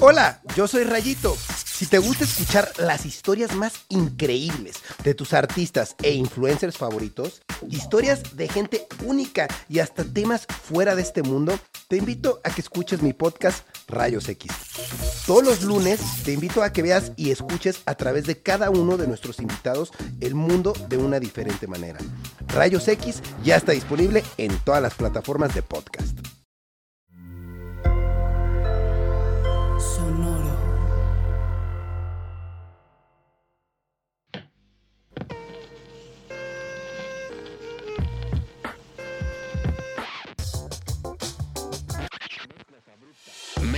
[0.00, 1.36] Hola, yo soy Rayito.
[1.64, 8.36] Si te gusta escuchar las historias más increíbles de tus artistas e influencers favoritos, historias
[8.36, 13.02] de gente única y hasta temas fuera de este mundo, te invito a que escuches
[13.02, 14.50] mi podcast Rayos X.
[15.26, 18.96] Todos los lunes te invito a que veas y escuches a través de cada uno
[18.96, 22.00] de nuestros invitados el mundo de una diferente manera.
[22.48, 26.33] Rayos X ya está disponible en todas las plataformas de podcast.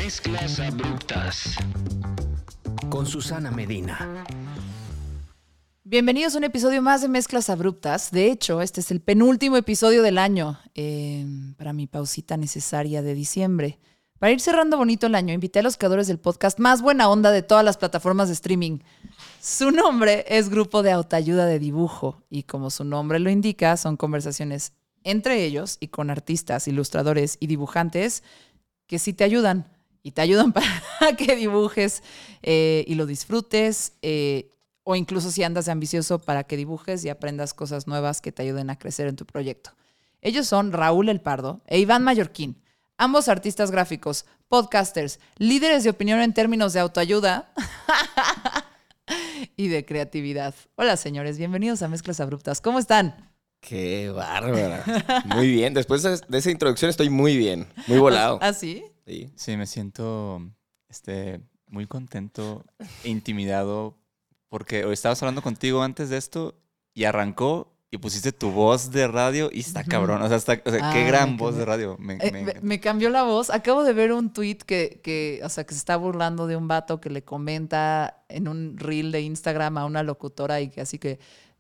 [0.07, 1.57] Mezclas abruptas.
[2.89, 4.25] Con Susana Medina.
[5.83, 8.11] Bienvenidos a un episodio más de Mezclas Abruptas.
[8.12, 13.15] De hecho, este es el penúltimo episodio del año eh, para mi pausita necesaria de
[13.15, 13.79] diciembre.
[14.19, 17.31] Para ir cerrando bonito el año, invité a los creadores del podcast más buena onda
[17.31, 18.78] de todas las plataformas de streaming.
[19.42, 23.98] Su nombre es Grupo de Autoayuda de Dibujo y como su nombre lo indica, son
[23.98, 24.72] conversaciones
[25.05, 28.22] entre ellos y con artistas, ilustradores y dibujantes
[28.87, 29.70] que sí te ayudan
[30.03, 32.03] y te ayudan para que dibujes
[32.42, 34.50] eh, y lo disfrutes, eh,
[34.83, 38.42] o incluso si andas de ambicioso para que dibujes y aprendas cosas nuevas que te
[38.42, 39.72] ayuden a crecer en tu proyecto.
[40.22, 42.62] Ellos son Raúl El Pardo e Iván Mallorquín,
[42.99, 47.53] ambos artistas gráficos, podcasters, líderes de opinión en términos de autoayuda
[49.57, 50.55] y de creatividad.
[50.77, 52.61] Hola señores, bienvenidos a Mezclas Abruptas.
[52.61, 53.33] ¿Cómo están?
[53.61, 54.85] Qué bárbara.
[55.25, 55.75] Muy bien.
[55.75, 58.39] Después de esa introducción estoy muy bien, muy volado.
[58.41, 58.85] ¿Ah, sí?
[59.37, 60.41] Sí, me siento
[60.89, 62.65] este, muy contento
[63.03, 63.97] e intimidado
[64.49, 66.55] porque hoy estabas hablando contigo antes de esto
[66.95, 70.23] y arrancó y pusiste tu voz de radio y está cabrón.
[70.23, 71.99] O sea, qué ah, gran voz de radio.
[72.21, 73.51] Eh, me, cambió la voz.
[73.51, 76.69] Acabo de ver un tweet que, que, o sea, que se está burlando de un
[76.69, 80.99] vato que le comenta en un reel de Instagram a una locutora y que así
[80.99, 81.19] que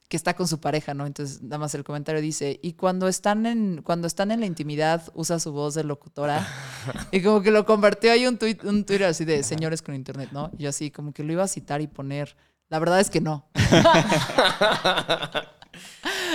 [0.08, 1.06] que está con su pareja, ¿no?
[1.06, 5.02] Entonces, nada más el comentario dice, y cuando están en, cuando están en la intimidad,
[5.14, 6.46] usa su voz de locutora.
[7.10, 10.28] y como que lo convirtió ahí un, tweet, un Twitter así de señores con internet,
[10.30, 10.52] ¿no?
[10.58, 12.36] Y así, como que lo iba a citar y poner.
[12.68, 13.48] La verdad es que no.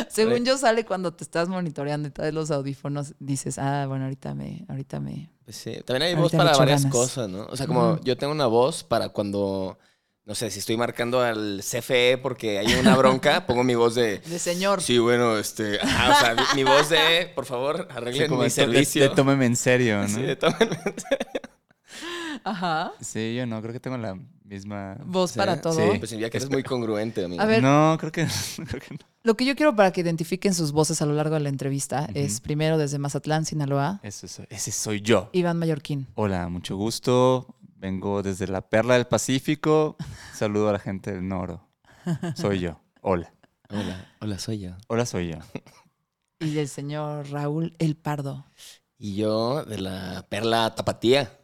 [0.09, 4.34] Según yo sale cuando te estás monitoreando y traes los audífonos, dices, ah, bueno, ahorita
[4.34, 5.29] me, ahorita me.
[5.46, 7.46] Pues sí, también hay voz para varias cosas, ¿no?
[7.46, 9.78] O sea, como yo tengo una voz para cuando
[10.24, 14.19] no sé, si estoy marcando al CFE porque hay una bronca, pongo mi voz de...
[14.19, 14.81] De señor.
[14.81, 15.78] Sí, bueno, este...
[15.78, 19.02] o sea, mi, voz de, por favor, arreglen mi servicio.
[19.02, 20.08] De, tómeme en serio, ¿no?
[20.08, 21.41] Sí, de tómeme en serio.
[22.44, 22.94] Ajá.
[23.02, 24.18] Sí, yo no, creo que tengo la
[24.51, 24.97] misma...
[25.06, 25.73] Voz para todo.
[25.73, 25.97] Sí.
[25.97, 27.41] Pues ya que eres muy congruente, amigo.
[27.41, 28.28] A ver, no, creo que,
[28.67, 29.00] creo que no.
[29.23, 32.09] Lo que yo quiero para que identifiquen sus voces a lo largo de la entrevista
[32.13, 34.00] es primero desde Mazatlán, Sinaloa.
[34.03, 35.29] Eso, ese soy yo.
[35.31, 36.07] Iván Mallorquín.
[36.16, 37.56] Hola, mucho gusto.
[37.75, 39.95] Vengo desde la perla del Pacífico.
[40.34, 41.67] Saludo a la gente del Noro.
[42.35, 42.79] Soy yo.
[43.01, 43.34] Hola.
[43.69, 44.72] Hola, hola, soy yo.
[44.88, 45.38] Hola, soy yo.
[46.40, 48.45] Y el señor Raúl El Pardo.
[48.97, 51.41] Y yo de la perla tapatía.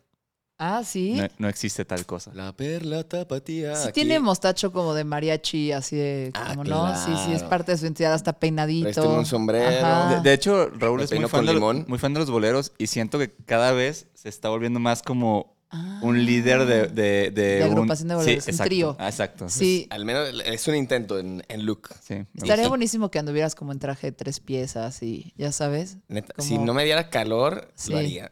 [0.59, 1.19] Ah, sí.
[1.38, 2.31] No, existe tal cosa.
[2.34, 3.75] La perla tapatía.
[3.75, 7.73] Sí tiene mostacho como de mariachi, así de, ah, como no, sí, sí, es parte
[7.73, 9.07] de su entidad, hasta peinadito.
[9.09, 10.22] un sombrero.
[10.22, 11.53] De, hecho, Raúl es muy fan, de,
[11.88, 15.56] muy fan de los boleros y siento que cada vez se está volviendo más como
[16.01, 18.96] un líder de, de, de, agrupación de boleros, sí, un trío.
[19.00, 19.50] Ah, exacto.
[19.50, 19.85] Sí.
[19.91, 21.90] al menos es un intento en, en look.
[22.01, 25.97] Sí, Estaría buenísimo que anduvieras como en traje de tres piezas y ya sabes.
[26.40, 28.31] Si no me diera calor, lo haría.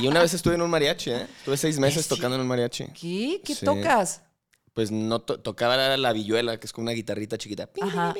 [0.00, 1.26] Y una vez estuve en un mariachi, ¿eh?
[1.38, 2.86] Estuve seis meses tocando en un mariachi.
[2.88, 3.40] ¿Qué?
[3.44, 4.22] ¿Qué tocas?
[4.72, 7.70] Pues no tocaba la villuela, que es como una guitarrita chiquita.
[7.80, 8.14] Ajá.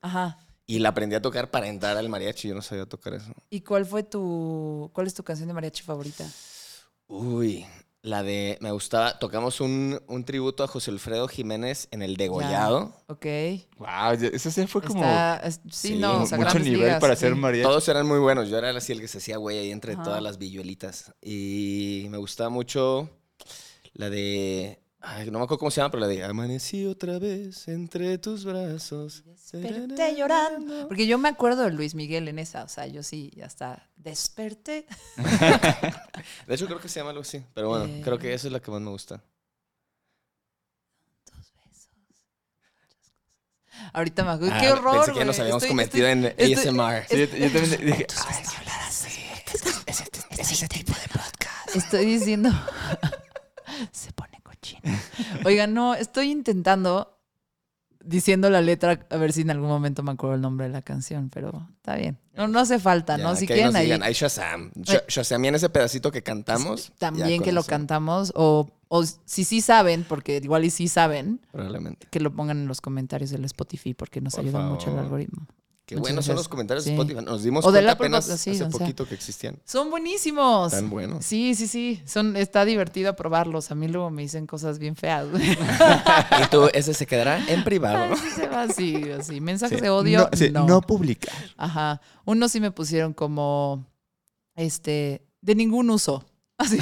[0.00, 0.38] Ajá.
[0.66, 2.48] Y la aprendí a tocar para entrar al mariachi.
[2.48, 3.32] Yo no sabía tocar eso.
[3.48, 4.90] ¿Y cuál fue tu.
[4.92, 6.24] ¿Cuál es tu canción de mariachi favorita?
[7.06, 7.66] Uy,
[8.02, 8.58] la de.
[8.60, 9.18] Me gustaba.
[9.18, 12.94] Tocamos un, tributo a José Alfredo Jiménez en el Degollado.
[13.06, 13.26] ok.
[13.78, 15.04] Wow, eso sí fue como.
[15.70, 17.66] sí, no, mucho nivel para ser mariachi.
[17.66, 18.48] Todos eran muy buenos.
[18.48, 21.12] Yo era así el que se hacía güey ahí entre todas las villuelitas.
[21.22, 23.10] Y me gustaba mucho
[23.92, 27.68] la de Ay, no me acuerdo cómo se llama, pero la de Amanecí otra vez
[27.68, 29.24] entre tus brazos.
[29.24, 30.88] Desperté llorando.
[30.88, 34.86] Porque yo me acuerdo de Luis Miguel en esa, o sea, yo sí, hasta desperté.
[36.46, 38.60] de hecho, creo que se llama algo así, pero bueno, creo que esa es la
[38.60, 39.22] que más me gusta.
[41.24, 41.88] Dos besos.
[43.94, 44.60] Ahorita me acuerdo.
[44.60, 45.06] ¡Qué ah, horror!
[45.06, 47.06] Pensé que nos habíamos convertido en ASMR.
[47.08, 48.06] Sí, yo, también dije.
[50.38, 51.74] Es ese tipo de podcast.
[51.74, 52.50] Estoy diciendo.
[53.92, 54.29] se pone
[55.44, 57.16] Oigan, no, estoy intentando
[58.04, 60.82] diciendo la letra a ver si en algún momento me acuerdo el nombre de la
[60.82, 62.18] canción, pero está bien.
[62.34, 63.36] No, no hace falta, ¿no?
[63.36, 63.90] Si quieren ahí.
[63.92, 64.72] Hay Shazam.
[65.08, 66.92] Shazam ese pedacito que cantamos.
[66.98, 68.32] También que lo cantamos.
[68.34, 71.40] O, o si sí saben, porque igual y sí saben.
[71.52, 72.06] Probablemente.
[72.10, 75.46] Que lo pongan en los comentarios del Spotify porque nos ayuda mucho el algoritmo.
[75.90, 77.20] Qué buenos son los comentarios de Spotify.
[77.24, 79.58] Nos dimos cuenta apenas hace poquito que existían.
[79.64, 80.70] Son buenísimos.
[80.70, 81.24] Tan buenos.
[81.24, 82.00] Sí, sí, sí.
[82.06, 83.72] Son, está divertido probarlos.
[83.72, 85.26] A mí luego me dicen cosas bien feas.
[85.34, 88.14] y tú, ese se quedará en privado.
[88.14, 89.40] Ay, se va así, así.
[89.40, 90.30] Mensajes de odio.
[90.52, 91.34] No, no publicar.
[91.56, 92.00] Ajá.
[92.24, 93.84] Unos sí me pusieron como,
[94.54, 96.24] este, de ningún uso.
[96.56, 96.78] Así.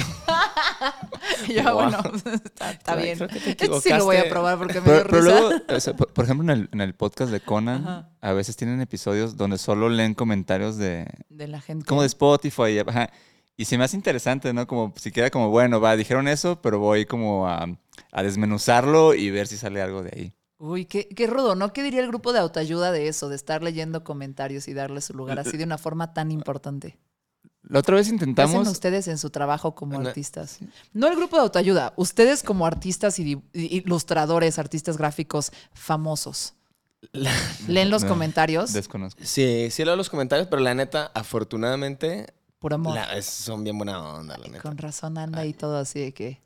[1.47, 1.97] ya, bueno,
[2.71, 3.17] está, bien.
[3.57, 5.91] Creo sí lo voy a probar porque me pero, dio risa.
[5.91, 9.57] Luego, por, ejemplo, en el, en el podcast de Conan, a veces tienen episodios donde
[9.57, 11.07] solo leen comentarios de...
[11.29, 11.85] De la gente.
[11.85, 12.79] Como de Spotify.
[13.57, 14.67] Y se me hace interesante, ¿no?
[14.67, 17.67] Como si queda como, bueno, va, dijeron eso, pero voy como a,
[18.11, 20.33] a desmenuzarlo y ver si sale algo de ahí.
[20.59, 21.71] Uy, qué, qué rudo, ¿no?
[21.71, 25.13] ¿Qué diría el grupo de autoayuda de eso, de estar leyendo comentarios y darle su
[25.13, 26.97] lugar así de una forma tan importante?
[27.69, 28.51] La otra vez intentamos.
[28.51, 30.57] ¿Qué hacen ustedes en su trabajo como artistas?
[30.91, 36.55] No el grupo de autoayuda, ustedes como artistas y ilustradores, artistas gráficos famosos.
[37.67, 38.73] ¿Leen los comentarios?
[38.73, 39.21] Desconozco.
[39.23, 42.33] Sí, sí leo los comentarios, pero la neta, afortunadamente.
[42.57, 42.97] Por amor.
[43.21, 44.61] son bien buena onda, la neta.
[44.63, 46.41] Con razón anda y todo así de que.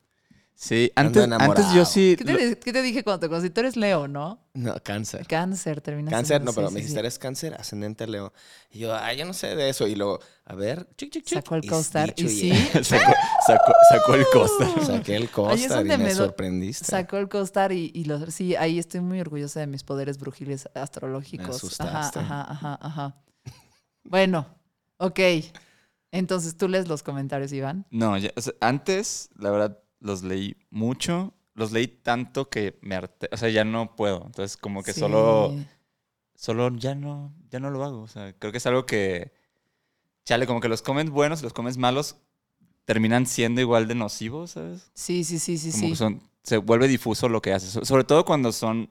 [0.55, 2.15] Sí, antes, antes yo sí.
[2.17, 3.49] ¿Qué te, dije cuando te conocí?
[3.49, 4.39] Tú eres Leo, ¿no?
[4.53, 5.25] No, cáncer.
[5.27, 6.15] Cáncer, terminaste.
[6.15, 8.31] Cáncer, no, pero me dijiste, eres cáncer ascendente Leo.
[8.69, 9.87] Y yo, ay, yo no sé de eso.
[9.87, 11.39] Y luego, a ver, chic, chic, chic.
[11.39, 12.53] Sacó el costar y, sí.
[12.83, 13.11] sacó,
[13.89, 14.85] sacó, el costar.
[14.85, 16.85] Saqué el costar y me, sorprendiste.
[16.85, 20.69] Sacó el costar y, y lo, sí, ahí estoy muy orgullosa de mis poderes brujiles
[20.75, 21.47] astrológicos.
[21.47, 22.19] Me asustaste.
[22.19, 23.21] Ajá, ajá, ajá, ajá.
[24.03, 24.47] bueno,
[24.97, 25.19] ok.
[26.11, 27.87] Entonces, ¿tú lees los comentarios, Iván?
[27.89, 28.15] No,
[28.61, 31.33] antes, la verdad, los leí mucho.
[31.55, 33.29] Los leí tanto que me harté.
[33.31, 34.23] O sea, ya no puedo.
[34.25, 35.55] Entonces, como que solo.
[36.35, 38.01] Solo ya no, ya no lo hago.
[38.01, 39.33] O sea, creo que es algo que.
[40.25, 42.17] Chale, como que los comments buenos y los comments malos
[42.85, 44.91] terminan siendo igual de nocivos, ¿sabes?
[44.93, 45.89] Sí, sí, sí, sí, como sí.
[45.91, 47.87] Que son, se vuelve difuso lo que haces.
[47.87, 48.89] Sobre todo cuando son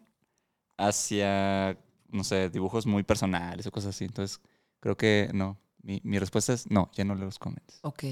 [0.77, 4.05] hacia, no sé, dibujos muy personales o cosas así.
[4.05, 4.41] Entonces,
[4.81, 5.59] creo que no.
[5.83, 7.81] Mi, mi respuesta es no, ya no leo los comments.
[7.83, 8.05] Ok.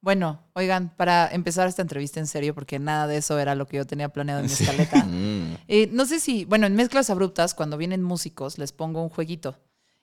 [0.00, 3.78] Bueno, oigan, para empezar esta entrevista en serio, porque nada de eso era lo que
[3.78, 5.04] yo tenía planeado en mi escaleta.
[5.16, 5.56] Mm.
[5.68, 9.58] Eh, no sé si, bueno, en mezclas abruptas, cuando vienen músicos, les pongo un jueguito.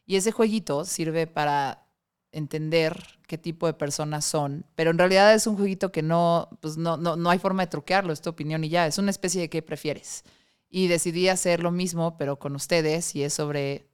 [0.05, 1.87] Y ese jueguito sirve para
[2.31, 2.97] entender
[3.27, 6.97] qué tipo de personas son, pero en realidad es un jueguito que no, pues no,
[6.97, 9.49] no, no hay forma de truquearlo, es tu opinión y ya, es una especie de
[9.49, 10.23] qué prefieres.
[10.69, 13.87] Y decidí hacer lo mismo, pero con ustedes, y es sobre,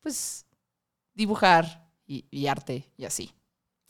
[0.00, 0.46] pues,
[1.14, 3.32] dibujar y arte y así.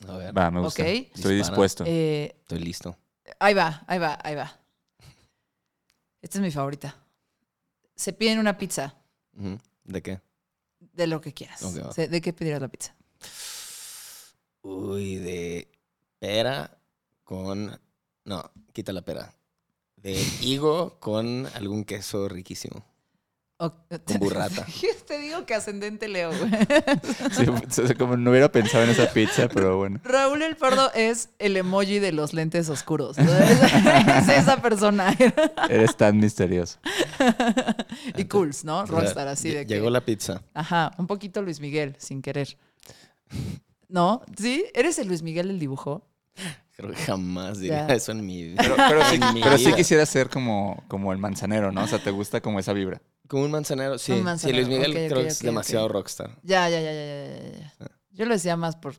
[0.09, 0.37] A ver.
[0.37, 0.87] Va, me gusta.
[0.87, 1.85] Estoy dispuesto.
[1.87, 2.97] Eh, Estoy listo.
[3.39, 4.61] Ahí va, ahí va, ahí va.
[6.21, 6.97] Esta es mi favorita.
[7.95, 8.97] Se piden una pizza.
[9.85, 10.21] ¿De qué?
[10.79, 11.63] De lo que quieras.
[11.97, 12.95] ¿De qué pedirás la pizza?
[14.63, 15.69] Uy, de
[16.19, 16.79] pera
[17.23, 17.79] con...
[18.25, 19.35] No, quita la pera.
[19.97, 22.85] De higo con algún queso riquísimo.
[24.19, 24.67] burrata.
[25.07, 30.01] Te digo que ascendente Leo, Sí, como no hubiera pensado en esa pizza, pero bueno.
[30.05, 33.17] Raúl el Pardo es el emoji de los lentes oscuros.
[33.25, 35.15] Es, esa persona.
[35.69, 36.79] Eres tan misterioso.
[38.17, 38.87] y cool, ¿no?
[38.87, 40.43] Rockstar, así de Llegó la pizza.
[40.55, 42.57] Ajá, un poquito Luis Miguel, sin querer.
[43.89, 44.23] ¿No?
[44.37, 44.65] ¿Sí?
[44.75, 46.07] ¿Eres el Luis Miguel del dibujo?
[46.77, 48.63] Creo que jamás diría eso en mi vida.
[48.89, 51.85] Pero, sí, quisiera ser como, como el manzanero, ¿no?
[51.85, 53.01] O sea, ¿te gusta como esa vibra?
[53.29, 54.23] Como un manzanero, sí.
[54.39, 56.39] Sí, Luis Miguel creo que es demasiado rockstar.
[56.43, 57.87] Ya, ya, ya, ya, ya, ah.
[58.11, 58.95] Yo lo decía más por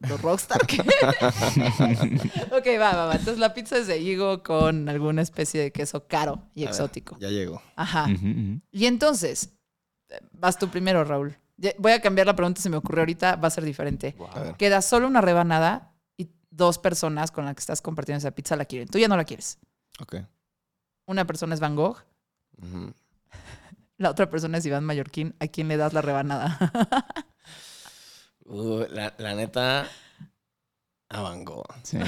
[0.00, 0.80] los rockstar que...
[2.52, 3.12] ok, va, va, va.
[3.12, 7.16] Entonces la pizza es de higo con alguna especie de queso caro y exótico.
[7.18, 7.62] ya llegó.
[7.74, 8.06] Ajá.
[8.70, 9.50] Y entonces,
[10.32, 11.36] vas tú primero, Raúl.
[11.78, 14.14] Voy a cambiar la pregunta, se me ocurrió ahorita, va a ser diferente.
[14.58, 18.64] Queda solo una rebanada y dos personas con las que estás compartiendo esa pizza la
[18.64, 18.88] quieren.
[18.88, 19.58] Tú ya no la quieres.
[20.00, 20.16] Ok.
[21.06, 22.04] Una persona es Van Gogh.
[23.98, 25.34] La otra persona es Iván Mallorquín.
[25.40, 26.58] ¿A quién le das la rebanada?
[28.50, 29.86] Uh, la, neta.
[31.10, 31.66] A Van Gogh.
[31.82, 31.98] Sí,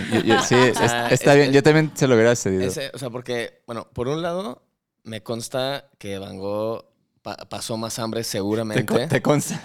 [0.49, 0.55] sí
[1.11, 1.53] está bien.
[1.53, 2.67] yo también se lo hubiera cedido.
[2.95, 4.63] o sea, porque, bueno, por un lado,
[5.05, 6.87] me consta que Van Gogh
[7.23, 9.07] pasó más hambre seguramente.
[9.09, 9.61] Te, consta.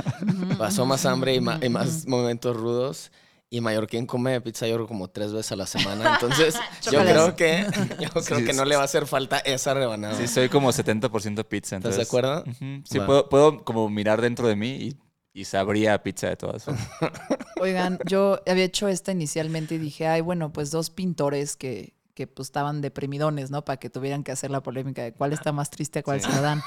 [0.58, 3.12] Pasó más hambre y, más momentos rudos.
[3.56, 6.16] Y Mallorquín come pizza yo como tres veces a la semana.
[6.16, 6.56] Entonces,
[6.92, 7.66] yo creo que
[8.02, 10.18] yo creo que no le va a hacer falta esa rebanada.
[10.18, 11.78] Sí, soy como 70% pizza.
[11.78, 12.44] ¿Estás de acuerdo?
[12.84, 14.98] Sí, puedo, puedo como mirar dentro de mí y
[15.32, 16.88] y sabría pizza de todas formas.
[17.62, 22.26] Oigan, yo había hecho esta inicialmente y dije, ay, bueno, pues dos pintores que, que
[22.26, 23.66] pues estaban deprimidones, ¿no?
[23.66, 26.42] Para que tuvieran que hacer la polémica de cuál está más triste, cuál se lo
[26.42, 26.62] dan.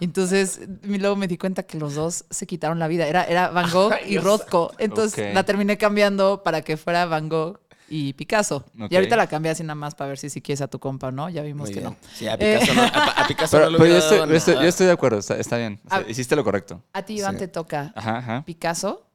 [0.00, 3.06] Entonces, luego me di cuenta que los dos se quitaron la vida.
[3.06, 4.72] Era, era Van Gogh y Rothko.
[4.78, 8.64] Entonces la terminé cambiando para que fuera Van Gogh y Picasso.
[8.90, 11.10] Y ahorita la cambié así nada más para ver si si quieres a tu compa,
[11.10, 11.28] ¿no?
[11.28, 11.96] Ya vimos que no.
[12.14, 15.80] Sí, a Picasso, no, a, Picasso no yo, estoy, de acuerdo, está, bien.
[16.08, 16.82] hiciste lo correcto.
[16.92, 19.06] A ti, Iván, te toca Picasso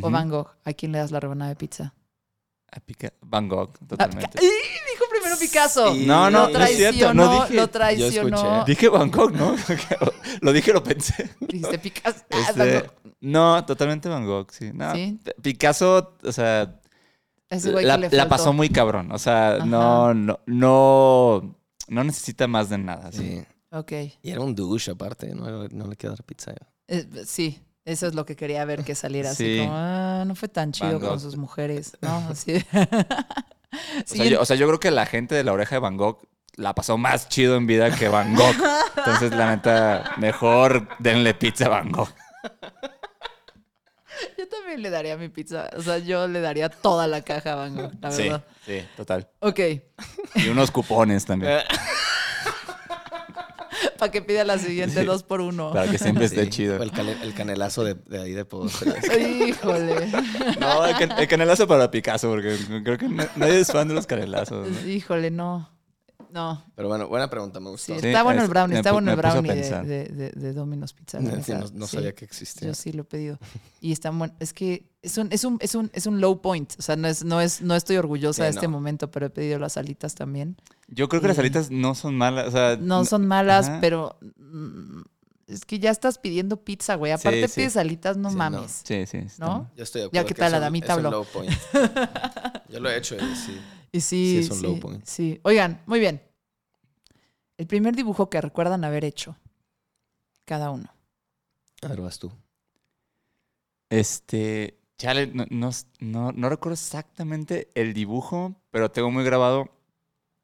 [0.00, 0.48] o Van Gogh.
[0.64, 1.94] ¿A quién le das la rebanada de pizza?
[2.74, 2.80] A
[3.20, 4.36] Van Gogh, totalmente.
[4.40, 5.94] Dijo primero Picasso.
[5.94, 7.14] no, no, no es cierto.
[7.14, 8.64] No dije, lo traicionó.
[8.64, 9.54] Dije Van Gogh, ¿no?
[10.40, 11.30] lo dije, lo pensé.
[11.40, 12.24] Dijiste Picasso.
[12.30, 12.90] Este,
[13.20, 14.72] no, totalmente Van Gogh, sí.
[14.74, 14.92] No,
[15.40, 16.80] Picasso, o sea,
[17.48, 19.12] la, pasó muy cabrón.
[19.12, 21.56] O sea, no, no, no,
[21.88, 23.12] no necesita más de nada.
[23.12, 23.44] Sí.
[23.70, 23.92] Ok.
[24.22, 26.52] Y era un douche aparte, no, le queda pizza.
[26.88, 30.48] Eh, sí, eso es lo que quería ver que saliera así como, ah, no fue
[30.48, 31.96] tan chido con sus mujeres.
[32.00, 32.54] No, así.
[34.38, 36.26] o, sea, yo, creo que la gente de la oreja de Van Gogh
[36.56, 38.56] la pasó más chido en vida que Van Gogh.
[38.96, 42.08] Entonces, la neta, mejor denle pizza a Van Gogh.
[44.38, 45.68] Yo también le daría mi pizza.
[45.76, 48.44] O sea, yo le daría toda la caja a Van la verdad.
[48.64, 49.28] Sí, total.
[49.40, 49.60] Ok.
[50.36, 51.58] Y unos cupones también.
[53.98, 55.72] Para que pida la siguiente dos por uno.
[55.72, 56.76] Para que siempre esté chido.
[56.82, 56.90] El,
[57.22, 59.04] el, canelazo de, de, ahí de postres.
[59.48, 60.12] Híjole.
[60.60, 64.68] No, el, canelazo para Picasso, porque creo que nadie es fan de los canelazos.
[64.86, 65.73] Híjole, no.
[66.34, 66.64] No.
[66.74, 67.96] Pero bueno, buena pregunta, me gustó.
[67.96, 71.20] Sí, está bueno el brownie, está bueno el brownie de, de, de, Domino's Pizza.
[71.72, 72.66] no, sabía que existía.
[72.66, 73.38] Yo sí lo he pedido.
[73.80, 74.34] Y está bueno.
[74.40, 76.74] Es que es un, es un, es un, es un low point.
[76.76, 79.60] O sea, no, es, no, es, no estoy orgullosa de este momento, pero he pedido
[79.60, 80.56] las alitas también.
[80.88, 82.48] Yo creo que las alitas no son malas.
[82.48, 85.02] O sea, no son malas, pero mm,
[85.46, 87.12] es que ya estás pidiendo pizza, güey.
[87.12, 88.82] Aparte pides alitas, no mames.
[88.82, 89.20] Sí, sí.
[89.38, 89.70] ¿No?
[89.76, 90.24] Yo estoy de acuerdo.
[90.24, 91.12] Ya que, tal, la damita habló.
[91.12, 91.52] low point.
[92.68, 93.56] Yo lo he hecho y sí.
[93.94, 95.04] Y sí, sí, es un low point.
[95.04, 95.38] Sí.
[95.44, 96.20] Oigan, muy bien.
[97.56, 99.36] El primer dibujo que recuerdan haber hecho.
[100.44, 100.92] Cada uno.
[101.80, 102.32] A ver, vas tú.
[103.90, 104.80] Este.
[104.98, 105.46] Chale, no,
[106.00, 109.70] no, no, recuerdo exactamente el dibujo, pero tengo muy grabado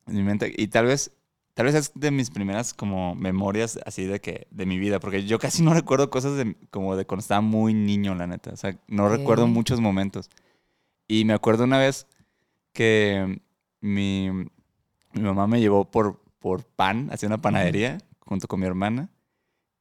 [0.06, 0.54] en mi mente.
[0.56, 1.10] Y tal vez,
[1.54, 5.00] tal vez es de mis primeras como memorias así de que, de mi vida.
[5.00, 8.52] Porque yo casi no recuerdo cosas de, como de cuando estaba muy niño, la neta.
[8.52, 10.30] O sea, no recuerdo muchos momentos.
[11.08, 12.06] Y me acuerdo una vez
[12.72, 13.40] que
[13.80, 19.10] mi, mi mamá me llevó por, por pan hacia una panadería junto con mi hermana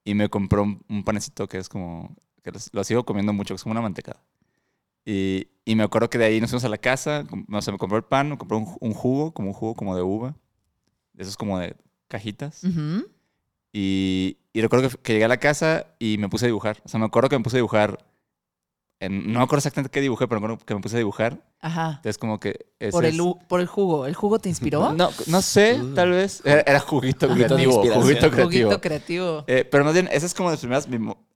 [0.03, 3.63] y me compró un, panecito que es como, que lo, sigo comiendo mucho, que es
[3.63, 4.23] como una mantecada.
[5.05, 7.77] Y, y, me acuerdo que de ahí nos fuimos a la casa, o sea, me
[7.77, 10.35] compró el pan, me compró un, jugo, como un jugo como de uva,
[11.13, 11.75] de esos como de
[12.07, 12.63] cajitas.
[13.71, 16.81] y, y, recuerdo que, que, llegué a la casa y me puse a dibujar.
[16.85, 18.05] O sea, me acuerdo que me puse a dibujar
[19.07, 21.41] no me acuerdo exactamente qué dibujé, pero me acuerdo que me puse a dibujar.
[21.61, 21.91] Ajá.
[21.97, 22.65] Entonces como que...
[22.91, 24.05] Por el, por el jugo.
[24.05, 24.91] ¿El jugo te inspiró?
[24.99, 25.93] No, no sé, uh.
[25.93, 26.41] tal vez.
[26.43, 27.81] Era, juguito creativo.
[27.83, 28.43] Juguito creativo.
[28.43, 29.43] Juguito creativo.
[29.47, 30.87] Eh, pero más bien, esa es como de, primeras,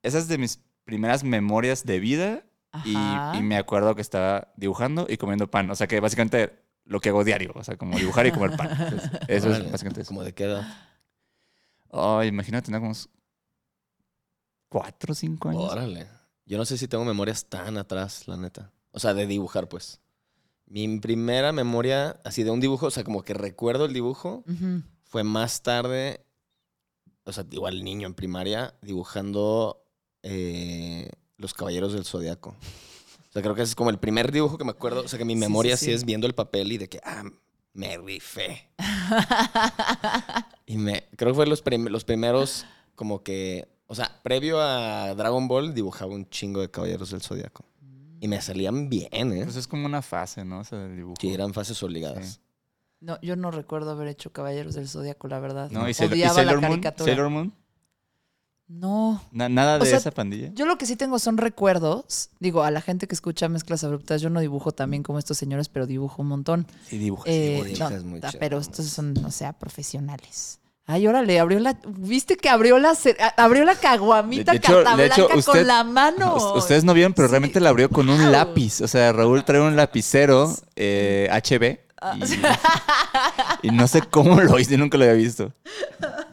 [0.01, 2.43] esa es de mis primeras memorias de vida.
[2.83, 2.97] Y,
[3.37, 5.69] y, me acuerdo que estaba dibujando y comiendo pan.
[5.69, 7.51] O sea que básicamente lo que hago diario.
[7.55, 8.69] O sea, como dibujar y comer pan.
[9.27, 10.09] eso es básicamente eso.
[10.09, 10.65] ¿Cómo de qué edad?
[11.91, 12.93] Ay, imagínate, tenía como
[14.67, 15.71] cuatro o cinco años.
[15.71, 16.07] Órale.
[16.45, 18.71] Yo no sé si tengo memorias tan atrás, la neta.
[18.91, 19.99] O sea, de dibujar, pues.
[20.65, 24.43] Mi primera memoria, así de un dibujo, o sea, como que recuerdo el dibujo,
[25.03, 26.25] fue más tarde,
[27.25, 29.85] o sea, igual niño en primaria, dibujando
[30.23, 32.49] eh, Los Caballeros del Zodiaco.
[32.49, 35.01] O sea, creo que ese es como el primer dibujo que me acuerdo.
[35.01, 37.23] O sea, que mi memoria sí, es viendo el papel y de que, ah,
[37.73, 38.69] me rifé.
[40.65, 45.47] y me, creo que fue los, los primeros como que o sea, previo a Dragon
[45.47, 47.63] Ball dibujaba un chingo de Caballeros del Zodiaco.
[48.19, 49.43] Y me salían bien, ¿eh?
[49.43, 50.61] Pues es como una fase, ¿no?
[50.61, 51.17] O sea, del dibujo.
[51.21, 52.41] Sí, eran fases obligadas.
[53.01, 55.69] No, yo no recuerdo haber hecho Caballeros del Zodiaco, la verdad.
[55.69, 56.81] No, ¿y, Odiaba Sailor, la Moon?
[56.97, 57.53] Sailor Moon?
[58.67, 59.21] No.
[59.31, 60.49] ¿Nada de esa pandilla?
[60.55, 62.31] Yo lo que sí tengo son recuerdos.
[62.39, 65.69] Digo, a la gente que escucha mezclas abruptas, yo no dibujo también como estos señores,
[65.69, 66.65] pero dibujo un montón.
[66.87, 70.61] Sí, dibujas, eh, dibujas, muy Pero estos son, o sea, profesionales.
[70.85, 71.77] Ay, órale, abrió la.
[71.87, 72.93] ¿Viste que abrió la
[73.37, 76.35] abrió la caguamita De hecho- carta de hecho, blanca usted- con la mano?
[76.35, 77.31] Us- Ustedes no vieron, pero Sí.
[77.31, 78.81] realmente la abrió con un lápiz.
[78.81, 81.79] O sea, Raúl trae un lapicero eh, HB.
[82.01, 82.17] Ah.
[83.61, 85.53] Y, y no sé cómo lo hice, nunca lo había visto.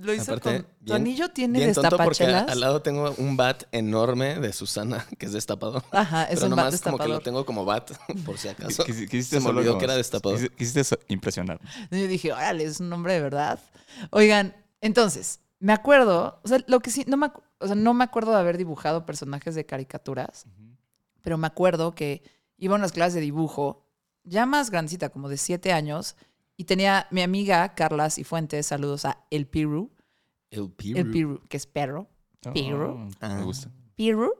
[0.00, 0.62] Lo hizo Aparte, con.
[0.62, 2.50] ¿Tu bien- anillo tiene Bien tonto porque destapachelas?
[2.50, 5.82] al lado tengo un bat enorme de Susana, que es destapador.
[5.90, 7.22] Ajá, es Pero un bat nomás como que lo destapador.
[7.22, 7.90] tengo como bat,
[8.26, 8.84] por si acaso.
[8.84, 10.38] Quis- quisiste Se me solo olvidó como- que era destapador.
[10.40, 11.60] quis- Quisiste impresionar.
[11.90, 13.58] Y yo dije, órale, es un nombre de verdad.
[14.10, 18.04] Oigan, entonces, me acuerdo, o sea, lo que sí, no me, o sea, no me
[18.04, 20.46] acuerdo de haber dibujado personajes de caricaturas,
[21.22, 22.22] pero me acuerdo que
[22.58, 23.86] iba a unas clases de dibujo,
[24.24, 26.16] ya más grandecita, como de siete años,
[26.56, 29.90] y tenía mi amiga Carla Cifuentes, saludos a El Piru,
[30.50, 30.98] El Piru.
[30.98, 32.08] El Piru, que es perro,
[32.52, 33.08] Piru.
[33.20, 33.70] Oh, me gusta.
[33.96, 34.32] Piru,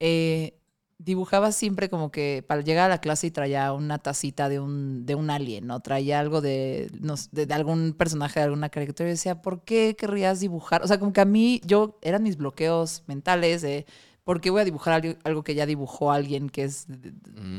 [0.00, 0.58] eh,
[0.98, 5.06] dibujaba siempre como que para llegar a la clase y traía una tacita de un,
[5.06, 5.80] de un alien, ¿no?
[5.80, 9.94] Traía algo de, no de, de algún personaje de alguna caricatura y decía, ¿por qué
[9.96, 10.82] querrías dibujar?
[10.82, 13.92] O sea, como que a mí, yo, eran mis bloqueos mentales de, ¿por
[14.40, 16.86] qué voy a dibujar algo, que ya dibujó alguien que es,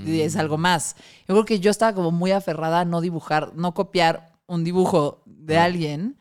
[0.06, 0.96] es algo más?
[1.28, 5.24] Yo creo que yo estaba como muy aferrada a no dibujar, no copiar un dibujo
[5.26, 6.18] de alguien.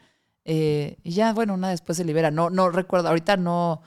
[0.47, 2.31] eh, y ya, bueno, una después se libera.
[2.31, 3.83] No, no recuerdo, ahorita no...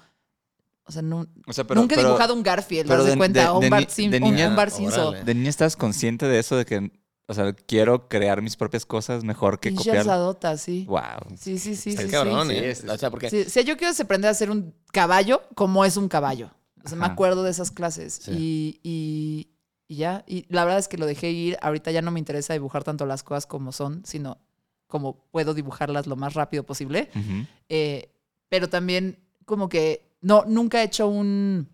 [0.86, 3.18] O sea, no, O sea, pero, Nunca he pero dibujado un Garfield, pero de, de-
[3.18, 4.92] cuenta, de- o un de Bart, Sim- de un- niña- un Bart Órale.
[4.94, 5.26] Simpson.
[5.26, 6.56] ¿De niña estás consciente de eso?
[6.58, 6.92] De que,
[7.32, 10.02] o sea, quiero crear mis propias cosas mejor que Pinche copiar.
[10.02, 10.86] asadota, sí.
[10.88, 11.36] Wow.
[11.38, 12.10] Sí, sí, sí, Está sí.
[12.10, 12.56] cabrón, sí.
[12.56, 12.76] ¿eh?
[12.76, 13.30] Sí, sí, O sea, porque...
[13.30, 16.52] Sí, o sea, yo quiero aprender a hacer un caballo como es un caballo.
[16.84, 18.20] O sea, me acuerdo de esas clases.
[18.24, 18.32] Sí.
[18.32, 19.48] Y, y-
[19.88, 20.24] y ya.
[20.28, 21.58] Y la verdad es que lo dejé ir.
[21.62, 24.38] Ahorita ya no me interesa dibujar tanto las cosas como son, sino
[24.88, 27.10] como puedo dibujarlas lo más rápido posible.
[27.70, 28.12] Eh,
[28.50, 31.70] pero también como que no, nunca he hecho un...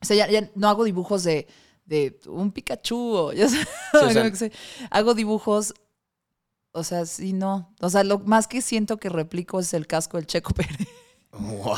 [0.00, 1.46] O sea, ya, ya no hago dibujos de,
[1.84, 3.32] de un Pikachu o...
[3.34, 4.52] ya sabes, o sea- como que sé.
[4.90, 5.74] hago dibujos...
[6.76, 7.72] O sea, sí, no.
[7.80, 10.88] O sea, lo más que siento que replico es el casco del Checo Pérez.
[11.30, 11.76] Wow.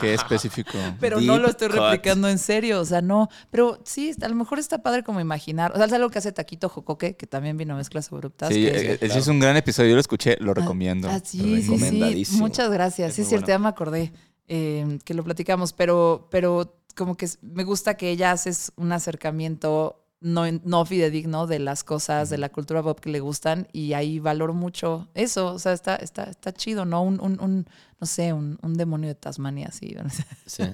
[0.00, 0.78] Qué específico.
[0.98, 1.76] Pero no lo estoy cut.
[1.78, 2.80] replicando en serio.
[2.80, 3.28] O sea, no.
[3.50, 5.72] Pero sí, a lo mejor está padre como imaginar.
[5.72, 8.48] O sea, es algo que hace Taquito Jocoque, que también vino a Mezclas Abruptas.
[8.48, 9.90] Sí, que es- eh, ese es un gran episodio.
[9.90, 11.08] Yo lo escuché, lo recomiendo.
[11.10, 11.68] Ah, sí, sí, sí.
[11.72, 12.38] Recomendadísimo.
[12.40, 13.10] Muchas gracias.
[13.10, 13.54] Es Sí, es cierto, bueno.
[13.56, 14.12] ya me acordé
[14.48, 18.92] eh, que lo platicamos, pero, pero como que es- me gusta que ella haces un
[18.92, 23.94] acercamiento no, no fidedigno de las cosas, de la cultura pop que le gustan y
[23.94, 25.54] ahí valoro mucho eso.
[25.54, 27.02] O sea, está, está, está chido, ¿no?
[27.02, 27.66] Un, un, un,
[27.98, 29.96] no sé, un, un demonio de Tasmania, así.
[30.46, 30.64] Sí,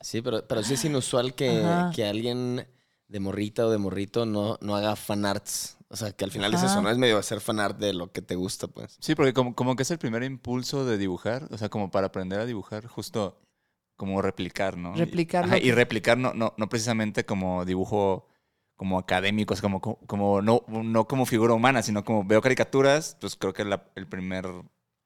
[0.00, 2.66] sí pero, pero sí es inusual que, que alguien
[3.08, 5.78] de morrita o de morrito no, no haga fanarts.
[5.88, 6.66] O sea, que al final es Ajá.
[6.72, 6.90] eso, ¿no?
[6.90, 8.96] Es medio hacer fanart de lo que te gusta, pues.
[9.00, 12.06] Sí, porque como, como que es el primer impulso de dibujar, o sea, como para
[12.08, 13.38] aprender a dibujar, justo
[14.02, 14.96] como replicar, ¿no?
[14.96, 18.26] Replicar ajá, y, replicar no, no, no precisamente como dibujo
[18.74, 23.16] como académico, o sea, como, como no, no como figura humana, sino como veo caricaturas,
[23.20, 24.48] pues creo que la el primer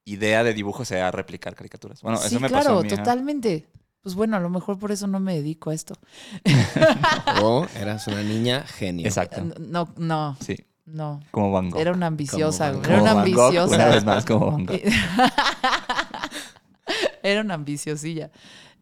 [0.07, 2.01] idea de dibujo sea replicar caricaturas.
[2.01, 2.89] Bueno, sí, eso me claro, pasó a mí.
[2.89, 2.97] ajá.
[2.97, 3.67] totalmente.
[4.01, 5.93] Pues bueno, a lo mejor por eso no me dedico a esto.
[7.43, 9.07] O eras una niña genio.
[9.07, 9.43] Exacto.
[9.61, 10.57] No, no, Sí,
[10.87, 11.21] no.
[11.33, 11.83] como Van Gogh.
[11.83, 12.87] Era una ambiciosa, güey.
[12.87, 13.75] Era una Van Gogh, ambiciosa.
[13.75, 14.81] Una vez más, como Van Gogh.
[17.23, 18.31] Era una ambiciosilla.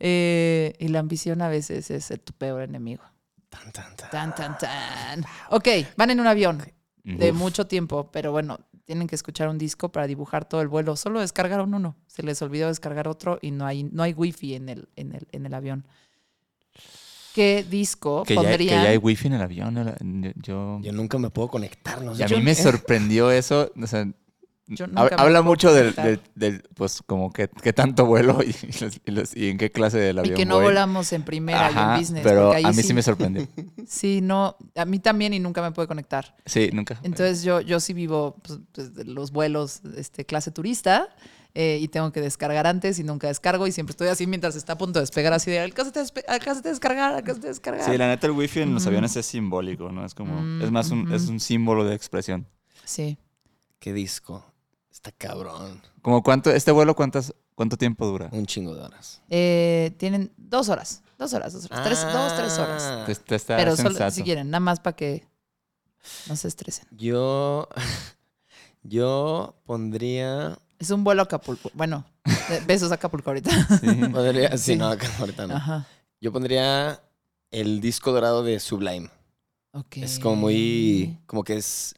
[0.00, 3.02] Eh, y la ambición a veces es tu peor enemigo.
[3.48, 4.10] Tan, tan, tan.
[4.10, 5.24] Tan, tan, tan.
[5.50, 6.62] Ok, van en un avión
[7.04, 7.36] de Uf.
[7.38, 10.96] mucho tiempo, pero bueno, tienen que escuchar un disco para dibujar todo el vuelo.
[10.96, 11.96] Solo descargaron uno.
[12.06, 15.28] Se les olvidó descargar otro y no hay, no hay wifi en el, en el,
[15.32, 15.86] en el avión.
[17.34, 18.82] ¿Qué disco Que ya, que pondrían?
[18.84, 20.32] ya hay wifi en el avión.
[20.42, 23.72] Yo, Yo nunca me puedo conectar, no y a mí me sorprendió eso.
[23.80, 24.06] O sea,
[24.66, 26.06] Yo nunca habla mucho del, conectar.
[26.06, 28.54] del, del, pues, como que, que tanto vuelo y,
[29.04, 30.64] y los- y en qué clase del Y avión que no voy.
[30.64, 32.22] volamos en primera y en business.
[32.24, 32.94] pero ahí a mí sí.
[32.94, 33.46] me sorprendió.
[33.86, 36.34] Sí, no, a mí también y nunca me pude conectar.
[36.46, 36.98] Sí, nunca.
[37.02, 41.10] Entonces yo, yo sí vivo pues, pues, los vuelos este, clase turista
[41.52, 44.72] eh, y tengo que descargar antes y nunca descargo y siempre estoy así mientras está
[44.72, 47.84] a punto de despegar así de alcánzate a, alcánzate a descargar, alcánzate a descargar.
[47.90, 50.06] Sí, la neta, el wifi en los aviones es simbólico, ¿no?
[50.06, 52.46] Es como, Mm, es más un, es un símbolo de expresión.
[52.84, 53.18] Sí.
[53.78, 54.46] ¿Qué disco?
[54.94, 55.82] Está cabrón.
[56.02, 58.28] Como cuánto, este vuelo, ¿cuántas, ¿cuánto tiempo dura?
[58.32, 59.20] Un chingo de horas.
[59.28, 62.82] Eh, tienen dos horas, dos horas, dos horas, tres, dos, tres horas.
[62.84, 65.26] Ah, Te- te está Pero solo si quieren, nada más para que
[66.28, 66.86] no se estresen.
[66.92, 67.68] Yo.
[68.82, 70.58] Yo pondría.
[70.78, 71.70] Es un vuelo a Acapulco.
[71.74, 72.04] Bueno,
[72.66, 73.50] besos a Acapulco ahorita.
[73.80, 73.86] Sí.
[74.12, 74.50] Pondría.
[74.52, 74.76] Sí, Sí.
[74.76, 74.86] no,
[75.18, 75.56] ahorita no.
[75.56, 75.86] Ajá.
[76.20, 77.00] Yo pondría
[77.50, 79.10] el disco dorado de Sublime.
[79.72, 79.96] Ok.
[79.98, 81.18] Es como muy.
[81.26, 81.94] Como que es.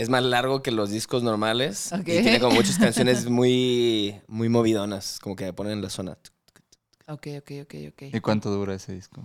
[0.00, 1.90] Es más largo que los discos normales.
[2.00, 4.18] Y tiene como muchas canciones muy.
[4.28, 5.18] Muy movidonas.
[5.20, 6.16] Como que ponen en la zona.
[7.06, 8.02] Ok, ok, ok, ok.
[8.14, 9.22] ¿Y cuánto dura ese disco?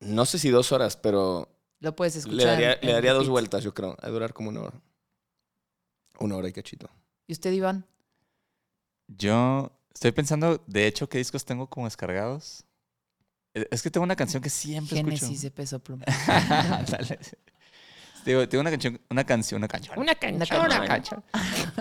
[0.00, 1.48] No sé si dos horas, pero.
[1.80, 2.38] Lo puedes escuchar.
[2.38, 3.96] Le daría, le daría dos vueltas, yo creo.
[4.00, 4.80] A durar como una hora.
[6.18, 6.88] Una hora y cachito.
[7.26, 7.84] ¿Y usted, Iván?
[9.08, 12.64] Yo estoy pensando, de hecho, qué discos tengo como descargados.
[13.54, 15.42] Eh, Es que tengo una canción que siempre Génesis escucho.
[15.42, 16.04] de peso pluma.
[16.28, 17.18] Ándale.
[18.24, 19.98] Tengo una canción, una canción, una canción.
[19.98, 21.24] Una canción, una canción.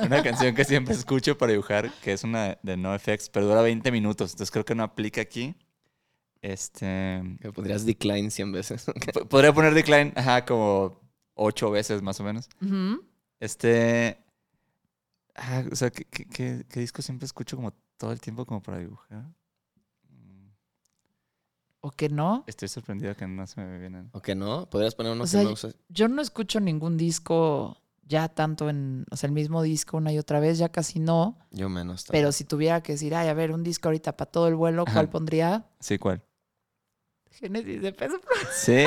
[0.05, 3.91] Una canción que siempre escucho para dibujar, que es una de NoFX, pero dura 20
[3.91, 5.55] minutos, entonces creo que no aplica aquí.
[6.41, 7.21] Este.
[7.41, 8.85] Que podrías decline 100 veces.
[9.29, 11.01] Podría poner decline, ajá, como
[11.33, 12.47] 8 veces más o menos.
[13.39, 14.23] Este.
[15.35, 18.61] ah, o sea, ¿qué, qué, qué- qué disco siempre escucho como todo el tiempo como
[18.61, 19.25] para dibujar?
[21.81, 22.43] ¿O que no?
[22.47, 24.09] Estoy sorprendido que no se me vienen.
[24.11, 24.69] ¿O que no?
[24.69, 25.77] Podrías poner uno O que sea, no uses.
[25.87, 30.17] Yo no escucho ningún disco ya tanto en, o sea, el mismo disco una y
[30.17, 31.37] otra vez, ya casi no.
[31.51, 32.05] Yo menos.
[32.09, 34.83] Pero si tuviera que decir, ay, a ver, un disco ahorita para todo el vuelo,
[34.85, 35.09] ¿cuál Ajá.
[35.09, 35.65] pondría?
[35.79, 36.21] Sí, ¿cuál?
[37.31, 38.49] Génesis de peso pluma.
[38.53, 38.83] Sí.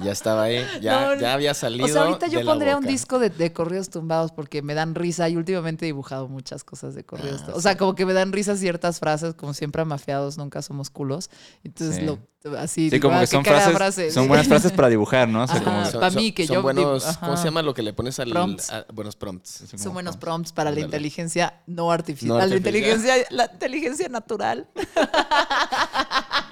[0.00, 0.62] Ya estaba ahí.
[0.82, 1.86] Ya, No, ya había salido.
[1.86, 4.94] O sea, ahorita yo la pondría un disco de, de corridos tumbados porque me dan
[4.94, 7.36] risa y últimamente he dibujado muchas cosas de corridos.
[7.36, 7.58] Ah, tumbados.
[7.58, 11.30] o sea, como que me dan risa ciertas frases, como siempre amafiados, nunca somos culos.
[11.64, 12.02] Entonces, Sí.
[12.04, 12.18] lo,
[12.58, 14.10] así, Sí, digo, como ah, que son frases, frase.
[14.10, 15.44] son buenas frases para dibujar, ¿no?
[15.44, 15.64] O sea, Ajá.
[15.64, 17.94] como- Son- pa' son- mí, que son yo buenos, ¿Cómo se llama lo que le
[17.94, 18.28] pones al.
[18.30, 18.70] Prompts.
[18.70, 19.64] a- buenos prompts.
[19.76, 20.20] son buenos prompts.
[20.20, 22.28] prompts para la inteligencia no artificial.
[22.28, 22.74] No la artificial.
[22.76, 24.68] inteligencia, la inteligencia natural.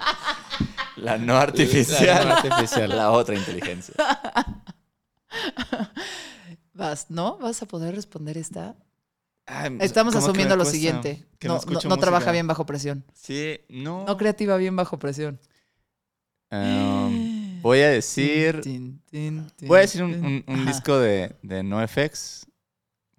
[1.01, 2.05] La no artificial.
[2.05, 2.89] La no artificial.
[2.89, 3.93] La otra inteligencia.
[6.73, 7.37] Vas, ¿no?
[7.37, 8.75] ¿Vas a poder responder esta?
[9.45, 11.25] Ah, Estamos que me asumiendo lo siguiente.
[11.39, 13.03] que No, no, trabaja bien bajo presión.
[13.13, 14.05] Sí, no.
[14.05, 15.39] No creativa bien bajo presión.
[16.51, 18.61] Um, voy a decir.
[18.61, 22.45] Tin, tin, tin, Voy a decir un, disco de, de NoFX.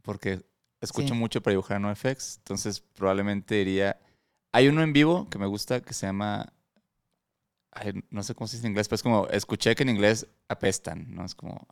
[0.03, 0.43] Porque
[0.81, 1.15] escucho Sí.
[1.15, 2.39] mucho para dibujar NoFX.
[2.39, 3.99] Entonces probablemente diría.
[4.53, 6.53] Hay uno en vivo que me gusta que se llama.
[7.73, 9.27] Ay, no sé cómo se dice en inglés, pero es como.
[9.29, 11.25] Escuché que en inglés apestan, ¿no?
[11.25, 11.67] Es como.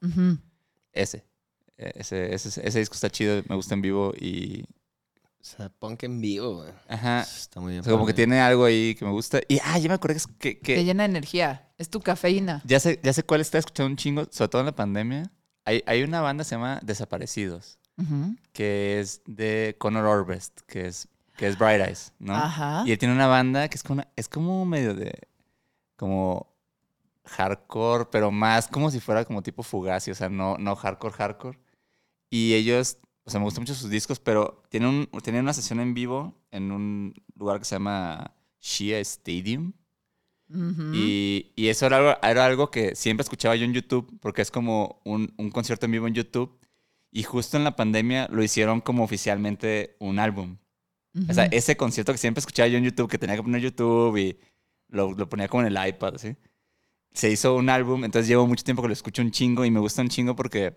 [0.93, 1.25] Ese.
[1.79, 4.65] Eh, Ese, ese, ese disco está chido, me gusta en vivo y.
[5.41, 6.71] O sea, punk en vivo, güey.
[6.87, 7.23] Ajá.
[7.23, 7.81] Está muy bien.
[7.81, 9.41] O sea, como que tiene algo ahí que me gusta.
[9.49, 11.71] Y, ah, ya me acordé que, que, que- Te llena de energía.
[11.79, 12.61] Es tu cafeína.
[12.67, 15.31] ya sé, ya sé cuál está escuchando un chingo, sobre todo en la pandemia.
[15.65, 17.79] Hay, hay una banda que se llama Desaparecidos,
[18.53, 21.09] que es de Conor Orbest, que es,
[21.39, 22.35] que es Bright Eyes, ¿no?
[22.35, 22.83] Ajá.
[22.87, 25.13] Y él tiene una banda que es como, una- es como medio de,
[26.01, 26.51] como
[27.27, 31.59] hardcore, pero más como si fuera como tipo Fugazi, o sea, no, no hardcore, hardcore.
[32.31, 35.79] Y ellos, o sea, me gustan mucho sus discos, pero tienen, un, tienen una sesión
[35.79, 39.75] en vivo en un lugar que se llama Shia Stadium.
[40.95, 44.51] Y, y eso era algo, era algo que siempre escuchaba yo en YouTube, porque es
[44.51, 46.59] como un, un concierto en vivo en YouTube.
[47.13, 50.57] Y justo en la pandemia lo hicieron como oficialmente un álbum.
[51.29, 54.17] O sea, ese concierto que siempre escuchaba yo en YouTube, que tenía que poner YouTube
[54.17, 54.39] y
[54.91, 56.37] lo, lo ponía como en el iPad, ¿sí?
[57.13, 59.81] Se hizo un álbum, entonces llevo mucho tiempo que lo escucho un chingo y me
[59.81, 60.77] gusta un chingo porque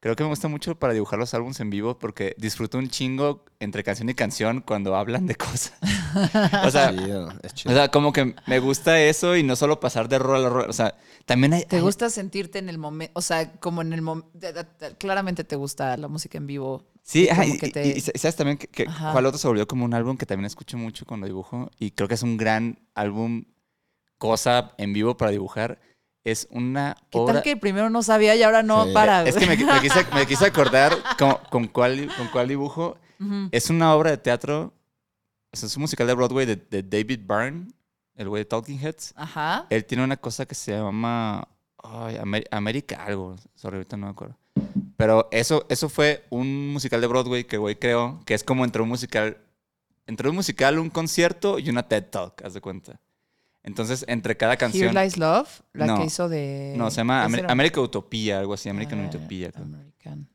[0.00, 3.44] creo que me gusta mucho para dibujar los álbumes en vivo porque disfruto un chingo
[3.60, 5.72] entre canción y canción cuando hablan de cosas.
[6.64, 7.74] o sea, Chido, es o chido.
[7.74, 10.70] sea, como que me gusta eso y no solo pasar de rol a rol.
[10.70, 11.64] O sea, también hay...
[11.64, 13.12] ¿Te hay- gusta sentirte en el momento?
[13.16, 14.30] O sea, como en el momento.
[14.98, 16.84] Claramente te gusta la música en vivo.
[17.02, 19.66] Sí, ajá, y, que y- te- y sabes también que, que cuál otro se volvió
[19.66, 22.80] como un álbum que también escucho mucho cuando dibujo y creo que es un gran
[22.94, 23.44] álbum,
[24.18, 25.80] cosa en vivo para dibujar.
[26.30, 27.34] Es una ¿Qué obra...
[27.34, 28.92] tal que primero no sabía y ahora no Sí.
[28.92, 29.22] para?
[29.24, 32.96] Es que me, me quise, me quise acordar con, con cuál, con cuál dibujo.
[33.52, 34.74] Es una obra de teatro,
[35.52, 37.68] es un musical de Broadway de, de David Byrne,
[38.16, 39.12] el güey de Talking Heads.
[39.16, 39.66] Ajá.
[39.70, 41.46] Él tiene una cosa que se llama
[41.82, 43.36] ay, Amer- América algo.
[43.54, 44.36] Sorry, ahorita no me acuerdo.
[44.96, 48.82] Pero eso, eso fue un musical de Broadway que güey creó, que es como entre
[48.82, 49.38] un musical,
[50.06, 53.00] entre un musical, un concierto y una TED Talk, haz de cuenta.
[53.66, 54.94] Entonces, entre cada Here canción...
[54.94, 55.98] Lies Love, la No.
[55.98, 56.74] que hizo de.
[56.76, 57.50] No, se llama ¿qué Amer-?
[57.50, 59.50] América Utopía, algo así, American Eh, Utopía.
[59.52, 59.64] creo.
[59.64, 60.28] American.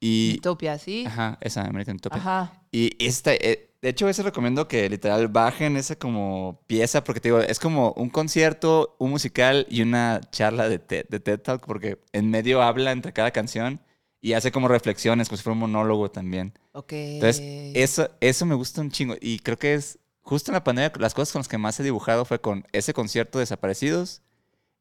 [0.00, 0.36] Y...
[0.38, 1.04] Utopia, sí.
[1.06, 2.18] Ajá, esa, American Utopia.
[2.18, 2.62] Ajá.
[2.72, 7.28] Y esta, eh, de hecho, eso recomiendo que literal bajen esa como pieza, porque te
[7.28, 11.64] digo, es como un concierto, un musical y una charla de TED, de TED Talk,
[11.66, 13.80] porque en medio habla entre cada canción
[14.20, 16.54] y hace como reflexiones, como si fuera un monólogo también.
[16.72, 16.92] Ok.
[16.92, 17.42] Entonces,
[17.74, 19.14] eso, eso me gusta un chingo.
[19.20, 21.82] Y creo que es justo en la pandemia, las cosas con las que más he
[21.84, 24.22] dibujado fue con ese concierto de Desaparecidos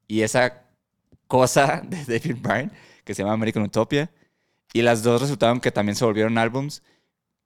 [0.07, 0.63] y esa
[1.27, 2.71] cosa de David Byrne
[3.03, 4.09] que se llama American Utopia.
[4.73, 6.81] Y las dos resultaron que también se volvieron álbums.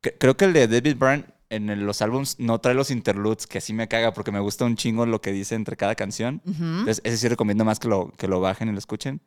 [0.02, 3.58] Cre- Creo que el de David Byrne en los álbums no trae los interludes, que
[3.58, 6.42] así me caga porque me gusta un chingo lo que dice entre cada canción.
[6.46, 6.64] Ujú.
[6.64, 9.20] Entonces, ese sí recomiendo más que lo, que lo bajen y lo escuchen.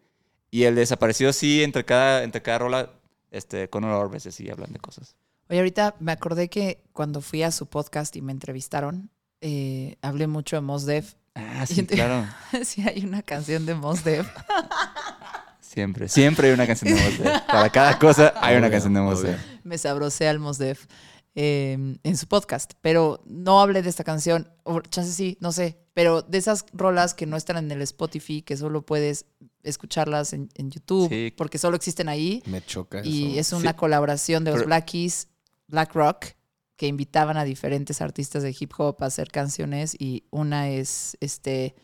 [0.50, 2.90] Y el de Desaparecido sí, entre cada, entre cada rola,
[3.30, 5.16] este, Conor Orbes sí hablan de cosas.
[5.50, 9.10] Oye, ahorita me acordé que cuando fui a su podcast y me entrevistaron,
[9.40, 11.14] eh, hablé mucho de Mos Def.
[11.34, 12.26] Ah, sí, claro.
[12.64, 14.28] sí, hay una canción de Mos Def.
[15.60, 17.40] Siempre, siempre hay una canción de Mos Def.
[17.42, 19.22] Para cada cosa hay una Obvio, canción de Mos.
[19.22, 19.40] Def.
[19.64, 20.86] me sabrosé al Mos Def
[21.34, 25.78] eh, en su podcast, pero no hablé de esta canción, o chance sí, no sé,
[25.94, 29.26] pero de esas rolas que no están en el Spotify, que solo puedes
[29.62, 31.32] escucharlas en, en YouTube, Sí.
[31.36, 33.56] porque solo existen ahí, Me choca y eso.
[33.56, 33.76] es una Sí.
[33.76, 34.94] colaboración de los Pero- Black
[35.70, 36.26] Keys, Black Rock,
[36.76, 41.74] que invitaban a diferentes artistas de hip hop a hacer canciones y una es este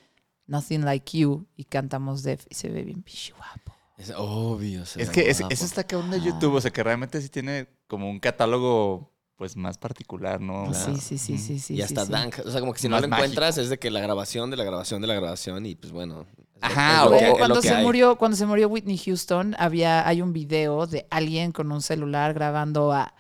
[0.47, 3.75] Nothing Like You y cantamos Def y se ve bien pichi guapo.
[3.99, 4.85] Es obvio.
[4.87, 5.53] se Es ve que es- guapo.
[5.55, 9.55] eso está cabrón de YouTube, o sea, que realmente sí tiene como un catálogo pues
[9.55, 10.65] más particular, ¿no?
[10.71, 10.97] Claro.
[10.97, 11.75] Sí, sí, sí, sí, sí.
[11.75, 12.13] y hasta sí.
[12.13, 12.37] Dank.
[12.47, 13.17] O sea, como que si no lo mágico.
[13.25, 16.25] encuentras es de que la grabación de la grabación de la grabación y pues bueno.
[16.63, 17.85] Ajá, lo o- que- cuando que se hay.
[17.85, 22.33] murió, cuando se murió Whitney Houston, había, hay un video de alguien con un celular
[22.33, 23.13] grabando a,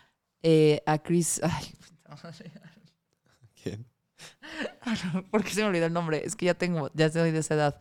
[0.48, 1.40] eh, a Chris.
[1.42, 1.64] Ay,
[3.60, 3.84] ¿Quién?
[5.30, 6.22] ¿por qué se me olvidó el nombre?
[6.24, 7.80] Es que ya tengo, ya soy de esa edad.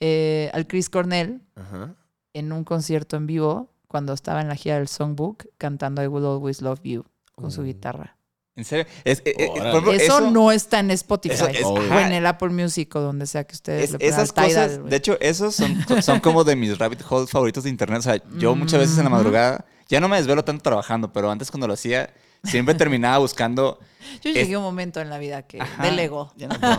[0.00, 1.94] Eh, al Chris Cornell Ajá.
[2.32, 6.24] en un concierto en vivo cuando estaba en la gira del Songbook cantando I Will
[6.24, 7.64] Always Love You con su Oh.
[7.64, 8.15] guitarra.
[8.56, 8.86] ¿En serio?
[9.04, 12.94] Es- eh, eh, ejemplo, eso, no está en Spotify eso o en el Apple Music
[12.96, 16.42] o donde sea que ustedes pongan esas Tidal, cosas, de hecho, esos son, son como
[16.42, 17.98] de mis rabbit holes favoritos de internet.
[17.98, 21.30] O sea, yo muchas veces en la madrugada, ya no me desvelo tanto trabajando, pero
[21.30, 22.12] antes cuando lo hacía,
[22.44, 23.78] siempre terminaba buscando.
[24.22, 26.32] Yo llegué a un momento en la vida que Ajá, delego.
[26.36, 26.78] ya no puedo.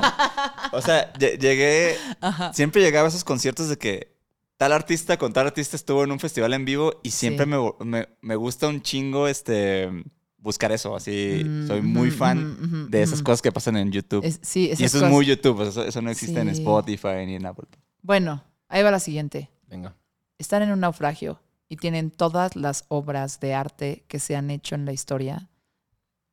[0.71, 2.53] o sea, lle- llegué, Ajá.
[2.53, 4.17] siempre llegaba a esos conciertos de que
[4.57, 7.51] tal artista con tal artista estuvo en un festival en vivo y siempre Sí.
[7.51, 9.89] me, me, me gusta un chingo este
[10.37, 10.95] buscar eso.
[10.95, 14.23] Así, Mm, soy muy ujú, fan de esas cosas que pasan en YouTube.
[14.23, 15.03] Es- sí, y eso cosas.
[15.03, 16.49] es muy YouTube, eso, eso no existe en.
[16.49, 17.67] Spotify ni en Apple.
[18.01, 19.49] Bueno, ahí va la siguiente.
[19.67, 19.95] Venga.
[20.37, 24.75] Están en un naufragio y tienen todas las obras de arte que se han hecho
[24.75, 25.49] en la historia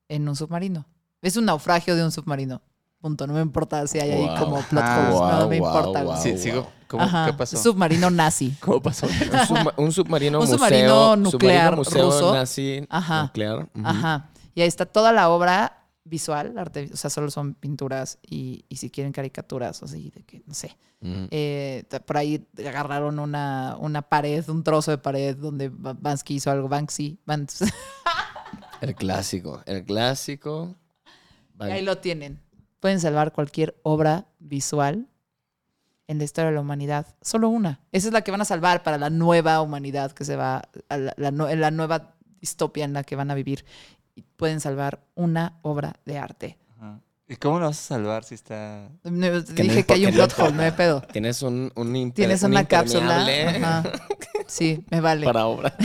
[0.08, 0.86] en un submarino.
[1.22, 2.60] Es un naufragio de un submarino.
[3.00, 3.26] Punto.
[3.26, 5.10] No me importa si hay ahí como plot holes.
[5.10, 6.16] no wow, me wow, importa.
[6.22, 6.38] Sí, wow.
[6.38, 6.68] sigo.
[6.94, 7.26] ¿Cómo, Ajá.
[7.26, 7.56] ¿Qué pasó?
[7.56, 8.54] Submarino nazi.
[8.60, 9.06] ¿Cómo pasó?
[9.10, 10.58] Un, subma- un submarino Un museo.
[10.58, 12.34] submarino nuclear submarino museo ruso.
[12.34, 13.22] nazi Ajá.
[13.24, 13.68] nuclear.
[13.82, 14.30] Ajá.
[14.54, 18.76] Y ahí está toda la obra visual, arte, o sea, solo son pinturas y, y
[18.76, 20.76] si quieren caricaturas o así, de que, no sé.
[21.02, 26.50] Eh, por ahí agarraron una, una pared, un trozo de pared donde Ba- Bansky hizo
[26.50, 26.68] algo.
[26.68, 27.18] Banksy.
[28.80, 29.62] El clásico.
[29.66, 30.74] El clásico.
[31.60, 32.40] y ahí lo tienen.
[32.80, 35.08] Pueden salvar cualquier obra visual
[36.06, 37.06] en la historia de la humanidad.
[37.22, 37.80] Solo una.
[37.92, 40.96] Esa es la que van a salvar para la nueva humanidad que se va, a
[40.96, 43.64] la, la nue- la nueva distopia en la que van a vivir.
[44.14, 46.58] Y pueden salvar una obra de arte.
[46.76, 47.00] Ajá.
[47.26, 48.88] ¿Y cómo lo vas a salvar si está...?
[49.02, 51.00] No, no dije que hay un plot hole, no hay pedo.
[51.12, 53.24] Tienes un, un imper- Tienes un una cápsula.
[53.26, 53.82] Ajá.
[54.46, 55.24] Sí, me vale.
[55.26, 55.72] para obras.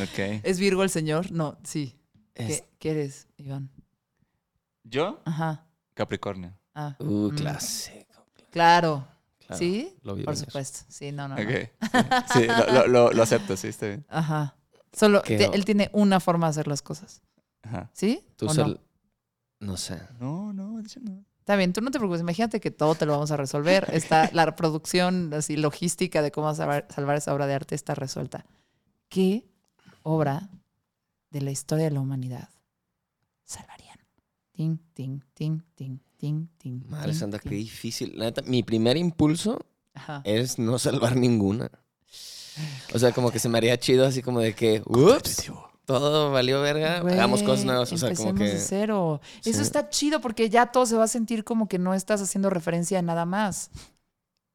[0.00, 0.42] Ok.
[0.44, 1.32] ¿Es Virgo el señor?
[1.32, 1.96] No, sí.
[2.34, 3.68] ¿Qué, Es- qué eres, Iván?
[4.84, 5.20] ¿Yo?
[5.24, 5.66] Ajá.
[5.94, 6.54] Capricornio.
[6.74, 7.34] Ah, Uh, mm.
[7.36, 8.07] clásico.
[8.50, 9.06] Claro.
[9.38, 9.58] claro.
[9.58, 9.96] ¿Sí?
[10.02, 10.46] Lo vi Por venir.
[10.46, 10.80] supuesto.
[10.88, 11.36] Sí, no, no.
[11.36, 11.42] no.
[11.42, 11.70] Ok.
[12.32, 14.04] Sí, Sí, lo, lo- lo- lo acepto, sí, está bien.
[14.08, 14.56] Ajá.
[14.92, 17.22] Solo, te- él tiene una forma de hacer las cosas.
[17.62, 17.90] Ajá.
[17.92, 18.24] ¿Sí?
[18.36, 18.78] Tú ¿O no?
[19.60, 20.00] no sé.
[20.20, 21.24] No, no, hecho no.
[21.40, 22.20] Está bien, tú no te preocupes.
[22.20, 23.88] Imagínate que todo te lo vamos a resolver.
[23.92, 28.44] Está la producción, así, logística de cómo salvar, salvar esa obra de arte está resuelta.
[29.08, 29.46] ¿Qué
[30.02, 30.48] obra
[31.30, 32.48] de la historia de la humanidad
[33.44, 33.98] salvarían?
[34.52, 36.82] Ting, ting, ting, ting, ting, ting.
[36.88, 38.12] Madre ting, santa, qué difícil.
[38.18, 40.20] La neta, mi primer impulso Ajá.
[40.24, 41.70] es no salvar ninguna.
[42.94, 45.50] O sea, como que se me haría chido así como de que, ups,
[45.84, 47.92] todo valió verga, hagamos cosas nuevas.
[47.92, 48.44] O sea, como que...
[48.44, 49.20] de cero.
[49.44, 52.50] Eso está chido porque ya todo se va a sentir como que no estás haciendo
[52.50, 53.70] referencia a nada más.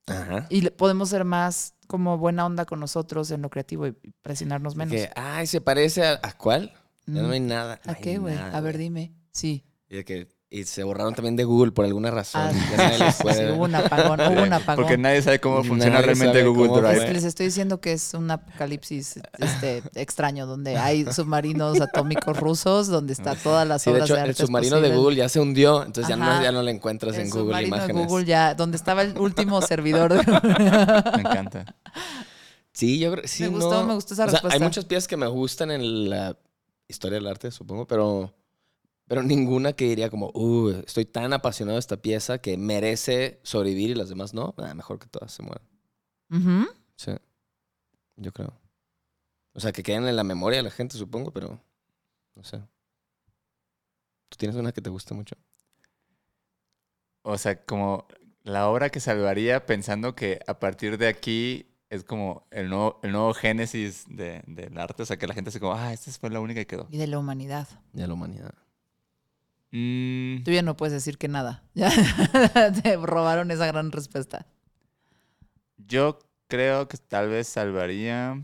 [0.05, 0.47] Ajá.
[0.49, 4.93] Y podemos ser más como buena onda con nosotros en lo creativo y presionarnos menos.
[4.93, 6.73] Que, ay, se parece a, ¿a cuál?
[7.05, 7.31] Ya no Mm.
[7.31, 7.79] hay nada.
[7.85, 8.37] no ¿A hay qué, güey?
[8.37, 9.13] A ver, dime.
[9.31, 9.63] Sí.
[9.89, 12.41] Y, de que, y se borraron también de Google por alguna razón.
[12.43, 14.83] Ah, Ya nadie les sí, puede- hubo un apagón, hubo un apagón.
[14.83, 17.01] Porque nadie sabe cómo funciona Nadie realmente Google Drive.
[17.05, 17.13] fue.
[17.13, 23.13] Les estoy diciendo que es un apocalipsis este, extraño donde hay submarinos atómicos rusos, donde
[23.13, 24.95] está todas las Sí, de obras hecho, de arte el submarino de.
[24.95, 27.75] Google ya se hundió, entonces ya no, ya no lo encuentras El en Google submarino
[27.77, 28.07] de Imágenes.
[28.07, 30.13] Google ya, donde estaba el último servidor.
[30.13, 30.23] de-
[31.15, 31.65] Me encanta.
[32.71, 33.87] Sí, yo creo sí, Me gustó, no.
[33.87, 34.55] me gustó esa O sea, respuesta.
[34.57, 36.37] hay muchas piezas que me gustan en la
[36.87, 38.33] historia del arte, supongo, pero,
[39.07, 43.89] pero ninguna que diría como, uh, estoy tan apasionado de esta pieza que merece sobrevivir
[43.91, 44.53] y las demás no.
[44.57, 45.67] Nada, mejor que todas se mueran.
[46.31, 46.67] Ujú.
[46.95, 47.11] Sí,
[48.15, 48.53] yo creo.
[49.53, 51.61] O sea, que queden en la memoria de la gente, supongo, pero
[52.35, 52.57] no sé.
[54.29, 55.35] ¿Tú tienes una que te guste mucho?
[57.21, 58.07] O sea, como
[58.43, 63.11] la obra que salvaría pensando que a partir de aquí es como el nuevo, el
[63.11, 65.03] nuevo génesis de- del arte.
[65.03, 66.87] O sea, que la gente se como, ah, esta fue la única que quedó.
[66.89, 67.67] Y de la humanidad.
[67.93, 68.53] De la humanidad.
[69.75, 71.63] Mm, Tú ya no puedes decir que nada.
[71.73, 74.45] Ya te robaron esa gran respuesta.
[75.77, 78.39] yo creo que tal vez salvaría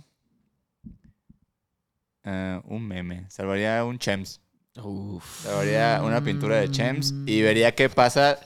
[2.23, 3.25] eh, un meme.
[3.29, 4.41] Salvaría un Chems.
[4.83, 5.43] Uf.
[5.43, 8.39] Salvaría una pintura de Chems y vería qué pasa.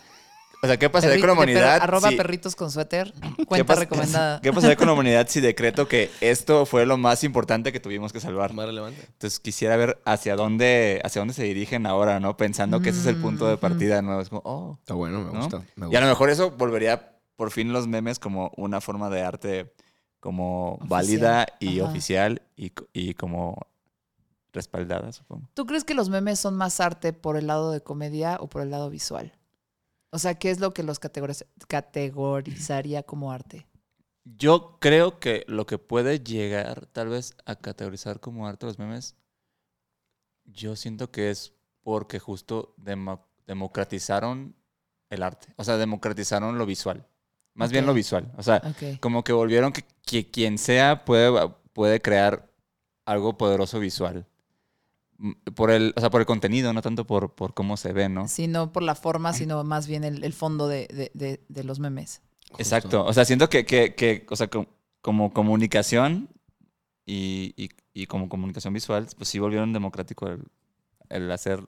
[0.64, 1.80] O sea, ¿qué pasaría Perri- con la per- humanidad?
[1.82, 3.14] arroba si- perritos con suéter.
[3.38, 4.40] ¿qué Cuenta pas- recomendada.
[4.42, 8.14] ¿Qué pasaría con la humanidad si decreto que esto fue lo más importante que tuvimos
[8.14, 8.54] que salvar?
[8.54, 9.02] Más relevante.
[9.06, 12.38] Entonces quisiera ver hacia dónde, hacia dónde se dirigen ahora, ¿no?
[12.38, 14.22] Pensando que ese es el punto de partida, ¿no?
[14.22, 14.78] Es como, oh.
[14.80, 15.40] Está bueno, me ¿no?
[15.42, 15.64] gusta.
[15.76, 19.22] me Y a lo mejor eso volvería por fin los memes como una forma de
[19.22, 19.74] arte
[20.22, 20.90] como Oficial.
[20.90, 21.90] válida y Ajá.
[21.90, 23.58] oficial y, y como
[24.54, 25.50] respaldada, supongo.
[25.54, 28.62] ¿Tú crees que los memes son más arte por el lado de comedia o por
[28.62, 29.34] el lado visual?
[30.14, 33.68] O sea, ¿qué es lo que los categoriz- categorizaría como arte?
[34.24, 39.16] Yo creo que lo que puede llegar tal vez a categorizar como arte los memes,
[40.46, 44.56] yo siento que es porque justo demo- democratizaron
[45.10, 45.48] el arte.
[45.58, 47.08] O sea, democratizaron lo visual.
[47.56, 48.32] Más bien lo visual.
[48.38, 48.62] O sea,
[49.00, 52.50] como que volvieron que, que quien sea puede, puede crear
[53.06, 54.26] algo poderoso visual.
[55.18, 58.10] Mm, Por el, o sea, por el contenido, no tanto por, por cómo se ve,
[58.10, 58.28] ¿no?
[58.28, 61.64] Sí, no por la forma, sino más bien el, el fondo de, de- de- de
[61.64, 62.22] los memes.
[62.50, 62.62] Justo.
[62.62, 63.06] Exacto.
[63.06, 64.68] O sea, siento que, que, que, o sea, co-
[65.02, 66.30] como comunicación
[67.06, 70.44] y, y- y como comunicación visual, pues sí volvieron democrático el,
[71.10, 71.68] el hacer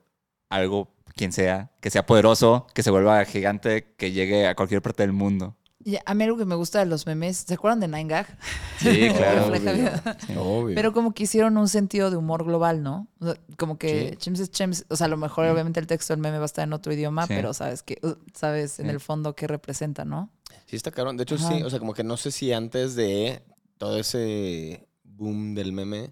[0.49, 5.03] algo, quien sea, que sea poderoso, que se vuelva gigante, que llegue a cualquier parte
[5.03, 5.55] del mundo.
[5.87, 8.37] Y a mí algo que me gusta de los memes, ¿se acuerdan de Nine Gag?
[8.79, 9.45] Sí, claro.
[9.47, 9.61] Obvio.
[9.61, 9.91] bien.
[10.25, 10.33] Sí.
[10.35, 10.73] Obvio.
[10.75, 13.07] Pero como que hicieron un sentido de humor global, ¿no?
[13.19, 14.31] O sea, como que Sí.
[14.41, 14.85] Es Chems.
[14.89, 16.91] O sea, a lo mejor obviamente el texto del meme va a estar en otro
[16.91, 17.33] idioma, Sí.
[17.35, 18.91] pero sabes que, uh, sabes en Sí.
[18.91, 20.31] el fondo qué representa, ¿no?
[20.65, 21.17] Sí, está cabrón.
[21.17, 21.49] De hecho, Ajá.
[21.49, 21.61] sí.
[21.61, 23.43] O sea, como que no sé si antes de
[23.77, 26.11] todo ese boom del meme,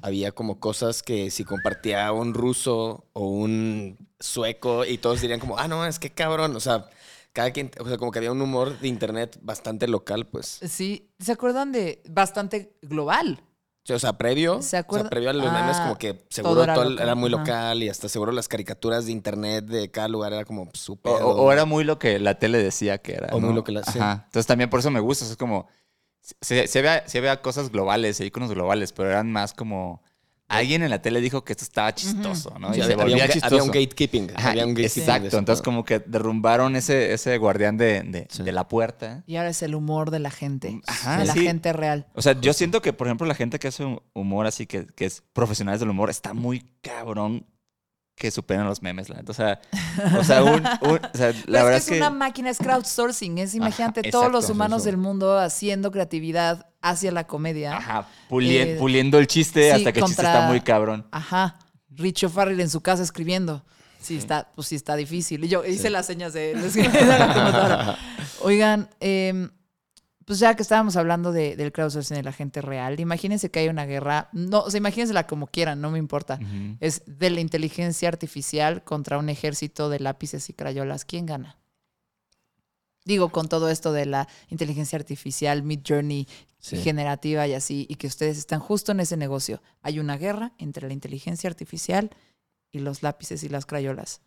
[0.00, 5.58] había como cosas que si compartía un ruso o un sueco y todos dirían como,
[5.58, 6.56] ah, no, es que cabrón.
[6.56, 6.88] O sea,
[7.38, 10.58] cada quien, o sea, como que había un humor de internet bastante local, pues.
[10.68, 13.44] Sí, ¿se acuerdan de bastante global?
[13.84, 16.14] Sí, O sea, previo, ¿Se o acuerda- sea, previo a los memes, Ah, como que
[16.14, 17.38] todo seguro era todo, el- local, era muy ajá.
[17.38, 21.12] local y hasta seguro las caricaturas de internet de cada lugar era como súper.
[21.22, 23.28] o- o era muy lo que la tele decía que era.
[23.36, 24.00] O muy lo que la- sí.
[24.00, 24.24] Ajá.
[24.26, 25.24] Entonces también por eso me gusta.
[25.24, 25.68] o sea, Es como.
[26.40, 30.02] Se, se, ve, se ve cosas globales, iconos globales, pero eran más como.
[30.50, 32.72] Alguien en la tele dijo que esto estaba chistoso, ¿no?
[32.72, 33.54] Sí, y se había, volvía había un, chistoso.
[33.54, 34.30] había un gatekeeping.
[34.34, 35.28] Ajá, había un gatekeeping de exacto.
[35.28, 35.64] eso, Entonces, ¿no?
[35.64, 38.42] como que derrumbaron ese, ese guardián de, de- Sí.
[38.44, 39.24] de la puerta.
[39.26, 41.40] Y ahora es el humor de la gente, Ajá, de la sí.
[41.40, 42.06] gente real.
[42.14, 43.84] O sea, yo siento que, por ejemplo, la gente que hace
[44.14, 47.46] humor así, que, que es profesionales del humor, está muy cabrón
[48.16, 49.30] que superen los memes, la neta.
[49.30, 49.60] O sea,
[50.18, 52.58] o sea, un- un- o sea, la Pero verdad es que es una máquina, es
[52.58, 53.38] crowdsourcing.
[53.38, 54.86] Es, imagínate, todos exacto, los humanos eso.
[54.86, 57.76] del mundo haciendo creatividad hacia la comedia.
[57.76, 61.06] Ajá, Eh, puliendo el chiste sí, hasta que el chiste está muy cabrón.
[61.10, 61.58] Ajá.
[61.90, 63.64] Richo Farrell en su casa escribiendo.
[64.00, 65.42] Sí, está, pues sí está difícil.
[65.44, 66.54] Y yo hice las señas de,
[67.08, 67.98] la.
[68.42, 69.50] Oigan, em,
[70.24, 73.68] pues ya que estábamos hablando de- del crowdsourcing de la gente real, imagínense que hay
[73.68, 74.28] una guerra.
[74.32, 76.38] No, o sea, imagínensela como quieran, no me importa.
[76.80, 81.04] Es de la inteligencia artificial contra un ejército de lápices y crayolas.
[81.04, 81.56] ¿Quién gana?
[83.08, 86.28] Digo, con todo esto de la inteligencia artificial, Mid Journey
[86.60, 86.76] Sí.
[86.76, 89.62] generativa y así, y que ustedes están justo en ese negocio.
[89.80, 92.10] Hay una guerra entre la inteligencia artificial
[92.70, 94.20] y los lápices y las crayolas.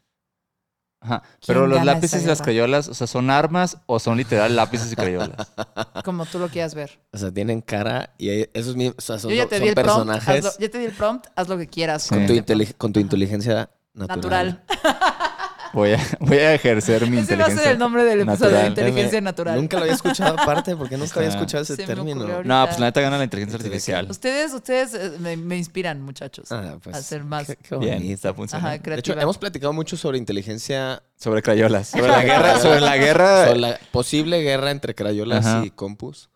[1.01, 1.21] Ajá.
[1.21, 4.91] ¿Quién Pero los lápices y las crayolas, o sea, ¿son armas o son literal lápices
[4.91, 5.51] y crayolas?
[6.05, 6.99] Como tú lo quieras ver.
[7.11, 9.63] O sea, tienen cara y hay- esos mismos, o sea, son, Yo ya te son
[9.63, 9.89] di el prompt.
[9.89, 12.03] personajes hazlo- ya te di el prompt, haz lo que quieras.
[12.03, 12.15] Sí.
[12.15, 12.43] con, tu
[12.77, 14.63] con tu inteligencia natural.
[14.63, 14.63] natural.
[15.73, 17.71] Voy a, voy a ejercer mi Ese va a ser inteligencia.
[17.71, 18.69] el nombre del episodio de natural.
[18.69, 19.55] inteligencia Eh, natural.
[19.55, 22.25] Nunca lo había escuchado aparte porque nunca había Está- escuchado ese término.
[22.43, 24.07] No, pues la neta gana la inteligencia artificial.
[24.09, 26.51] Ustedes, ustedes eh, me, me inspiran, muchachos.
[26.51, 27.47] Ah, pues, a ser más.
[27.47, 28.69] qué- qué Bien, está funcionando.
[28.69, 31.89] Ajá, De hecho, hemos platicado mucho sobre inteligencia, Sobre crayolas.
[31.89, 32.59] Sobre la guerra.
[32.59, 33.45] Sobre la guerra.
[33.47, 35.65] sobre la posible guerra entre crayolas Ajá.
[35.65, 36.29] y compus.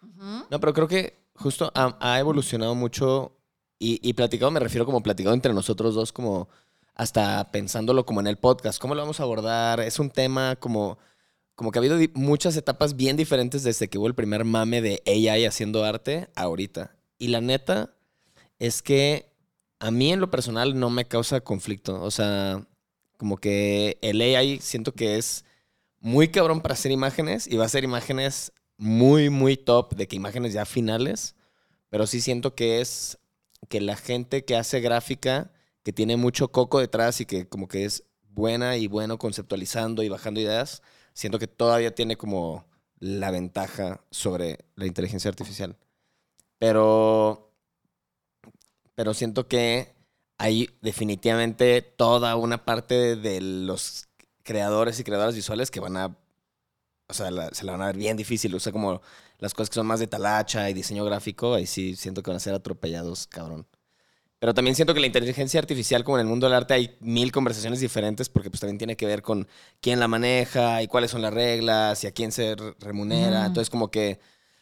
[0.50, 3.38] No, pero creo que justo ha, ha evolucionado mucho
[3.78, 6.48] y, y platicado, me refiero como platicado entre nosotros dos, como
[6.96, 8.80] hasta pensándolo como en el podcast.
[8.80, 9.80] ¿Cómo lo vamos a abordar?
[9.82, 10.98] Es un tema como,
[11.54, 15.04] como que ha habido muchas etapas bien diferentes desde que hubo el primer mame de
[15.06, 16.96] AI haciendo arte ahorita.
[17.20, 17.94] Y la neta
[18.58, 19.32] es que
[19.80, 22.02] a mí en lo personal no me causa conflicto.
[22.02, 22.66] O sea,
[23.18, 25.46] como que el AI siento que es
[26.00, 30.16] muy cabrón para hacer imágenes y va a hacer imágenes muy, muy top, de que
[30.16, 31.36] imágenes ya finales,
[31.90, 33.18] pero sí siento que es
[33.70, 35.52] que la gente que hace gráfica,
[35.86, 40.10] que tiene mucho coco detrás y que como que es buena y bueno conceptualizando y
[40.10, 40.82] bajando ideas,
[41.14, 42.66] siento que todavía tiene como
[43.00, 45.78] la ventaja sobre la inteligencia artificial.
[46.58, 47.52] Pero,
[48.96, 49.94] pero siento que
[50.40, 54.08] hay definitivamente toda una parte de los
[54.42, 56.18] creadores y creadoras visuales que van a,
[57.08, 58.56] o sea, se la van a ver bien difícil.
[58.56, 59.02] O sea, como
[59.38, 62.38] las cosas que son más de talacha y diseño gráfico, ahí sí siento que van
[62.38, 63.68] a ser atropellados, cabrón.
[64.40, 67.32] Pero también siento que la inteligencia artificial, como en el mundo del arte, hay mil
[67.32, 69.48] conversaciones diferentes porque pues también tiene que ver con
[69.82, 73.46] quién la maneja y cuáles son las reglas y a quién se re- remunera.
[73.46, 74.20] Entonces como que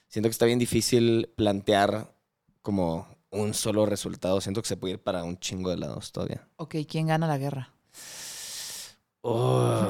[0.07, 2.13] siento que está bien difícil plantear
[2.61, 4.39] como un solo resultado.
[4.41, 6.47] Siento que se puede ir para un chingo de lados todavía.
[6.57, 7.73] Ok, ¿quién gana la guerra?
[9.23, 9.89] yo,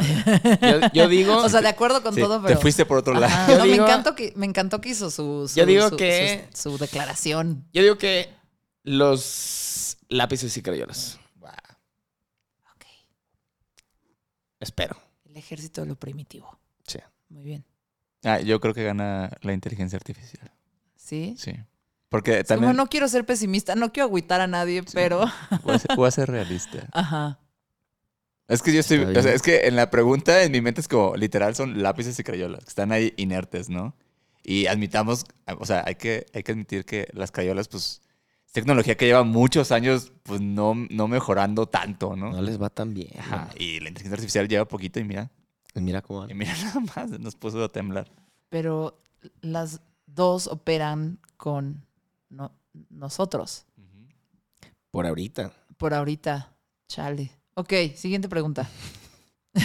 [0.93, 1.37] yo digo...
[1.37, 2.55] O sea, de acuerdo con Sí, todo, pero...
[2.55, 3.51] Te fuiste por otro lado.
[3.51, 5.97] Yo no, digo- me, encantó que, me encantó que hizo su, su- Yo digo su-
[5.97, 7.65] que- su, su declaración.
[7.73, 8.29] Yo digo que
[8.83, 9.72] los
[10.09, 11.19] lápices y crayolas.
[11.41, 12.85] Ok.
[14.59, 14.97] Espero.
[15.25, 16.57] El ejército de lo primitivo.
[16.87, 16.99] Sí.
[17.29, 17.65] Muy bien.
[18.23, 20.51] Ah, yo creo que gana la inteligencia artificial.
[20.95, 21.35] ¿Sí?
[21.37, 21.53] Sí.
[22.09, 25.25] Porque Es como, también no quiero ser pesimista, no quiero agüitar a nadie, pero...
[25.63, 26.87] voy, a ser, voy a ser realista.
[26.91, 27.39] Ajá.
[28.47, 28.99] Es que yo estoy.
[28.99, 32.19] O sea, es que en la pregunta en mi mente es como literal son lápices
[32.19, 33.95] y crayolas que están ahí inertes, ¿no?
[34.43, 35.25] Y admitamos,
[35.57, 38.02] o sea, hay que, hay que admitir que las crayolas, pues, es
[38.53, 42.31] tecnología que lleva muchos años, pues, no, no mejorando tanto, ¿no?
[42.31, 43.09] No les va tan bien.
[43.19, 43.49] Ajá.
[43.57, 45.29] Y la inteligencia artificial lleva poquito y mira,
[45.75, 48.09] Y Mira cómo y mira nada más, nos puso a temblar.
[48.49, 49.01] Pero
[49.41, 51.85] las dos operan con
[52.29, 52.51] no-
[52.89, 53.65] nosotros.
[54.91, 55.51] Por ahorita.
[55.77, 56.53] Por ahorita.
[56.87, 57.31] Chale.
[57.55, 58.69] Ok, siguiente pregunta.
[59.55, 59.61] Sí,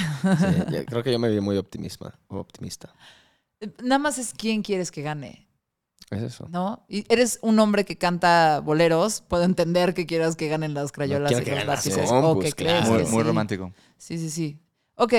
[0.87, 2.19] creo que yo me vi muy optimista.
[2.29, 2.95] optimista.
[3.83, 5.48] Nada más es quién quieres que gane,
[6.11, 6.47] Es eso.
[6.51, 6.85] ¿no?
[6.89, 11.29] Y eres un hombre que canta boleros, puedo entender que quieras que ganen las crayolas
[11.31, 12.09] quiero y que los lápices.
[12.09, 13.07] compus, o que claro.
[13.09, 13.73] Muy, romántico.
[13.99, 14.59] Sí, sí, sí.
[14.95, 15.13] Ok,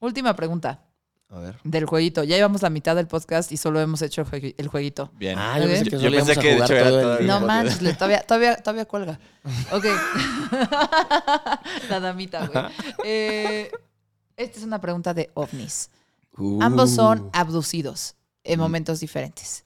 [0.00, 0.82] última pregunta
[1.30, 1.56] A ver.
[1.64, 2.24] del jueguito.
[2.24, 5.10] Ya llevamos la mitad del podcast y solo hemos hecho el, juegui- el jueguito.
[5.14, 5.38] Bien.
[5.38, 7.26] Ah, yo pensé que Yo pensé que de hecho era todo el.
[7.26, 9.18] No manches, todavía, todavía, todavía cuelga.
[9.72, 9.84] Ok.
[11.88, 12.64] la damita, güey.
[13.04, 13.70] Eh,
[14.36, 15.90] esta es una pregunta de ovnis.
[16.60, 17.30] Ambos son Uh.
[17.32, 19.64] abducidos en momentos diferentes.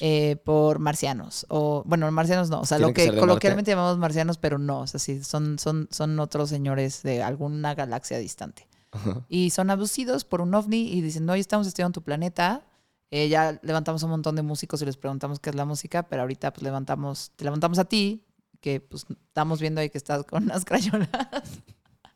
[0.00, 1.46] Eh, por marcianos.
[1.48, 2.60] O, bueno, marcianos no.
[2.60, 4.80] O sea, ¿Tienen lo que coloquialmente llamamos marcianos, pero no.
[4.80, 8.68] O sea, sí, son, son, son otros señores de alguna galaxia distante.
[8.90, 9.24] Ajá.
[9.28, 12.66] Y son abducidos por un ovni y dicen, no, hoy estamos estudiando tu planeta.
[13.12, 16.08] Eh, ya levantamos a un montón de músicos y les preguntamos qué es la música,
[16.08, 18.26] pero ahorita pues levantamos, te levantamos a ti,
[18.60, 21.08] que pues estamos viendo ahí que estás con unas crayolas.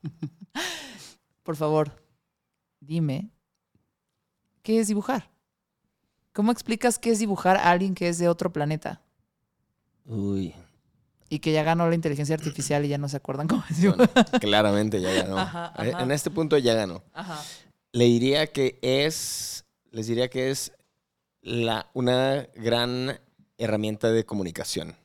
[1.44, 1.92] por favor,
[2.80, 3.30] dime,
[4.62, 5.30] ¿qué es dibujar?
[6.32, 9.00] ¿Cómo explicas qué es dibujar a alguien que es de otro planeta?
[10.06, 10.54] Uy.
[11.28, 14.04] Y que ya ganó la inteligencia artificial y ya no se acuerdan cómo es Bueno,
[14.40, 15.38] claramente ya ganó.
[15.38, 16.02] Ajá, ajá.
[16.02, 17.02] En este punto ya ganó.
[17.12, 17.42] Ajá.
[17.92, 19.64] Le diría que es.
[19.90, 20.72] Les diría que es
[21.42, 23.20] la, una gran
[23.58, 24.96] herramienta de comunicación.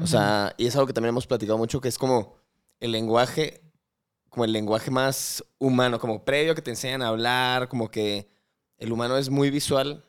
[0.00, 2.36] O sea, y es algo que también hemos platicado mucho, que es como
[2.80, 3.62] el lenguaje,
[4.28, 8.28] como el lenguaje más humano, como previo que te enseñan a hablar, como que
[8.78, 10.04] el humano es muy visual,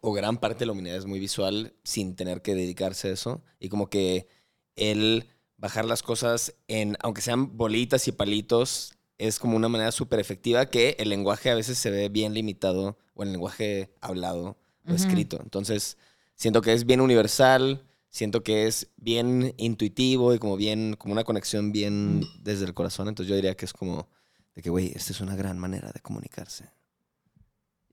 [0.00, 3.42] o gran parte de la humanidad es muy visual sin tener que dedicarse a eso,
[3.58, 4.28] y como que
[4.76, 5.26] el
[5.56, 10.66] bajar las cosas en, aunque sean bolitas y palitos, es como una manera súper efectiva
[10.66, 14.56] que el lenguaje a veces se ve bien limitado, o el lenguaje hablado
[14.88, 15.38] o escrito.
[15.42, 15.98] Entonces,
[16.34, 21.24] siento que es bien universal, siento que es bien intuitivo y como bien, como una
[21.24, 23.08] conexión bien desde el corazón.
[23.08, 24.08] Entonces yo diría que es como
[24.54, 26.70] de que, güey, esta es una gran manera de comunicarse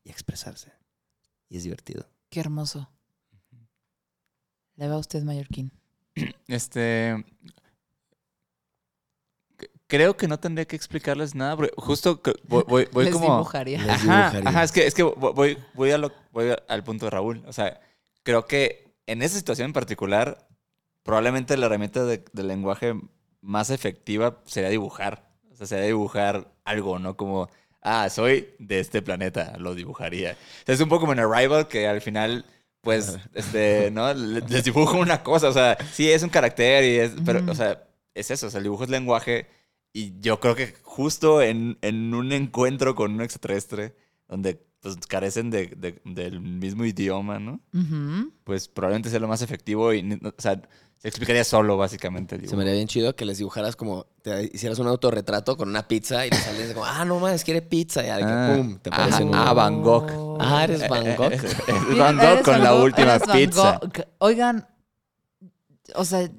[0.04, 0.72] y expresarse.
[1.50, 2.06] Y es divertido.
[2.30, 2.89] Qué hermoso.
[4.76, 5.72] Le va a usted, Mallorquín.
[6.48, 7.24] Este.
[9.88, 13.26] Creo que no tendría que explicarles nada, porque justo que voy, voy- voy Les como.
[13.32, 13.78] dibujaría.
[13.80, 14.50] Les Ajá, dibujaría.
[14.50, 17.43] ajá, es que, es que voy, voy, a lo- voy a- al punto de Raúl.
[17.48, 17.80] O sea,
[18.24, 20.45] creo que en esa situación en particular,
[21.04, 22.95] probablemente la herramienta de, del lenguaje
[23.39, 25.32] más efectiva sería dibujar.
[25.52, 27.16] O sea, sería dibujar algo, ¿no?
[27.16, 27.50] Como,
[27.88, 30.31] ah, soy de este planeta, lo dibujaría.
[30.33, 32.45] O sea, es un poco como en Arrival, que al final,
[32.81, 34.13] pues, este, ¿no?
[34.13, 35.49] Le- Les dibujo una cosa.
[35.49, 37.83] O sea, sí, es un carácter y es, pero, o sea,
[38.13, 38.47] es eso.
[38.47, 39.47] O sea, el dibujo es lenguaje.
[39.93, 43.95] Y yo creo que justo en, en un encuentro con un extraterrestre,
[44.27, 47.61] donde pues carecen de, de- del mismo idioma, ¿no?
[47.73, 48.31] Ujú.
[48.43, 50.61] Pues probablemente sea lo más efectivo y, o sea,
[51.00, 54.80] se explicaría solo básicamente Se me haría bien chido que les dibujaras como, te hicieras
[54.80, 58.02] un autorretrato con una pizza y le sales como, ah, no mames, quiere pizza.
[58.02, 60.38] Y que, Ah, pum, te ah, aparece en un- ah, Van Gogh.
[60.39, 61.32] Ah, eres Van Gogh.
[61.34, 61.43] Es
[61.89, 63.80] Mira, Van Gogh con Van la Gogh, última pizza.
[63.82, 64.06] Gogh.
[64.20, 64.68] Oigan,
[65.95, 66.30] o sea,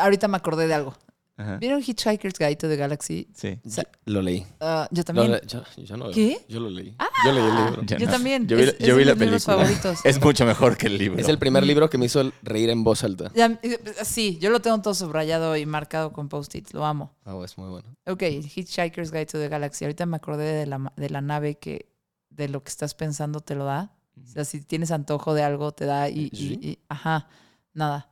[0.00, 0.94] ahorita me acordé de algo.
[1.38, 1.56] Ajá.
[1.58, 3.28] ¿Vieron Hitchhiker's Guide to the Galaxy?
[3.32, 3.58] Sí.
[3.64, 4.44] O sea, Lo leí.
[4.60, 5.30] ah, yo Lo también.
[5.30, 6.44] le- yo, yo no, ¿Qué?
[6.48, 6.96] Yo lo leí.
[7.24, 7.82] Yo leí el libro.
[7.84, 8.10] Yo no.
[8.10, 8.48] también.
[8.48, 9.38] Yo vi, Es- yo es vi de la película.
[9.40, 9.98] favoritos.
[10.04, 11.18] Es mucho mejor que el libro.
[11.20, 13.30] Es el primer libro que me hizo reír en voz alta.
[13.36, 16.74] Ya, eh, sí, yo lo tengo todo subrayado y marcado con post-its.
[16.74, 17.14] Lo amo.
[17.24, 17.96] Ah, es muy bueno.
[18.06, 19.84] Ok, Hitchhiker's Guide to the Galaxy.
[19.84, 21.88] Ahorita me acordé de la, ma- de la nave que
[22.30, 23.92] de lo que estás pensando te lo da.
[24.20, 26.30] O sea, si tienes antojo de algo, te da y...
[26.32, 27.28] y- ajá,
[27.74, 28.10] nada.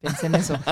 [0.00, 0.54] Pensé en eso.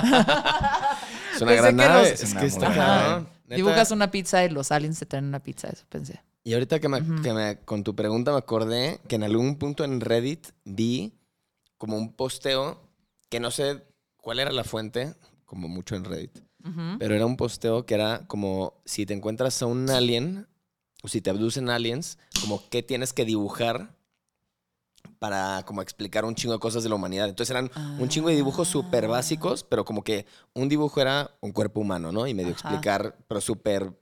[1.39, 2.11] Es una Pensé gran que nave.
[2.11, 2.99] los- Es que está muy Ajá.
[3.05, 3.29] cabrón.
[3.45, 3.57] Neta.
[3.57, 6.21] Dibujas una pizza y los aliens te traen una pizza, eso pensé.
[6.45, 9.85] Y ahorita que, me, que me- con tu pregunta me acordé que en algún punto
[9.85, 11.15] en Reddit vi
[11.79, 12.81] como un posteo
[13.31, 13.83] que no sé
[14.17, 15.15] cuál era la fuente,
[15.45, 16.99] como mucho en Reddit, Ujú.
[16.99, 20.47] pero era un posteo que era como si te encuentras a un alien
[21.03, 23.95] o si te abducen aliens, como qué tienes que dibujar
[25.19, 27.29] para como explicar un chingo de cosas de la humanidad.
[27.29, 29.09] Entonces eran un chingo de dibujos súper Ah.
[29.09, 32.27] básicos, pero como que un dibujo era un cuerpo humano, ¿no?
[32.27, 32.59] Y medio Ajá.
[32.69, 33.93] explicar, pero súper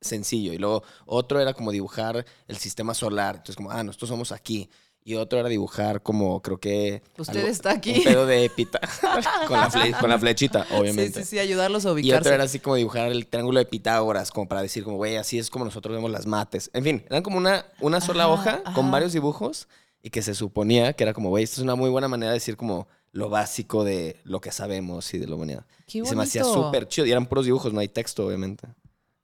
[0.00, 0.52] sencillo.
[0.52, 3.36] Y luego otro era como dibujar el sistema solar.
[3.36, 4.68] Entonces como, ah, nosotros somos aquí.
[5.08, 7.00] Y otro era dibujar como, creo que...
[7.16, 7.94] Usted algo- está aquí.
[7.98, 8.80] Un pedo de pita.
[9.46, 11.20] con, la fle- con la flechita, Sí, obviamente.
[11.22, 12.18] sí, sí, ayudarlos a Y ubicarse.
[12.22, 15.38] otro era así como dibujar el triángulo de Pitágoras, como para decir, como, güey, así
[15.38, 16.70] es como nosotros vemos las mates.
[16.72, 19.68] En fin, eran como una, una sola Ajá, hoja con varios dibujos
[20.06, 22.36] y que se suponía que era como, güey, esta es una muy buena manera de
[22.36, 25.66] decir como lo básico de lo que sabemos y de la humanidad.
[25.88, 27.08] Qué Y se me hacía súper chido.
[27.08, 28.68] Y eran puros dibujos, no hay texto, obviamente.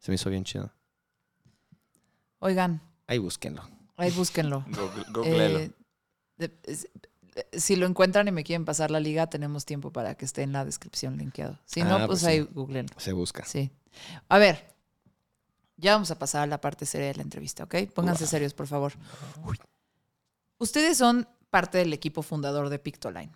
[0.01, 0.73] Se me hizo bien chido.
[2.41, 3.63] Oigan, Ahí búsquenlo.
[3.97, 4.65] ahí búsquenlo.
[6.39, 6.49] Eh,
[7.37, 10.43] eh, si lo encuentran y me quieren pasar la liga, tenemos tiempo para que esté
[10.43, 11.61] en la descripción linkeado.
[11.65, 12.49] Si no, Ah, pues, pues ahí sí.
[12.53, 12.87] googlen.
[12.97, 13.45] Se busca.
[13.45, 13.71] Sí.
[14.29, 14.75] A ver,
[15.77, 17.77] ya vamos a pasar a la parte seria de la entrevista, ¿ok?
[17.95, 18.95] Pónganse serios, por favor.
[20.63, 23.33] Ustedes son parte del equipo fundador de Pictoline,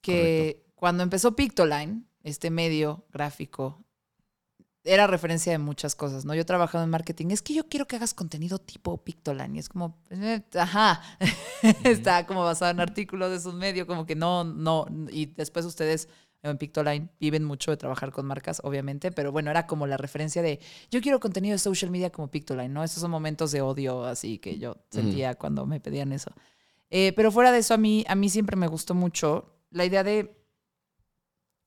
[0.00, 3.84] que cuando empezó Pictoline, este medio gráfico,
[4.84, 6.36] era referencia de muchas cosas, ¿no?
[6.36, 9.58] Yo he trabajado en marketing, es que yo quiero que hagas contenido tipo Pictoline, y
[9.58, 11.02] es como, eh, ajá,
[11.82, 16.08] está como basado en artículos de sus medios, como que no, no, y después ustedes
[16.50, 20.42] en Pictoline viven mucho de trabajar con marcas, obviamente, pero bueno, era como la referencia
[20.42, 22.84] de, yo quiero contenido de social media como Pictoline, ¿no?
[22.84, 26.32] Esos son momentos de odio así que yo sentía cuando me pedían eso.
[26.90, 30.04] Eh, pero fuera de eso, a mí, a mí siempre me gustó mucho la idea
[30.04, 30.36] de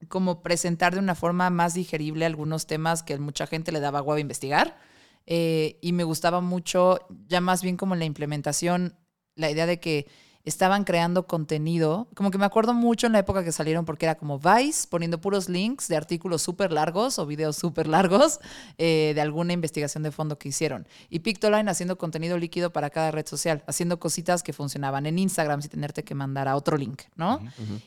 [0.08, 4.18] como presentar de una forma más digerible algunos temas que mucha gente le daba hueva
[4.18, 4.78] a investigar.
[5.26, 8.98] Eh, y me gustaba mucho, ya más bien como la implementación,
[9.36, 10.08] la idea de que
[10.46, 12.08] estaban creando contenido.
[12.16, 15.20] Como que me acuerdo mucho en la época que salieron porque era como Vice poniendo
[15.20, 18.40] puros links de artículos súper largos o videos súper largos
[18.78, 20.88] eh, de alguna investigación de fondo que hicieron.
[21.10, 25.62] Y Pictoline haciendo contenido líquido para cada red social, haciendo cositas que funcionaban en Instagram
[25.62, 27.40] sin tenerte que mandar a otro link, ¿no?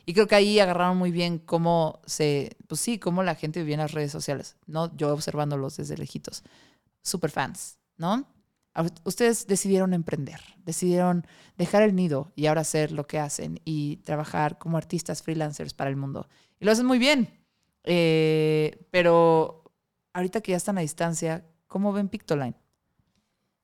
[0.05, 3.75] Y creo que ahí agarraron muy bien cómo se, pues sí, cómo la gente vivía
[3.75, 4.95] en las redes sociales, ¿no?
[4.95, 6.43] Yo observándolos desde lejitos.
[7.01, 8.25] Super fans, ¿no?
[9.03, 14.57] Ustedes decidieron emprender, decidieron dejar el nido y ahora hacer lo que hacen y trabajar
[14.57, 16.27] como artistas freelancers para el mundo.
[16.59, 17.29] Y lo hacen muy bien.
[17.83, 19.63] Eh, pero
[20.13, 22.55] ahorita que ya están a distancia, ¿cómo ven Pictoline?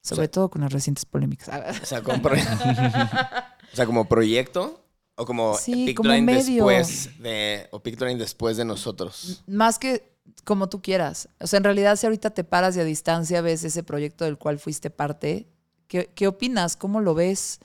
[0.02, 1.50] Sobre sea- todo con las recientes polémicas.
[1.82, 4.84] O sea, como, pro- o sea, como proyecto
[5.16, 6.66] o como Sí, como Pictoline medio.
[6.68, 9.44] después de o Pictoline después de nosotros.
[9.48, 11.30] Más que como tú quieras.
[11.40, 14.38] O sea, en realidad, si ahorita te paras y a distancia ves ese proyecto del
[14.38, 15.48] cual fuiste parte,
[15.88, 16.76] ¿qué, qué opinas?
[16.76, 17.60] ¿Cómo lo ves?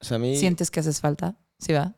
[0.00, 1.36] O sea, a mí ¿Sientes que haces falta?
[1.58, 1.94] ¿Sí va?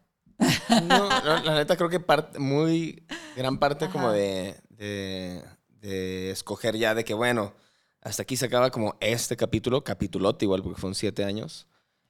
[0.89, 3.05] No, no, la neta creo que parte, muy
[3.37, 4.16] gran parte como Ajá.
[4.16, 5.45] de, de,
[5.81, 7.53] de escoger ya de que, bueno,
[8.01, 11.66] hasta aquí se acaba como este capítulo, capitulote igual, porque fueron siete años.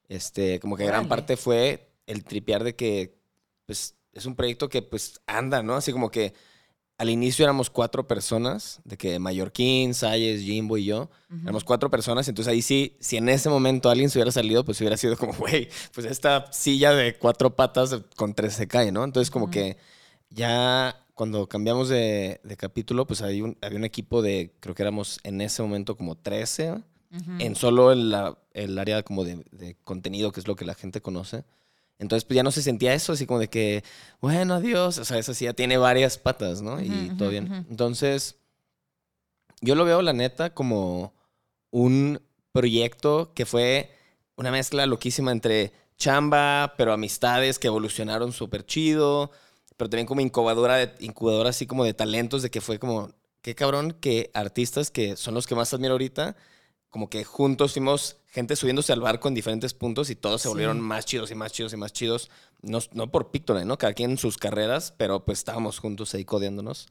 [0.09, 1.09] Este, como que gran Órale.
[1.09, 3.19] parte fue el tripear de que,
[3.67, 5.75] pues, es un proyecto que, pues, anda, ¿no?
[5.75, 6.35] Así como que
[7.01, 11.09] al inicio éramos cuatro personas, de que Mallorquín, Sayes, Jimbo y yo,
[11.43, 14.79] éramos cuatro personas, entonces ahí sí, si en ese momento alguien se hubiera salido, pues
[14.83, 19.03] hubiera sido como, güey, pues esta silla de cuatro patas con tres se cae, ¿no?
[19.03, 19.79] Entonces como que
[20.29, 24.83] ya cuando cambiamos de, de capítulo, pues había un, había un equipo de, creo que
[24.83, 26.83] éramos en ese momento como 13, Ujú.
[27.39, 28.15] en solo el,
[28.79, 31.45] área como de, de contenido, que es lo que la gente conoce.
[32.01, 33.85] Entonces, pues ya no se sentía eso, así como de que,
[34.21, 34.99] bueno, adiós.
[34.99, 36.81] O sea, eso sí ya tiene varias patas, ¿no?
[36.81, 37.67] y todo bien.
[37.71, 38.37] Entonces,
[39.61, 41.13] yo lo veo, la neta, como
[41.71, 42.21] un
[42.53, 43.91] proyecto que fue
[44.37, 49.31] una mezcla loquísima entre chamba, pero amistades que evolucionaron súper chido,
[49.77, 53.55] pero también como incubadora, de, incubadora así como de talentos, de que fue como, qué
[53.55, 56.37] cabrón que artistas que son los que más admiro ahorita,
[56.91, 60.51] como que juntos fuimos gente subiéndose al barco en diferentes puntos y todos se Sí.
[60.51, 62.31] volvieron más chidos y más chidos y más chidos.
[62.63, 63.79] No, no por Pictoline, ¿no?
[63.79, 66.89] Cada quien en sus carreras, pero pues estábamos juntos ahí codeándonos.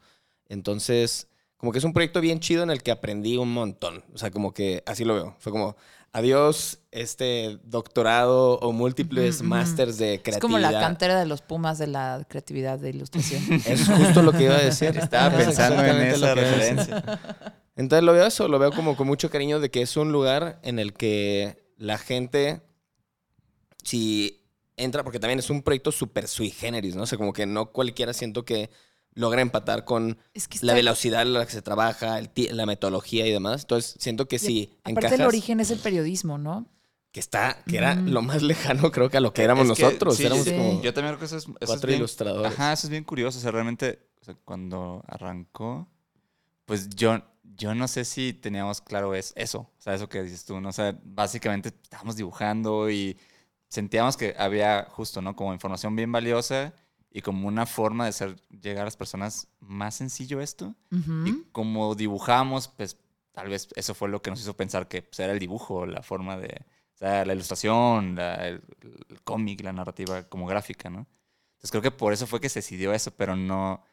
[0.47, 1.28] Entonces,
[1.58, 4.04] como que es un proyecto bien chido en el que aprendí un montón.
[4.14, 5.36] O sea, como que así lo veo.
[5.39, 5.76] Fue como,
[6.12, 9.50] adiós este doctorado o múltiples Ujú, ujú.
[9.50, 10.41] masters de Es creatividad.
[10.41, 13.43] como la cantera de los Pumas de la creatividad de ilustración.
[13.66, 14.97] Es justo lo que iba a decir.
[14.97, 17.04] Estaba Es pensando en esa referencia.
[17.76, 20.60] Entonces lo veo eso, lo veo como con mucho cariño de que es un lugar
[20.64, 22.62] en el que la gente,
[23.84, 24.42] si
[24.78, 27.04] entra, porque también es un proyecto súper sui generis, ¿no?
[27.04, 28.70] O sea, como que no cualquiera siento que
[29.14, 33.26] logra empatar con Es que la velocidad a la que se trabaja, el la metodología
[33.28, 33.62] y demás.
[33.62, 36.68] Entonces, siento que sí, Aparte encajas, el origen es el periodismo, ¿no?
[37.12, 38.10] que está, que era Mm.
[38.10, 40.16] lo más lejano, creo que a lo que éramos Es que, nosotros.
[40.16, 40.52] sí, éramos sí.
[40.52, 42.52] como Yo también creo que eso es, eso es cuatro bien- ilustradores.
[42.52, 43.40] Ajá, eso es bien curioso.
[43.40, 45.88] O sea, realmente, o sea, cuando arrancó,
[46.70, 49.62] pues yo, yo no sé si teníamos claro es, eso.
[49.62, 50.70] O sea, eso que dices tú, ¿no?
[50.70, 53.18] O sea, básicamente estábamos dibujando y
[53.68, 55.36] sentíamos que había justo, ¿no?
[55.36, 56.74] Como información bien valiosa
[57.12, 60.76] y como una forma de hacer llegar a las personas más sencillo esto.
[60.92, 61.26] Ujú.
[61.26, 62.98] Y como dibujamos, pues
[63.32, 66.04] tal vez eso fue lo que nos hizo pensar que pues, era el dibujo, la
[66.04, 68.62] forma de, o sea, la ilustración, la- el,
[69.10, 71.08] el cómic, la narrativa como gráfica, ¿no?
[71.54, 73.84] Entonces creo que por eso fue que se decidió eso, pero no,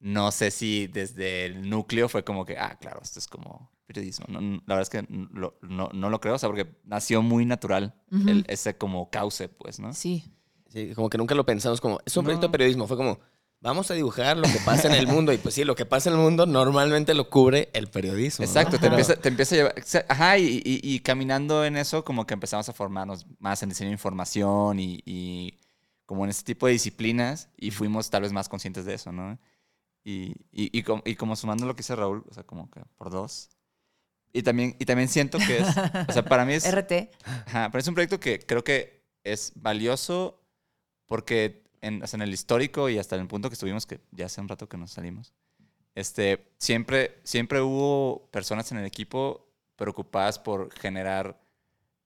[0.00, 4.26] no sé si desde el núcleo fue como que, ah, claro, esto es como periodismo.
[4.28, 7.22] No, no, la verdad es que lo- no, no lo creo, o sea, porque nació
[7.22, 7.94] muy natural
[8.28, 9.92] el- ese como cauce, pues, ¿no?
[9.94, 10.24] Sí.
[10.68, 12.86] Sí, como que nunca lo pensamos como, es un proyecto de periodismo.
[12.86, 13.18] Fue como,
[13.60, 15.32] vamos a dibujar lo que pasa en el mundo.
[15.32, 18.44] Y pues sí, lo que pasa en el mundo normalmente lo cubre el periodismo.
[18.44, 18.50] ¿no?
[18.50, 19.74] Exacto, te empieza, te empieza a llevar.
[20.08, 23.88] Ajá, y, y- y caminando en eso, como que empezamos a formarnos más en diseño
[23.88, 25.58] de información y, y
[26.04, 29.38] como en ese tipo de disciplinas, y fuimos tal vez más conscientes de eso, ¿no?
[30.08, 32.80] Y, y, y, com- y como sumando lo que dice Raúl, o sea, como que
[32.96, 33.50] por dos.
[34.32, 35.68] Y también, y también siento que es.
[36.08, 36.64] O sea, para mí es.
[36.72, 37.10] RT.
[37.46, 40.40] Ajá, pero es un proyecto que creo que es valioso
[41.06, 44.00] porque en, o sea, en el histórico y hasta en el punto que estuvimos, que
[44.10, 45.32] ya hace un rato que nos salimos,
[45.94, 49.46] este, siempre, siempre hubo personas en el equipo
[49.76, 51.38] preocupadas por generar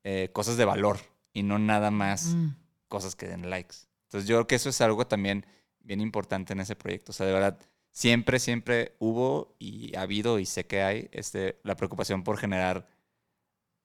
[0.04, 0.98] eh, cosas de valor
[1.32, 2.48] y no nada más Mm.
[2.88, 3.76] cosas que den likes.
[4.04, 5.46] Entonces yo creo que eso es algo también
[5.80, 7.10] bien importante en ese proyecto.
[7.12, 7.58] O sea, de verdad,
[7.92, 12.88] siempre, siempre hubo y ha habido y sé que hay este, la preocupación por generar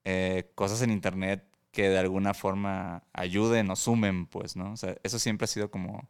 [0.04, 4.72] eh, cosas en Internet que de alguna forma ayuden o sumen, pues, ¿no?
[4.72, 6.08] O sea, eso siempre ha sido como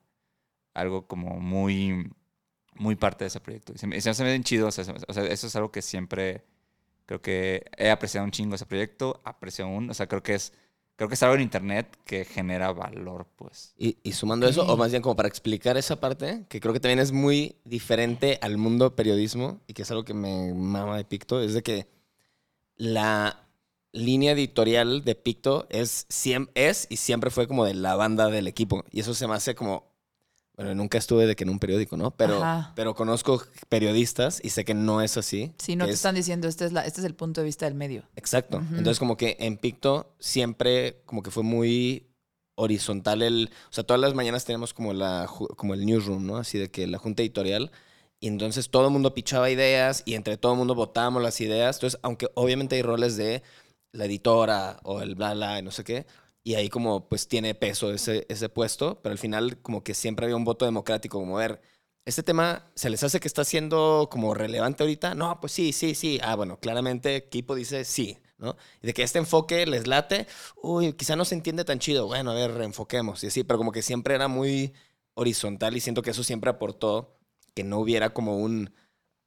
[0.75, 2.11] algo como muy,
[2.77, 3.73] muy parte de ese proyecto.
[3.75, 6.45] Y se me, se me chido, o sea, o sea, eso es algo que siempre
[7.07, 10.53] creo que he apreciado un chingo ese proyecto, aprecio aún, o sea, creo que es,
[10.99, 13.75] creo que es algo en Internet que genera valor, pues.
[13.79, 14.71] Y, y sumando eso, Ok.
[14.71, 18.39] o más bien como para explicar esa parte, que creo que también es muy diferente
[18.43, 21.89] al mundo periodismo y que es algo que me mama de Picto, es de que
[22.77, 23.49] la
[23.93, 26.07] línea editorial de Picto es
[26.91, 28.85] y siempre fue como de la banda del equipo.
[28.91, 29.88] Y eso se me hace como,
[30.59, 32.11] bueno, nunca estuve de que en un periódico, ¿no?
[32.11, 32.73] Pero, Ajá.
[32.77, 35.53] pero conozco periodistas y sé que no es así.
[35.59, 37.65] Sí, no te es- están diciendo, este es, la, este es el punto de vista
[37.65, 38.03] del medio.
[38.17, 38.59] Exacto.
[38.73, 42.05] Entonces, como que en Picto siempre como que fue muy
[42.57, 43.51] horizontal el...
[43.71, 46.37] O sea, todas las mañanas tenemos como, la, como el newsroom, ¿no?
[46.39, 47.71] Así de que la junta editorial.
[48.21, 51.77] Y entonces todo el mundo pichaba ideas y entre todo el mundo votábamos las ideas.
[51.77, 53.45] Entonces, aunque obviamente hay roles de
[53.93, 56.05] la editora o el bla, bla, y no sé qué.
[56.49, 59.03] Y ahí como pues tiene peso ese, ese puesto.
[59.03, 61.19] Pero al final como que siempre había un voto democrático.
[61.19, 61.61] Como ver,
[62.07, 65.15] ¿este tema se les hace que está siendo como relevante ahorita?
[65.15, 66.19] No, pues sí, sí, sí.
[66.23, 68.57] Ah, bueno, claramente equipo dice sí, ¿no?
[68.83, 70.27] Y de que este enfoque les late,
[70.63, 72.07] uy, quizá no se entiende tan chido.
[72.07, 73.23] Bueno, a ver, reenfoquemos.
[73.25, 74.73] Y así, pero como que siempre era muy
[75.13, 77.19] horizontal y siento que eso siempre aportó
[77.55, 78.73] que no hubiera como un,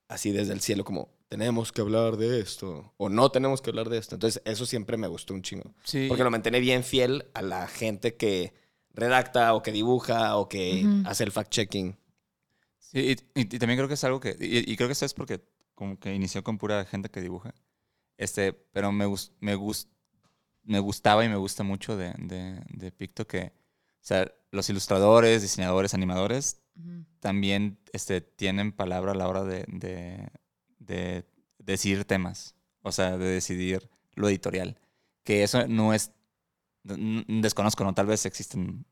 [0.07, 3.87] así desde el cielo, como tenemos que hablar de esto o no tenemos que hablar
[3.87, 4.15] de esto.
[4.15, 5.73] Entonces, eso siempre me gustó un chingo.
[5.85, 6.07] Sí.
[6.09, 8.53] Porque lo mantiene bien fiel a la gente que
[8.93, 11.95] redacta o que dibuja o que hace el fact-checking.
[12.79, 14.35] Sí, y, y- y también creo que es algo que.
[14.41, 15.39] Y, y creo que eso es porque
[15.73, 17.55] como que inició con pura gente que dibuja.
[18.17, 19.05] Este, pero me,
[19.39, 19.87] me, gus-
[20.63, 23.53] me gustaba y me gusta mucho de, de, de Picto que.
[24.01, 26.57] O sea, los ilustradores, diseñadores, animadores
[27.21, 30.27] también este, tienen palabra a la hora de, de,
[30.91, 31.25] de
[31.59, 32.55] decidir temas.
[32.83, 34.77] O sea, de decidir lo editorial.
[35.23, 36.11] Que eso no es.
[36.83, 37.93] Desconozco, ¿no?
[37.93, 38.85] Tal vez existen.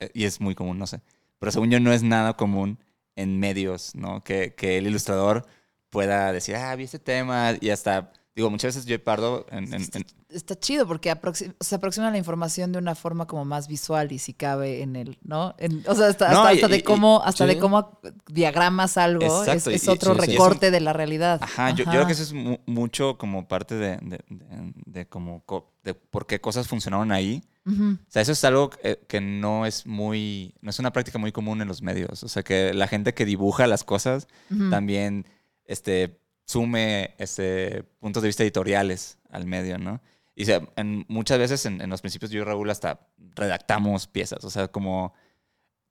[0.00, 1.02] eh, Y es muy común, no sé.
[1.38, 2.78] Pero según yo, no es nada común
[3.16, 4.22] en medios, ¿no?
[4.24, 5.46] Que, que el ilustrador
[5.90, 7.52] pueda decir, ah, vi este tema.
[7.60, 8.12] Y hasta.
[8.36, 9.72] Digo, muchas veces yo pardo en.
[9.72, 13.68] en- en- Está chido porque aproxi- se aproxima la información de una forma como más
[13.68, 15.54] visual y si cabe en el, ¿no?
[15.58, 17.54] En- o sea, hasta, No, hasta, y- hasta de cómo, hasta sí.
[17.54, 19.24] de cómo diagramas algo.
[19.24, 20.26] Exacto, es, es y- otro sí, sí.
[20.32, 21.38] recorte de la realidad.
[21.42, 25.06] Ajá, Yo, yo creo que eso es mu- mucho como parte de, de, de- de
[25.06, 27.42] como co- de por qué cosas funcionaron ahí.
[27.66, 31.32] O sea, eso es algo que, que no es muy, no es una práctica muy
[31.32, 32.22] común en los medios.
[32.22, 34.26] O sea, que la gente que dibuja las cosas
[34.70, 35.26] también
[35.66, 40.00] este, sume este, puntos de vista editoriales al medio, ¿no?
[40.36, 44.06] Y o sea, en, muchas veces en, en los principios yo y Raúl hasta redactamos
[44.08, 44.44] piezas.
[44.44, 45.14] O sea, como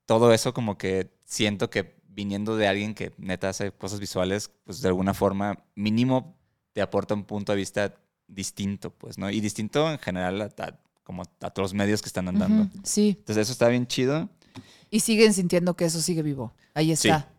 [0.05, 4.81] todo eso como que siento que viniendo de alguien que neta hace cosas visuales, pues
[4.81, 6.37] de alguna forma mínimo
[6.73, 7.95] te aporta un punto de vista
[8.27, 9.29] distinto, pues, ¿no?
[9.29, 12.69] Y distinto en general a, a- como a todos los medios que están andando.
[12.83, 13.15] Sí.
[13.19, 14.29] Entonces eso está bien chido.
[14.89, 16.53] Y siguen sintiendo que eso sigue vivo.
[16.73, 17.09] Ahí Sí.
[17.09, 17.29] está.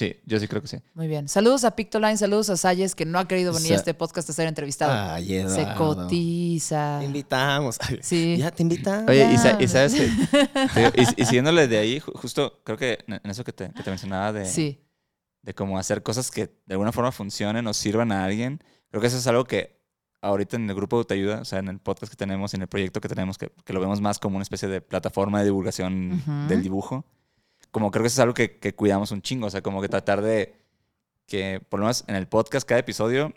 [0.00, 0.78] Sí, yo sí creo que sí.
[0.94, 1.28] Muy bien.
[1.28, 4.32] Saludos a Pictoline, saludos a Sayes, que no ha querido venir a este podcast a
[4.32, 4.92] ser entrevistado.
[5.12, 5.76] Ay, Se Eduardo.
[5.76, 6.96] cotiza.
[7.00, 7.78] Te invitamos.
[8.00, 8.38] Sí.
[8.38, 9.10] Ya te invitamos.
[9.10, 9.34] Oye, y,
[9.64, 10.06] y sabes que,
[10.96, 13.90] y, y siguiéndole de ahí, ju- justo creo que en eso que te, que te
[13.90, 14.80] mencionaba de, Sí.
[15.42, 19.08] de cómo hacer cosas que de alguna forma funcionen o sirvan a alguien, creo que
[19.08, 19.80] eso es algo que
[20.22, 22.68] ahorita en el grupo te ayuda, o sea, en el podcast que tenemos, en el
[22.68, 26.46] proyecto que tenemos, que, que lo vemos más como una especie de plataforma de divulgación
[26.48, 27.04] del dibujo,
[27.70, 29.88] como creo que eso es algo que, que cuidamos un chingo, o sea, como que
[29.88, 30.54] tratar de
[31.26, 33.32] que, por lo menos en el podcast, cada episodio,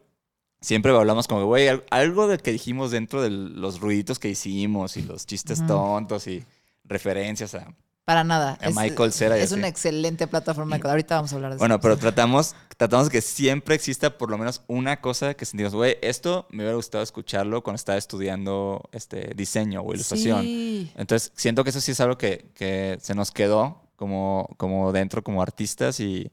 [0.62, 4.98] siempre hablamos como güey, al- algo del que dijimos dentro de los ruiditos que hicimos
[4.98, 5.68] y los chistes Ujú.
[5.68, 6.44] tontos y
[6.84, 7.74] referencias a...
[8.06, 8.58] Para nada.
[8.62, 10.78] A Michael Cera y Es una excelente plataforma.
[10.78, 11.82] de- Ahorita vamos a hablar de Bueno, eso.
[11.82, 16.46] pero tratamos, tratamos que siempre exista por lo menos una cosa que sentimos, güey, esto
[16.50, 20.42] me hubiera gustado escucharlo cuando estaba estudiando este diseño o ilustración.
[20.42, 20.92] Sí.
[20.98, 25.24] Entonces, siento que eso sí es algo que, que se nos quedó como, como dentro,
[25.24, 26.30] como artistas y,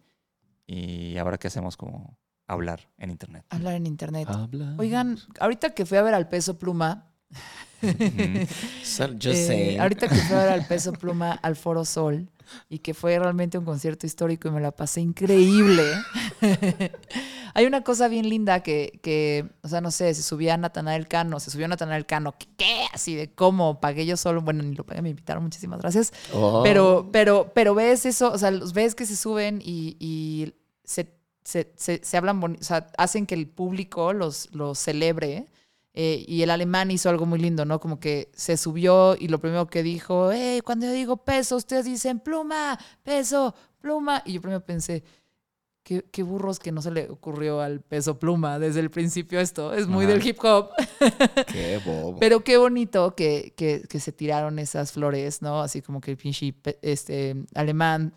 [0.66, 2.18] y ahora qué hacemos como
[2.48, 3.44] hablar en internet.
[3.48, 4.28] Hablar en internet.
[4.76, 7.12] Oigan, ahorita que fui a ver al peso pluma,
[7.82, 8.48] eh,
[8.82, 9.78] sé.
[9.78, 12.28] ahorita que fui a ver al peso pluma al Foro Sol
[12.68, 15.84] y que fue realmente un concierto histórico y me la pasé increíble.
[17.54, 21.40] Hay una cosa bien linda que, que, o sea, no sé, se subía Natanael Cano,
[21.40, 22.84] se subió Natanael Cano, ¿qué?
[22.92, 26.12] Así de cómo pagué yo solo, bueno, ni lo pagué, me invitaron, muchísimas gracias.
[26.32, 26.62] Oh.
[26.62, 31.12] Pero, pero, pero ves eso, o sea, los ves que se suben y, y se,
[31.44, 35.46] se, se- se hablan o sea, hacen que el público los, los celebre.
[35.94, 37.80] Eh, y el alemán hizo algo muy lindo, ¿no?
[37.80, 41.84] Como que se subió y lo primero que dijo, hey, cuando yo digo peso, ustedes
[41.84, 44.22] dicen pluma, peso, pluma.
[44.24, 45.02] Y yo primero pensé,
[45.82, 49.74] qué, qué burros que no se le ocurrió al peso pluma desde el principio esto.
[49.74, 50.14] Es muy Ajá.
[50.14, 50.70] del hip hop.
[51.52, 52.18] Qué bobo.
[52.20, 55.60] Pero qué bonito que, que- que se tiraron esas flores, ¿no?
[55.60, 58.14] Así como que el pinche este, alemán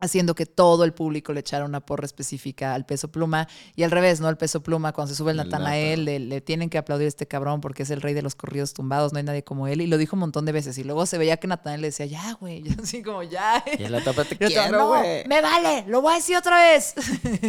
[0.00, 3.90] haciendo que todo el público le echara una porra específica al peso pluma y al
[3.90, 4.28] revés, ¿no?
[4.28, 7.08] El peso pluma, cuando se sube el El Natanael, le, le tienen que aplaudir a
[7.08, 9.80] este cabrón porque es el rey de los corridos tumbados, no hay nadie como él.
[9.80, 10.76] Y lo dijo un montón de veces.
[10.76, 13.64] Y luego se veía que Natanael le decía, ya, güey, y así como, ya.
[13.78, 15.26] Y en la tapa te quiero, "No, güey.
[15.26, 16.94] me vale, lo voy a decir otra vez.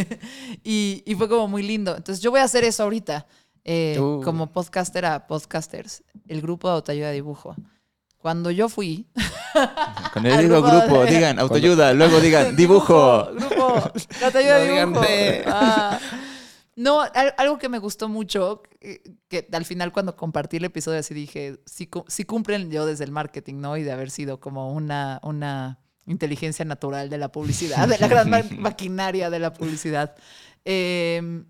[0.64, 1.96] y, y fue como muy lindo.
[1.96, 3.26] Entonces yo voy a hacer eso ahorita.
[3.66, 3.96] eh.
[4.24, 7.56] Como podcaster a podcasters, el grupo de autoayuda de dibujo.
[8.26, 9.06] Cuando yo fui...
[10.14, 13.30] Cuando yo digo grupo grupo, de- digan autoayuda, luego digan dibujo.
[13.32, 13.76] Grupo,
[14.26, 15.02] autoayuda No dibujo.
[15.02, 15.44] de.
[15.46, 16.00] Ah.
[16.76, 21.02] No, al- algo que me gustó mucho, que, que al final cuando compartí el episodio
[21.02, 21.60] así dije,
[21.92, 23.78] cu- sí cumplen yo desde el marketing, ¿no?
[23.78, 28.28] Y de haber sido como una, una inteligencia natural de la publicidad, de la gran
[28.28, 30.16] ma- maquinaria de la publicidad.
[30.66, 31.44] Eh,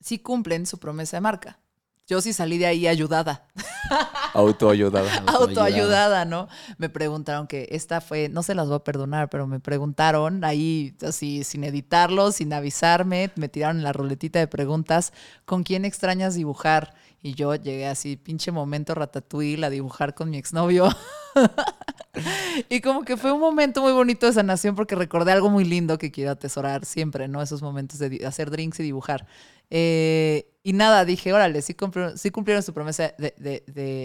[0.00, 1.58] sí cumplen su promesa de marca.
[2.06, 3.46] Yo sí salí de ahí ayudada,
[4.34, 5.22] Autoayudada.
[5.26, 6.48] autoayudada, ¿no?
[6.78, 10.94] Me preguntaron que esta fue, no se las voy a perdonar, pero me preguntaron ahí,
[11.06, 15.12] así, sin editarlo, sin avisarme, me tiraron en la ruletita de preguntas,
[15.44, 16.94] ¿con quién extrañas dibujar?
[17.22, 20.88] Y yo llegué así, pinche momento ratatouille, a dibujar con mi exnovio.
[22.68, 25.98] y como que fue un momento muy bonito de sanación porque recordé algo muy lindo
[25.98, 27.40] que quiero atesorar siempre, ¿no?
[27.40, 29.26] Esos momentos de hacer drinks y dibujar.
[29.70, 33.64] Eh, y nada, dije, órale, sí cumplieron, sí cumplieron su promesa de, de-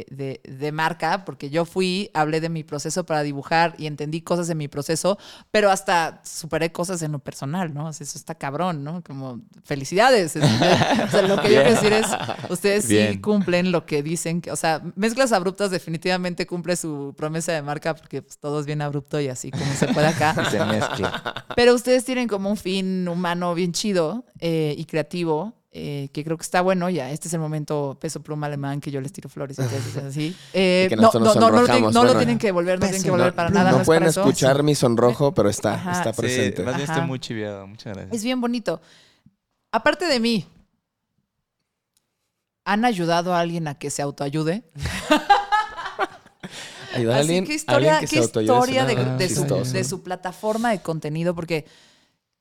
[0.09, 4.47] de- de- marca, porque yo fui, hablé de mi proceso para dibujar y entendí cosas
[4.47, 5.17] de mi proceso,
[5.51, 7.87] pero hasta superé cosas en lo personal, ¿no?
[7.87, 9.01] O sea, eso está cabrón, ¿no?
[9.03, 10.35] Como, felicidades.
[10.35, 12.07] O sea, lo que yo quiero decir es,
[12.49, 17.51] ustedes sí cumplen lo que dicen, que, o sea, Mezclas Abruptas definitivamente cumple su promesa
[17.53, 20.33] de marca, porque pues, todo es bien abrupto y así como se puede acá.
[20.51, 21.45] Se mezcla.
[21.55, 26.37] Pero ustedes tienen como un fin humano bien chido eh, y creativo, eh, que creo
[26.37, 27.11] que está bueno ya.
[27.11, 29.61] Este es el momento peso pluma alemán que yo les tiro flores y
[29.99, 30.35] así.
[30.53, 32.85] Eh, Y que no, no, no, no, lo tienen, no lo tienen que volver, no
[32.85, 33.71] tienen que No, volver para nada.
[33.71, 34.21] no No, es pueden para eso.
[34.21, 35.91] escuchar mi sonrojo, pero está, Ajá.
[35.91, 36.63] está Sí, presente.
[36.63, 37.67] más bien estoy muy chiviado.
[37.67, 38.15] Muchas gracias.
[38.15, 38.81] Es bien bonito.
[39.71, 40.45] Aparte de mí,
[42.65, 44.63] ¿han ayudado a alguien a que se autoayude?
[46.93, 50.01] Ayudar a alguien, que historia, alguien que qué se historia de, de su, de su
[50.01, 51.65] plataforma de contenido, porque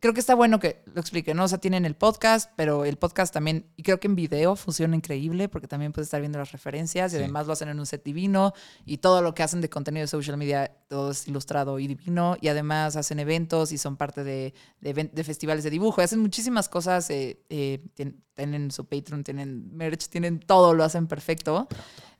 [0.06, 1.44] creo que está bueno que lo explique, ¿no?
[1.44, 4.94] O sea, tienen el podcast, pero el podcast también, y creo que en video funciona
[4.94, 7.22] increíble, porque también puedes estar viendo las referencias y Sí.
[7.22, 8.52] además lo hacen en un set divino,
[8.84, 12.36] y todo lo que hacen de contenido de social media, todo es ilustrado y divino,
[12.40, 16.20] y además hacen eventos y son parte de, de, de festivales de dibujo, y hacen
[16.20, 21.66] muchísimas cosas, eh, eh, tien- tienen su Patreon, tienen merch, tienen todo, lo hacen perfecto.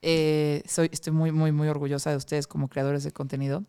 [0.03, 3.65] Eh, soy, estoy muy, muy, muy orgullosa de ustedes como creadores de contenido.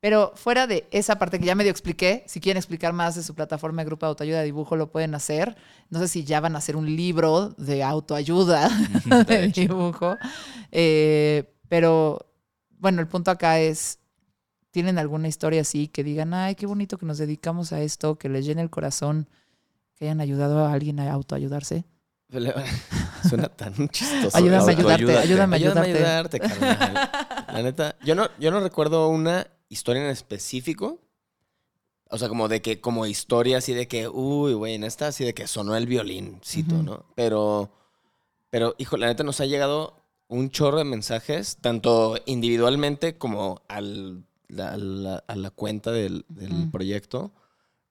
[0.00, 3.34] Pero fuera de esa parte que ya medio expliqué, si quieren explicar más de su
[3.34, 5.56] plataforma de grupo de autoayuda de dibujo, lo pueden hacer.
[5.90, 8.68] No sé si ya van a hacer un libro de autoayuda
[9.26, 10.16] de dibujo.
[10.72, 12.26] Eh, pero
[12.78, 13.98] bueno, el punto acá es,
[14.70, 18.30] tienen alguna historia así que digan, ay, qué bonito que nos dedicamos a esto, que
[18.30, 19.28] les llene el corazón,
[19.96, 21.84] que hayan ayudado a alguien a autoayudarse.
[23.28, 24.34] Suena tan chistoso.
[24.34, 26.38] Ayúdame a ayudarte, ayúdame a Ayúdame a ayudarte.
[26.38, 27.10] ayudarte, carnal.
[27.52, 31.00] La neta, yo no, yo no recuerdo una historia en específico.
[32.10, 35.24] O sea, como de que, como historia así de que, uy, güey, en esta así
[35.24, 36.82] de que sonó el violincito, Ujú.
[36.82, 37.06] ¿no?
[37.14, 37.70] Pero,
[38.50, 39.94] pero, hijo, la neta nos ha llegado
[40.26, 44.24] un chorro de mensajes, tanto individualmente como al,
[44.58, 46.70] a, la, a la cuenta del, del Ujú.
[46.72, 47.32] proyecto,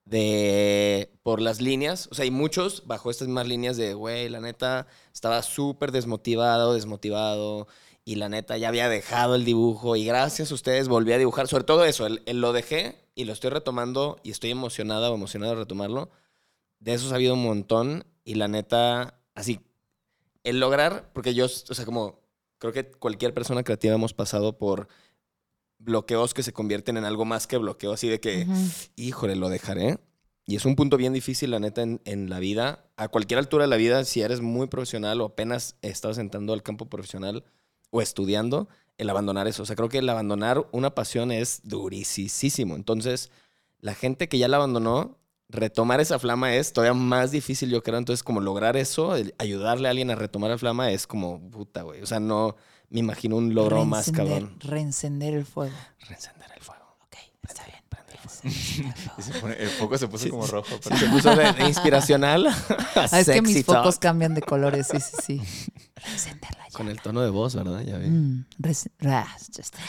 [0.04, 2.08] de por las líneas.
[2.10, 6.74] O sea, hay muchos bajo estas mismas líneas de, güey, la neta, estaba súper desmotivado,
[6.74, 7.68] desmotivado.
[8.10, 9.94] Y la neta, ya había dejado el dibujo.
[9.94, 11.46] Y gracias a ustedes volví a dibujar.
[11.46, 14.18] Sobre todo eso, el, el lo dejé y lo estoy retomando.
[14.24, 16.10] Y estoy emocionada o emocionado de retomarlo.
[16.80, 18.04] De esos ha habido un montón.
[18.24, 19.60] Y la neta, así,
[20.42, 22.18] el lograr, porque yo, o sea, como
[22.58, 24.88] creo que cualquier persona creativa hemos pasado por
[25.78, 28.70] bloqueos que se convierten en algo más que bloqueo, así de que, Ujú.
[28.96, 30.00] híjole, lo dejaré.
[30.46, 32.90] Y es un punto bien difícil, la neta, en, en la vida.
[32.96, 36.64] A cualquier altura de la vida, si eres muy profesional o apenas estás entrando al
[36.64, 37.44] campo profesional
[37.90, 38.68] o estudiando,
[38.98, 39.62] el abandonar eso.
[39.62, 42.76] O sea, creo que el abandonar una pasión es durísimo.
[42.76, 43.30] Entonces,
[43.80, 45.16] la gente que ya la abandonó,
[45.48, 47.98] retomar esa flama es todavía más difícil, yo creo.
[47.98, 51.82] Entonces, como lograr eso, el ayudarle a alguien a retomar la flama es como puta,
[51.82, 52.02] güey.
[52.02, 52.56] O sea, no
[52.90, 54.56] me imagino un logro más cabrón.
[54.60, 55.74] Reencender el fuego.
[56.08, 56.84] Reencender el fuego.
[57.06, 57.16] Ok,
[57.48, 57.80] está bien.
[57.88, 58.12] Prende
[59.58, 60.68] el foco se puso como rojo.
[60.84, 62.46] pero- Se puso de, de inspiracional.
[62.46, 62.54] a
[63.10, 63.78] Ah, es que mis talk.
[63.78, 65.40] focos cambian de colores, sí, sí, sí.
[66.04, 66.72] Ya.
[66.72, 67.80] Con el tono de voz, ¿verdad?
[67.82, 68.08] Ya vi.
[68.08, 68.90] Mm, res-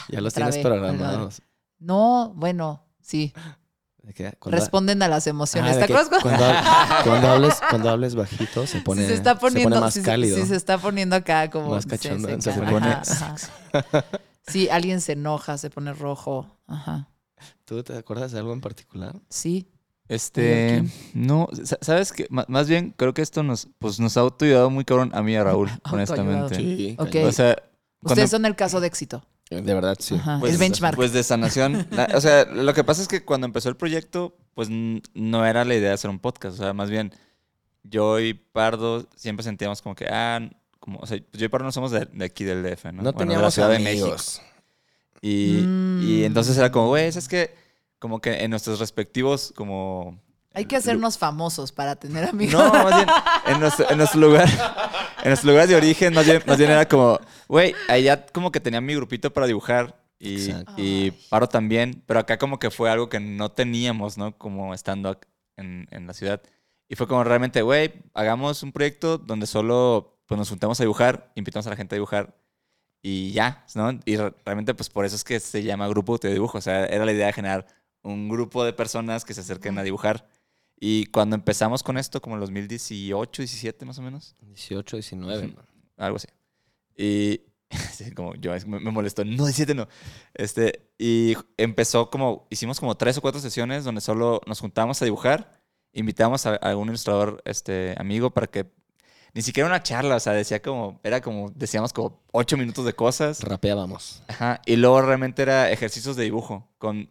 [0.09, 1.41] ya los tienes vez, programados.
[1.79, 3.33] No, bueno, sí.
[4.45, 5.75] Responden a las emociones.
[5.75, 9.13] Ah, ¿Te acuerdas cuando- cuando, hab- cuando hables, cuando hables bajito se pone, si se
[9.13, 10.37] está poniendo, pone más si, cálido.
[10.37, 13.35] si se está poniendo acá como Más cachondo, se ca- pone ajá,
[13.73, 14.05] ajá.
[14.47, 16.47] Sí, alguien se enoja, se pone rojo.
[16.67, 17.09] Ajá.
[17.65, 19.15] ¿Tú te acuerdas de algo en particular?
[19.29, 19.69] Sí.
[20.15, 20.83] Este,
[21.13, 22.27] no, sa- ¿sabes qué?
[22.29, 25.31] M- Más bien, creo que esto nos, pues, nos ha autoayudado muy cabrón a mí
[25.33, 26.55] y a Raúl, honestamente.
[26.55, 26.95] Sí.
[26.99, 27.15] Ok.
[27.25, 29.23] O sea, cuando- Ustedes son el caso de éxito.
[29.49, 30.19] De verdad, sí.
[30.39, 30.95] Pues, el benchmark.
[30.95, 31.87] Pues de sanación.
[31.91, 35.63] La- o sea, lo que pasa es que cuando empezó el proyecto, pues no era
[35.65, 36.55] la idea de hacer un podcast.
[36.59, 37.13] O sea, más bien,
[37.83, 40.39] yo y Pardo siempre sentíamos como que, ah,
[40.79, 43.01] como, o sea, yo y Pardo no somos de, de aquí del DF, ¿no?
[43.03, 44.41] No, Bueno, de la teníamos Ciudad de amigos.
[44.41, 44.51] México.
[45.21, 46.25] Y, y Mm.
[46.25, 47.53] entonces era como, güey, es que
[48.01, 50.19] como que en nuestros respectivos, como...
[50.53, 52.61] Hay que hacernos famosos para tener amigos.
[52.61, 53.07] No, más bien,
[53.45, 54.49] en nuestro, en nuestro lugar,
[55.23, 58.59] en nuestros lugares de origen, más bien, más bien era como, güey, allá como que
[58.59, 60.73] tenía mi grupito para dibujar y, Exacto.
[60.75, 61.11] y.
[61.29, 64.37] Paro también, pero acá como que fue algo que no teníamos, ¿no?
[64.37, 65.17] Como estando
[65.55, 66.41] en, en la ciudad.
[66.89, 71.31] Y fue como realmente, güey, hagamos un proyecto donde solo pues, nos juntamos a dibujar,
[71.35, 72.35] invitamos a la gente a dibujar
[73.01, 73.97] y ya, ¿no?
[74.03, 76.85] Y re- realmente pues por eso es que se llama Grupo de Dibujo, o sea,
[76.87, 77.65] era la idea de generar
[78.03, 80.27] un grupo de personas que se acerquen a dibujar.
[80.79, 85.47] Y cuando empezamos con esto, como en 2018, 17 más o menos, 18, 19.
[85.47, 85.65] man.
[85.97, 86.27] algo así.
[86.97, 87.41] Y
[87.93, 89.87] sí, como yo me, molestó, no 17 no.
[90.33, 95.05] Este, y empezó como, hicimos como tres o cuatro sesiones donde solo nos juntábamos a
[95.05, 95.51] dibujar,
[95.93, 98.65] invitamos a, a algún ilustrador este, amigo para que,
[99.33, 102.93] ni siquiera una charla, o sea, decía como, era como, decíamos como ocho minutos de
[102.93, 103.41] cosas.
[103.43, 104.23] Rapeábamos.
[104.27, 107.09] Ajá, y luego realmente era ejercicios de dibujo con,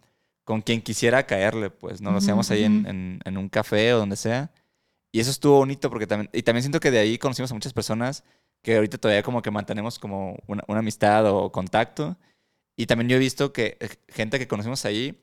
[0.51, 2.11] con quien quisiera caerle, pues, ¿no?
[2.11, 4.51] Lo hacíamos ahí en, en- en un café o donde sea.
[5.13, 7.73] Y eso estuvo bonito porque también, y también siento que de ahí conocimos a muchas
[7.73, 8.25] personas
[8.61, 12.17] que ahorita todavía como que mantenemos como una, una amistad o contacto.
[12.77, 15.17] Y también yo he visto que eh, gente que conocimos ahí...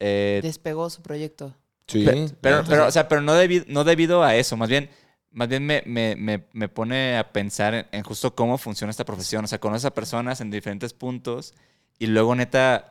[0.00, 1.54] eh, Despegó su proyecto.
[1.86, 2.04] Sí.
[2.04, 2.64] Pe- pero, claro.
[2.68, 4.90] pero, o sea, pero no, debi- no debido a eso, más bien,
[5.30, 9.04] más bien me, me- me- me pone a pensar en, en justo cómo funciona esta
[9.04, 9.44] profesión.
[9.44, 11.54] O sea, conoces a personas en diferentes puntos
[11.98, 12.90] y luego neta,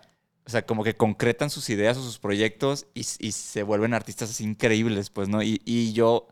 [0.50, 4.32] o sea, como que concretan sus ideas o sus proyectos y, y se vuelven artistas
[4.32, 5.44] así increíbles, pues, ¿no?
[5.44, 6.28] Y, y yo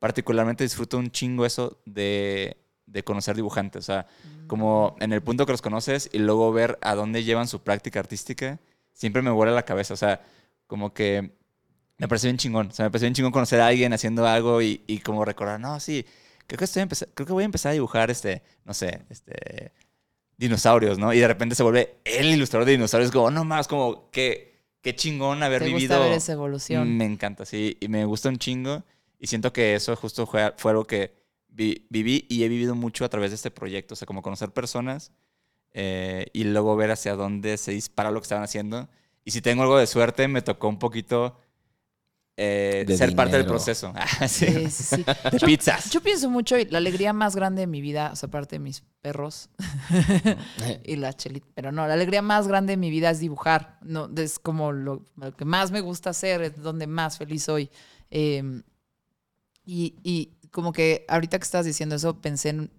[0.00, 2.56] particularmente disfruto un chingo eso de,
[2.86, 3.84] de conocer dibujantes.
[3.84, 4.08] O sea,
[4.48, 8.00] como en el punto que los conoces y luego ver a dónde llevan su práctica
[8.00, 8.58] artística,
[8.92, 9.94] siempre me vuela la cabeza.
[9.94, 10.20] O sea,
[10.66, 11.30] como que
[11.96, 12.70] me parece bien chingón.
[12.70, 15.60] O sea, me parece bien chingón conocer a alguien haciendo algo y, y como recordar,
[15.60, 16.04] no, sí,
[16.48, 19.70] creo que, estoy creo que voy a empezar a dibujar, este, no sé, este,
[20.40, 21.12] dinosaurios, ¿no?
[21.12, 24.96] Y de repente se vuelve el ilustrador de dinosaurios, como, no más, como, qué, qué
[24.96, 25.96] chingón haber ¿Te vivido.
[25.96, 26.96] gusta ver esa evolución?
[26.96, 28.82] Me encanta, sí, y me gusta un chingo.
[29.18, 31.12] Y siento que eso justo fue, fue algo que
[31.48, 33.92] vi- viví y he vivido mucho a través de este proyecto.
[33.92, 35.12] O sea, como conocer personas
[35.72, 38.88] eh, y luego ver hacia dónde se dispara lo que estaban haciendo.
[39.24, 41.36] Y si tengo algo de suerte, me tocó un poquito
[42.36, 43.92] eh, De ser parte del proceso.
[43.96, 44.46] Ah, sí.
[44.46, 45.04] Sí, sí, sí.
[45.30, 45.90] De pizzas.
[45.90, 48.60] Yo pienso mucho, y la alegría más grande de mi vida, o sea, aparte de
[48.60, 49.50] mis perros
[50.84, 53.78] y la chelita, pero no, la alegría más grande de mi vida es dibujar.
[53.82, 57.70] No, es como lo, lo que más me gusta hacer, es donde más feliz soy.
[58.10, 58.62] Eh,
[59.64, 62.70] y, y como que ahorita que estás diciendo eso, pensé en.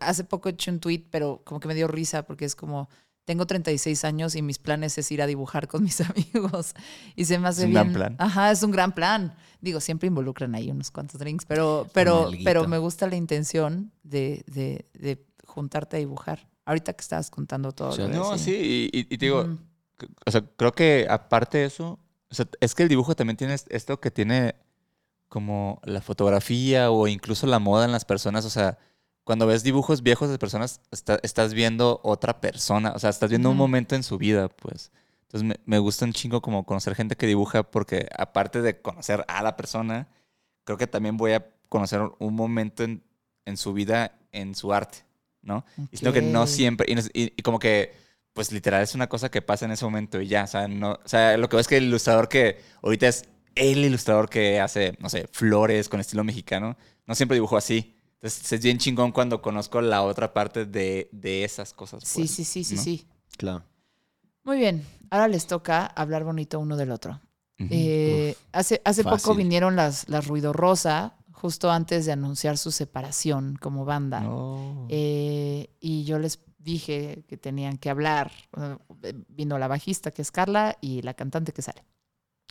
[0.00, 2.88] Hace poco eché un tweet, pero como que me dio risa porque es como.
[3.32, 6.74] Tengo 36 años y mis planes es ir a dibujar con mis amigos.
[7.16, 7.82] Y se me hace un bien.
[7.84, 8.16] gran plan.
[8.18, 9.34] Ajá, es un gran plan.
[9.62, 14.44] Digo, siempre involucran ahí unos cuantos drinks, pero, pero, pero me gusta la intención de,
[14.48, 16.46] de, de juntarte a dibujar.
[16.66, 17.92] Ahorita que estabas contando todo.
[17.92, 18.02] Sí.
[18.02, 19.56] lo de- No, sí, y, y- y te digo,
[20.26, 21.98] o sea, creo que aparte de eso,
[22.30, 24.56] o sea, es que el dibujo también tiene est- esto que tiene
[25.28, 28.76] como la fotografía o incluso la moda en las personas, o sea,
[29.24, 33.50] cuando ves dibujos viejos de personas, está- estás viendo otra persona, o sea, estás viendo
[33.50, 34.90] un momento en su vida, pues.
[35.22, 39.24] Entonces me, me gusta un chingo como conocer gente que dibuja porque aparte de conocer
[39.28, 40.08] a la persona,
[40.64, 43.02] creo que también voy a conocer un momento en,
[43.46, 44.98] en su vida, en su arte,
[45.40, 45.64] ¿no?
[45.90, 47.94] Y siento que no siempre, y, y- y como que,
[48.34, 50.92] pues literal es una cosa que pasa en ese momento y ya, o sea, no,
[51.04, 54.58] o sea, lo que veo es que el ilustrador que ahorita es el ilustrador que
[54.60, 57.94] hace, no sé, flores con estilo mexicano, no siempre dibujó así.
[58.22, 62.04] Entonces es bien chingón cuando conozco la otra parte de, de esas cosas.
[62.06, 62.82] Sí, pues, sí, sí, sí, ¿no?
[62.82, 63.06] sí.
[63.36, 63.64] Claro.
[64.44, 64.86] Muy bien.
[65.10, 67.20] Ahora les toca hablar bonito uno del otro.
[67.58, 73.56] Eh, hace hace poco vinieron las, las Ruido Rosa, justo antes de anunciar su separación
[73.60, 74.24] como banda.
[74.88, 78.30] Eh, y yo les dije que tenían que hablar.
[79.02, 81.84] Eh, Vino la bajista, que es Carla, y la cantante, que sale.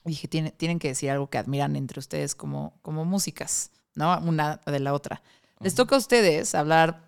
[0.04, 4.18] Dije, tienen, tienen que decir algo que admiran entre ustedes como, como músicas, ¿no?
[4.20, 5.22] Una de la otra.
[5.64, 7.06] Les toca a ustedes hablar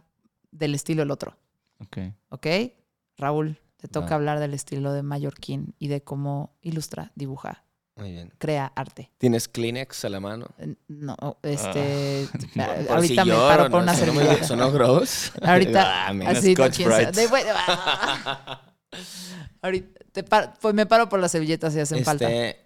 [0.52, 1.36] del estilo del otro,
[1.80, 1.98] Ok.
[2.30, 2.48] ¿ok?
[3.18, 4.16] Raúl, te toca Va.
[4.16, 7.64] hablar del estilo de Mallorquín y de cómo ilustra, dibuja,
[7.96, 8.32] Muy bien.
[8.38, 9.12] crea arte.
[9.18, 10.48] ¿Tienes Kleenex a la mano?
[10.60, 12.28] Eh, No, este.
[12.56, 13.78] no, a- Por ahorita si me lloro, paro por ¿no?
[13.80, 14.44] una servilleta.
[14.44, 15.32] Sonó gross.
[15.42, 16.08] Ahorita.
[16.08, 16.68] Ah, así, no.
[16.70, 18.62] De- bueno, ah.
[19.62, 22.30] Ahorita te par- pues me paro por las servilletas si hacen falta.
[22.30, 22.64] Este,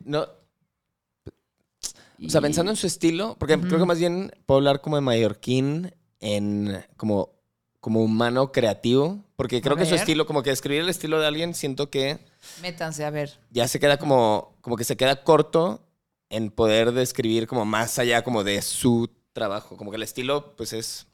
[2.26, 5.02] o sea, pensando en su estilo, porque creo que más bien puedo hablar como de
[5.02, 7.34] mallorquín en como,
[7.80, 11.54] como humano creativo, porque creo que su estilo, como que describir el estilo de alguien,
[11.54, 12.20] siento que
[12.62, 13.40] Métanse a ver.
[13.52, 15.84] ya se queda como, como que se queda corto
[16.30, 20.74] en poder describir como más allá como de su trabajo, como que el estilo pues
[20.74, 21.08] es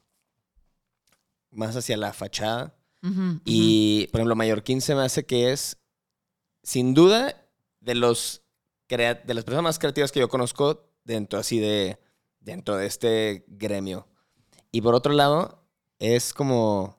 [1.52, 2.76] más hacia la fachada.
[3.44, 5.76] Y, por ejemplo, Mallorquín se me hace que es,
[6.64, 7.36] sin duda,
[7.82, 8.44] de los
[8.88, 11.98] de las personas más creativas que yo conozco dentro así de
[12.40, 14.08] dentro de este gremio.
[14.72, 15.64] Y por otro lado,
[16.00, 16.98] es como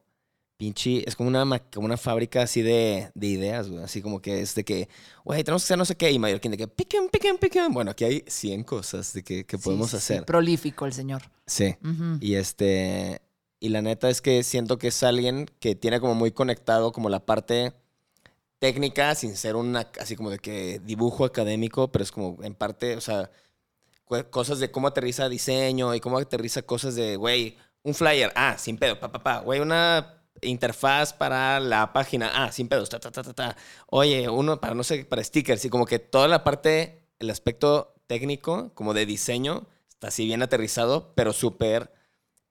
[0.57, 3.83] pinche, es como una, como una fábrica así de, de ideas, güey.
[3.83, 4.89] Así como que es de que,
[5.25, 6.11] güey, tenemos que hacer no sé qué.
[6.11, 7.73] Y Mallorquín de que, piquen, piquen, piquen.
[7.73, 10.25] Bueno, aquí hay 100 cosas de que, que podemos Sí, sí, sí, hacer.
[10.27, 11.23] Prolífico el señor.
[11.47, 11.77] Sí.
[11.83, 12.19] Ujú.
[12.21, 13.21] Y este.
[13.61, 17.09] Y la neta es que siento que es alguien que tiene como muy conectado como
[17.09, 17.73] la parte
[18.59, 22.97] técnica, sin ser una así como de que dibujo académico, pero es como en parte,
[22.97, 23.31] o sea,
[24.31, 28.79] cosas de cómo aterriza diseño y cómo aterriza cosas de, güey, un flyer, ah, sin
[28.79, 33.11] pedo, pa, pa, pa, güey, una interfaz para la página, ah, sin pedos, ta, ta,
[33.11, 33.57] ta, ta.
[33.87, 37.95] Oye, uno para, no sé, para stickers y como que toda la parte, el aspecto
[38.07, 41.93] técnico, como de diseño, está así bien aterrizado, pero súper,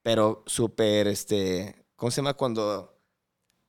[0.02, 3.00] pero súper, este, ¿cómo se llama cuando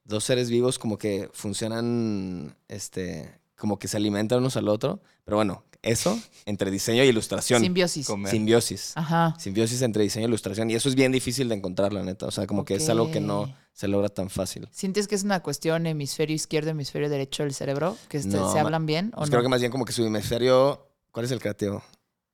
[0.05, 5.01] dos seres vivos como que funcionan, este, como que se alimentan unos al otro?
[5.25, 7.61] Pero bueno, eso entre diseño e ilustración.
[7.61, 8.07] Simbiosis.
[8.07, 8.31] Comer.
[8.31, 8.93] Simbiosis.
[8.97, 9.35] Ajá.
[9.39, 10.71] Simbiosis entre diseño e ilustración.
[10.71, 12.27] Y eso es bien difícil de encontrar, la neta.
[12.27, 14.69] O sea, como que es algo que no se logra tan fácil.
[14.73, 17.97] ¿Sientes que es una cuestión hemisferio izquierdo, hemisferio derecho del cerebro?
[18.09, 19.33] ¿Que No, se hablan bien o Pues no?
[19.35, 20.89] creo que más bien como que su hemisferio...
[21.11, 21.83] ¿Cuál es el creativo?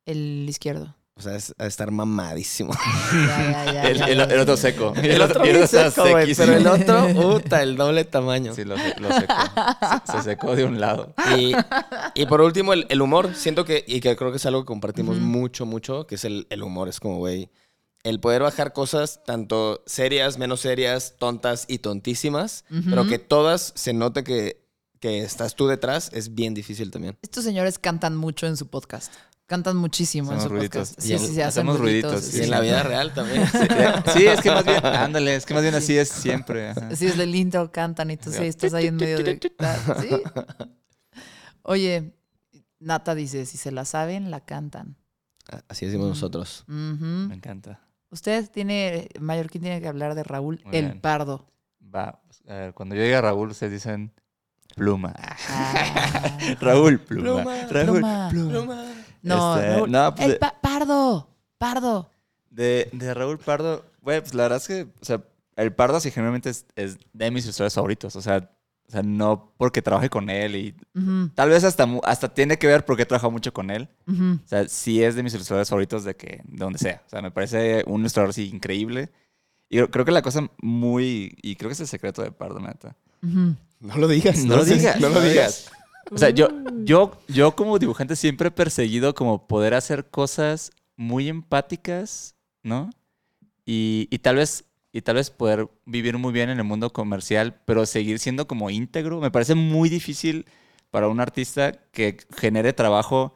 [0.07, 0.97] El izquierdo.
[1.17, 2.73] O sea, es a estar mamadísimo.
[3.13, 4.95] Ya, ya, ya, El, otro seco.
[4.97, 8.55] El otro seco, güey, pero el otro, puta, el doble tamaño.
[8.55, 9.35] Sí, lo, se- lo secó.
[10.07, 11.15] Se, se secó de un lado.
[11.37, 11.53] Y,
[12.15, 13.35] y por último, el, el humor.
[13.35, 16.47] Siento que, y que creo que es algo que compartimos mucho, mucho, que es el,
[16.49, 16.89] el humor.
[16.89, 17.51] Es como, güey,
[18.03, 23.93] el poder bajar cosas tanto serias, menos serias, tontas y tontísimas, pero que todas se
[23.93, 24.65] note que,
[25.01, 27.19] que estás tú detrás, es bien difícil también.
[27.21, 29.13] Estos señores cantan mucho en su podcast.
[29.51, 30.89] Cantan muchísimo en Hacemos su ruiditos.
[30.91, 31.01] podcast.
[31.05, 32.31] Sí, el- sí, sí, hacen hacemos ruiditos, ruiditos.
[32.33, 32.39] sí.
[32.39, 33.43] Y en la vida real también.
[34.15, 36.71] Sí, es que más bien, ándale, es que más bien así es siempre.
[36.71, 36.95] ajá.
[36.95, 39.41] Sí, es del intro, cantan y tú sí, estás ahí en medio de...
[40.01, 40.09] ¿Sí?
[41.63, 42.15] Oye,
[42.79, 44.97] Nata dice, si se la saben, la cantan.
[45.69, 46.63] Así decimos nosotros.
[46.69, 47.05] Ujú.
[47.05, 47.81] Me encanta.
[48.11, 51.01] Usted tiene, Mallorquín tiene que hablar de Raúl Muy el bien.
[51.01, 51.51] Pardo.
[51.93, 54.13] Va, a ver, cuando yo llegue a Raúl, ustedes dicen
[54.77, 55.13] pluma.
[55.49, 57.43] Ah, Raúl, pluma.
[57.43, 58.29] Pluma, Raúl, pluma.
[58.31, 58.85] pluma.
[59.23, 61.29] No, Este, Raúl- no, pues el de- pa- Pardo.
[61.59, 62.11] Pardo.
[62.51, 65.23] De, de Raúl Pardo, güey, pues la verdad es que, o sea,
[65.57, 68.17] el Pardo así generalmente es, es de mis ilustradores favoritos.
[68.17, 68.51] O sea,
[68.89, 70.75] o sea, no porque trabaje con él y
[71.37, 73.89] tal vez hasta, hasta tiene que ver porque he trabajado mucho con él.
[74.09, 77.03] O sea, sí es de mis ilustradores favoritos de que, de donde sea.
[77.07, 79.11] O sea, me parece un ilustrador así increíble.
[79.69, 82.97] Y creo- que la cosa muy, y creo que es el secreto de Pardo, neta.
[83.23, 84.39] No lo digas.
[84.45, 84.99] No lo digas.
[85.01, 85.71] No lo digas.
[86.11, 86.49] O sea, yo,
[86.85, 92.91] yo, yo como dibujante siempre he perseguido como poder hacer cosas muy empáticas, ¿no?
[93.67, 97.61] Y, y tal vez y tal vez poder vivir muy bien en el mundo comercial,
[97.65, 99.21] pero seguir siendo como íntegro.
[99.21, 100.47] Me parece muy difícil
[100.91, 103.33] para un artista que genere trabajo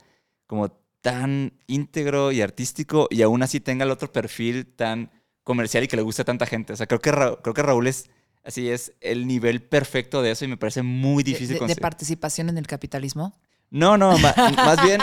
[0.47, 5.11] como tan íntegro y artístico y aún así tenga el otro perfil tan
[5.45, 6.73] comercial y que le guste a tanta gente.
[6.73, 8.11] O sea, creo que, Ra- creo que Raúl es
[8.45, 11.59] así, es el nivel perfecto de eso y me parece muy De- difícil de, de
[11.61, 11.83] conseguir.
[11.83, 13.35] participación en el capitalismo.
[13.71, 15.01] No, no, más bien,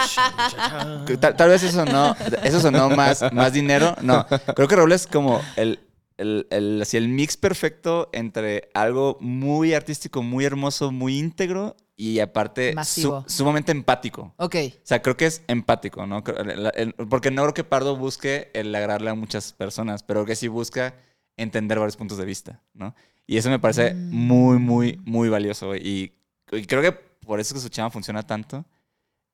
[1.20, 3.96] tal, tal vez eso no, eso sonó más, más dinero.
[4.02, 4.26] No,
[4.56, 5.80] creo que Raúl es como el,
[6.18, 12.20] el, el- así el mix perfecto entre algo muy artístico, muy hermoso, muy íntegro y
[12.20, 14.34] aparte su- sumamente empático.
[14.38, 14.56] Ok.
[14.76, 16.24] O sea, creo que es empático, ¿no?
[16.24, 20.96] Porque no creo que Pardo busque el agradarle a muchas personas, pero que sí busca
[21.38, 22.96] entender varios puntos de vista, ¿no?
[23.32, 24.10] Y eso me parece Mm.
[24.12, 25.76] muy, muy, muy valioso.
[25.76, 26.14] Y,
[26.52, 28.66] y creo que por eso que su chama funciona tanto.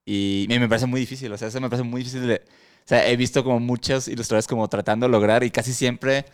[0.06, 2.36] Y me, me parece muy difícil, o sea, eso me parece muy difícil de...
[2.36, 6.24] O sea, he visto como muchos ilustradores como tratando de lograr y casi siempre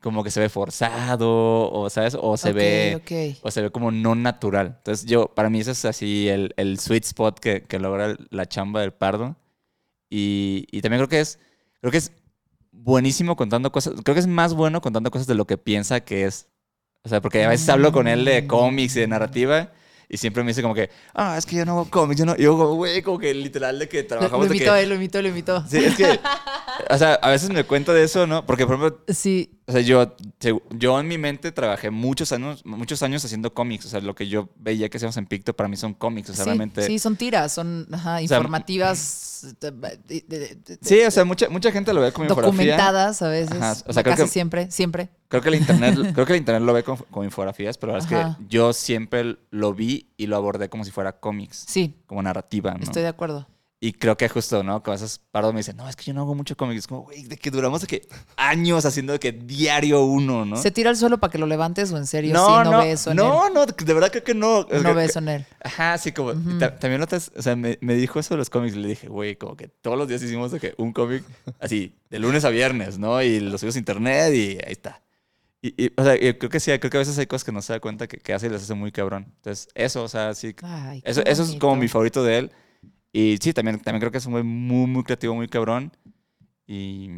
[0.00, 2.16] como que se ve forzado o, ¿sabes?
[2.20, 3.38] O se ok, ve ok.
[3.42, 4.74] o se ve como no natural.
[4.78, 8.46] Entonces, yo, para mí, eso es así el, el sweet spot que, que logra la
[8.46, 9.36] chamba del pardo.
[10.10, 11.38] Y, y también creo que es,
[11.80, 12.12] creo que es
[12.72, 13.94] buenísimo contando cosas.
[14.04, 16.48] Creo que es más bueno contando cosas de lo que piensa que es.
[17.02, 19.72] O sea, porque a veces hablo con él de cómics y de narrativa.
[20.10, 22.34] Y siempre me dice como que, ah, es que yo no hago cómics, yo no.
[22.38, 24.86] Y yo, como, güey, como que literal de que Lo, trabajamos lo de imitó, que.
[24.86, 25.64] lo imitó, lo imitó.
[25.68, 26.18] Sí, es que.
[26.90, 28.46] O sea, a veces me cuenta de eso, ¿no?
[28.46, 29.57] Porque, por ejemplo, Sí.
[29.68, 30.16] O sea, yo,
[30.70, 33.84] yo en mi mente trabajé muchos años, muchos años haciendo cómics.
[33.84, 36.30] O sea, lo que yo veía que hacíamos en Picto para mí son cómics.
[36.30, 36.82] O sea, sí, realmente.
[36.86, 41.70] sí, son tiras, son ajá, informativas, de- de- de- de- Sí, o sea, mucha, mucha
[41.70, 42.50] gente lo ve como infografía.
[42.72, 43.56] documentadas a veces.
[43.60, 45.10] Ajá, o sea, creo casi que- siempre, siempre.
[45.28, 47.98] Creo que el internet, creo que el internet lo ve como, como infografías, pero la
[47.98, 51.94] verdad es que yo siempre lo vi y lo abordé como si fuera cómics, Sí,
[52.06, 52.82] como narrativa, ¿no?
[52.82, 53.46] estoy de acuerdo.
[53.80, 54.82] Y creo que justo, ¿no?
[54.82, 56.80] Que a veces Pardo me dice, no, es que yo no hago mucho cómics.
[56.80, 60.56] Es como, güey, de que duramos de que años haciendo de que diario uno, ¿no?
[60.56, 62.78] ¿Se tira al suelo para que lo levantes o en serio no, sí no, no,
[62.78, 64.66] ve eso en no, no, de verdad creo que no.
[64.68, 64.82] él?
[64.82, 65.46] No ve eso en él.
[65.62, 66.32] Ajá, sí, como.
[66.32, 68.88] y ta- también notas, o sea, me, me dijo eso de los cómics y le
[68.88, 71.22] dije, güey, como que todos los días hicimos de que un cómic
[71.60, 73.22] así, de lunes a viernes, ¿no?
[73.22, 75.02] Y lo subimos a internet y ahí está.
[75.62, 77.62] Y, y, o sea, creo que sí, creo que a veces hay cosas que no
[77.62, 79.32] se da cuenta que, que hace y les hace muy cabrón.
[79.36, 80.56] Entonces, eso, o sea, sí.
[80.62, 82.52] Ay, Eso, eso es como mi favorito de él.
[83.12, 85.92] Y sí, también, también creo que es un güey muy, muy creativo, muy cabrón.
[86.66, 87.08] Y,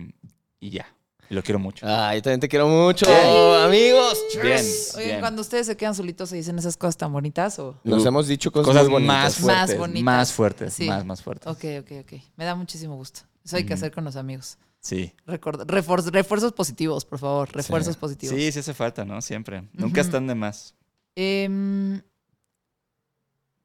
[0.61, 0.87] y ya.
[1.29, 1.87] Y lo quiero mucho.
[1.89, 3.65] Ay, yo también te quiero mucho, Ay.
[3.67, 4.19] amigos.
[4.43, 4.57] Bien.
[4.97, 5.21] Oigan, bien.
[5.21, 7.79] cuando ustedes se quedan solitos se dicen esas cosas tan bonitas o...
[7.85, 9.15] Nos hemos dicho cosas, Cosas muy bonitas.
[9.17, 9.79] más Más fuertes.
[9.79, 10.05] bonitas.
[10.05, 10.75] Más fuertes.
[10.75, 10.87] Sí.
[10.87, 11.47] Más, más fuertes.
[11.47, 12.21] Ok, ok, ok.
[12.37, 13.21] Me da muchísimo gusto.
[13.45, 13.81] Eso hay que Ujú.
[13.81, 14.59] hacer con los amigos.
[14.81, 15.13] Sí.
[15.27, 17.49] Record- refor- refuerzos positivos, por favor.
[17.55, 18.37] Refuerzos positivos.
[18.37, 19.21] Sí, sí hace falta, ¿no?
[19.23, 19.63] Siempre.
[19.73, 20.09] Nunca Ujú.
[20.09, 20.75] están de más.
[21.15, 22.01] Em,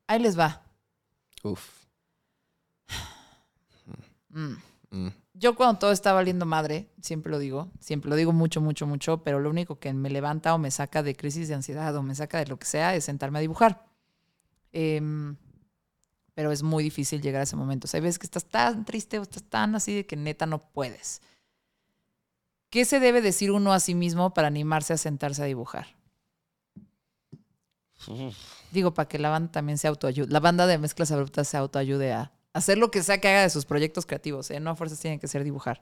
[0.07, 0.61] ahí les va.
[1.43, 1.61] Uf.
[4.35, 4.55] Mm.
[4.91, 5.07] Mm.
[5.33, 9.23] Yo cuando todo está valiendo madre, siempre lo digo, siempre lo digo mucho, mucho, mucho,
[9.23, 12.15] pero lo único que me levanta o me saca de crisis de ansiedad o me
[12.15, 13.85] saca de lo que sea es sentarme a dibujar.
[14.71, 15.35] Em,
[16.33, 17.85] pero es muy difícil llegar a ese momento.
[17.85, 20.45] O sea, hay veces que estás tan triste o estás tan así de que neta
[20.45, 21.21] no puedes.
[22.69, 25.95] ¿Qué se debe decir uno a sí mismo para animarse a sentarse a dibujar?
[28.71, 30.31] Digo, para que la banda también se autoayude.
[30.31, 33.49] La banda de mezclas abruptas se autoayude a hacer lo que sea que haga de
[33.49, 34.49] sus proyectos creativos.
[34.51, 34.59] ¿eh?
[34.59, 35.81] No a fuerzas tienen que ser dibujar.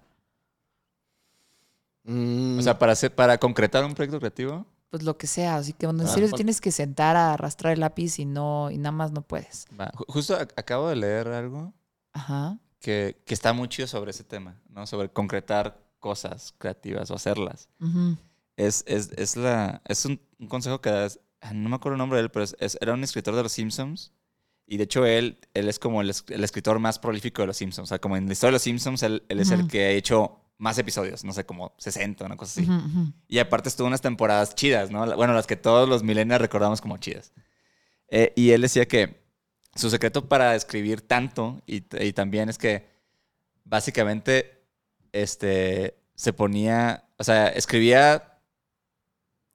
[2.03, 2.59] Mm.
[2.59, 4.65] O sea, para hacer, para concretar un proyecto creativo.
[4.89, 5.55] Pues lo que sea.
[5.55, 8.69] Así que cuando en Ah, serio tienes que sentar a arrastrar el lápiz y no,
[8.71, 9.65] y nada más no puedes.
[9.79, 9.91] va.
[10.07, 11.73] Justo ac- acabo de leer algo
[12.11, 12.57] Ajá.
[12.79, 14.85] que, que está muy chido sobre ese tema, ¿no?
[14.85, 17.69] Sobre concretar cosas creativas o hacerlas.
[18.57, 21.99] Es, es, es, la, es un, un consejo que das, ah, no me acuerdo el
[21.99, 24.11] nombre de él, pero es- es- era un escritor de Los Simpsons.
[24.65, 27.87] Y de hecho él, él es como el, el escritor más prolífico de Los Simpsons.
[27.87, 29.89] O sea, como en la historia de Los Simpsons, él, él es el que ha
[29.91, 32.69] hecho más episodios, no sé, como 60, una cosa así.
[33.27, 35.15] Y aparte estuvo unas temporadas chidas, ¿no?
[35.15, 37.33] Bueno, las que todos los millennials recordamos como chidas.
[38.09, 39.23] Eh, y él decía que
[39.75, 42.87] su secreto para escribir tanto y, y también es que
[43.65, 44.63] básicamente
[45.11, 48.39] este, se ponía, o sea, escribía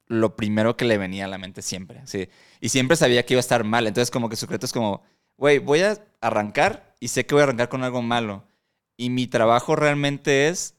[0.06, 2.28] lo primero que le venía a la mente siempre, sí.
[2.60, 3.86] Y siempre sabía que iba a estar mal.
[3.86, 5.02] Entonces como que su secreto es como,
[5.36, 8.44] güey, voy a arrancar y sé que voy a arrancar con algo malo.
[8.97, 10.74] Y mi trabajo realmente es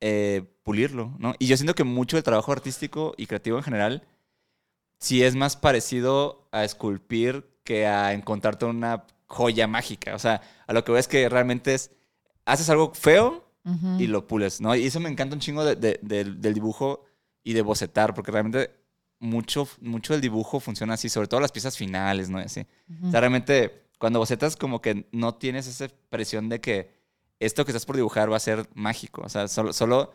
[0.00, 1.34] eh, pulirlo, ¿no?
[1.38, 4.02] Y yo siento que mucho del trabajo artístico y creativo en general
[4.98, 10.14] sí es más parecido a esculpir que a encontrarte una joya mágica.
[10.14, 11.90] O sea, a lo que veo es que realmente es,
[12.44, 13.42] haces algo feo
[13.98, 14.74] y lo pules, ¿no?
[14.76, 17.06] Y eso me encanta un chingo de- de- del- del dibujo
[17.42, 18.70] y de bocetar, porque realmente
[19.24, 22.38] mucho, mucho del dibujo funciona así, sobre todo las piezas finales, ¿no?
[22.38, 22.66] Así.
[23.02, 26.90] O sea, realmente cuando bocetas como que no tienes esa presión de que
[27.40, 29.22] esto que estás por dibujar va a ser mágico.
[29.22, 30.12] O sea, solo, solo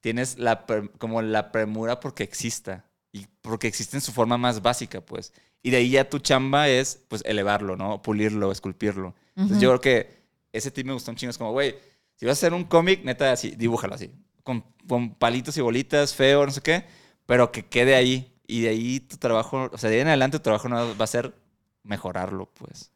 [0.00, 0.64] tienes la,
[0.98, 5.32] como la premura porque exista y porque existe en su forma más básica, pues.
[5.62, 8.02] Y de ahí ya tu chamba es, pues, elevarlo, ¿no?
[8.02, 9.14] Pulirlo, esculpirlo.
[9.30, 9.62] Entonces Ujú.
[9.62, 10.16] yo creo que
[10.52, 11.30] ese tip me gustó un chingo.
[11.30, 11.74] Es como, güey,
[12.16, 14.10] si vas a hacer un cómic, neta, así, dibújalo así.
[14.42, 16.84] Con, con palitos y bolitas, feo, no sé qué,
[17.26, 18.33] pero que quede ahí.
[18.46, 21.04] Y de ahí tu trabajo, o sea, de ahí en adelante tu trabajo no va
[21.04, 21.34] a ser
[21.82, 22.90] mejorarlo, pues.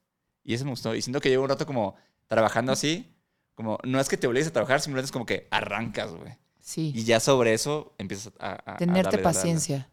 [0.44, 0.94] Y eso me gustó.
[0.94, 1.94] Y siento que llevo un rato como
[2.26, 3.06] trabajando así.
[3.54, 6.32] Como, no es que te obligues a trabajar, simplemente es como que arrancas, güey.
[6.60, 6.92] Sí.
[6.94, 8.50] Y ya sobre eso empiezas a...
[8.52, 9.22] a- a Tenerte darle, darle, darle.
[9.22, 9.90] paciencia.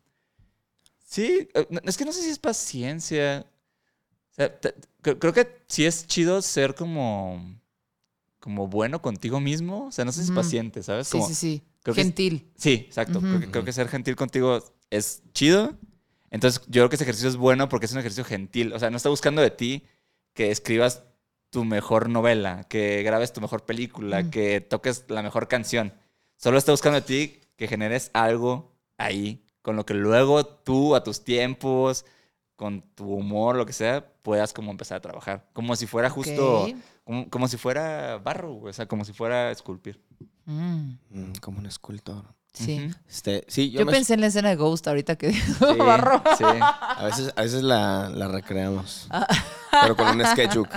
[1.06, 3.46] Sí, eh, es que no sé si es paciencia.
[4.32, 7.42] O sea, te- creo que sí es chido ser como,
[8.40, 9.86] como bueno contigo mismo.
[9.88, 10.36] O sea, no sé si es Ujú.
[10.42, 11.08] paciente, ¿sabes?
[11.08, 11.64] Sí, Como- sí, sí.
[11.84, 12.52] que Gentil.
[12.58, 13.20] Sí, exacto.
[13.22, 14.62] creo, que, creo que ser gentil contigo
[14.96, 15.76] es chido.
[16.32, 18.74] Entonces, yo creo que ese ejercicio es bueno porque es un ejercicio gentil.
[18.74, 19.84] O sea, no está buscando de ti
[20.34, 21.04] que escribas
[21.50, 24.30] tu mejor novela, que grabes tu mejor película, Mm.
[24.32, 25.94] que toques la mejor canción.
[26.36, 31.04] Solo está buscando de ti que generes algo ahí, con lo que luego tú, a
[31.04, 32.06] tus tiempos,
[32.58, 35.50] con tu humor, lo que sea, puedas como empezar a trabajar.
[35.54, 36.76] Como si fuera justo, Ok.
[37.06, 40.02] como, como si fuera barro, o sea, como si fuera esculpir.
[40.46, 42.26] Mm, Mm, como un escultor.
[42.56, 42.90] Sí.
[43.10, 45.78] Este, sí, yo, Yo me- pensé en la escena de Ghost ahorita que dijo Sí,
[45.80, 46.24] Barro.
[46.38, 46.44] sí.
[46.44, 49.08] a veces, a veces la, la recreamos.
[49.10, 49.28] Ah.
[49.82, 50.70] Pero con un sketchbook.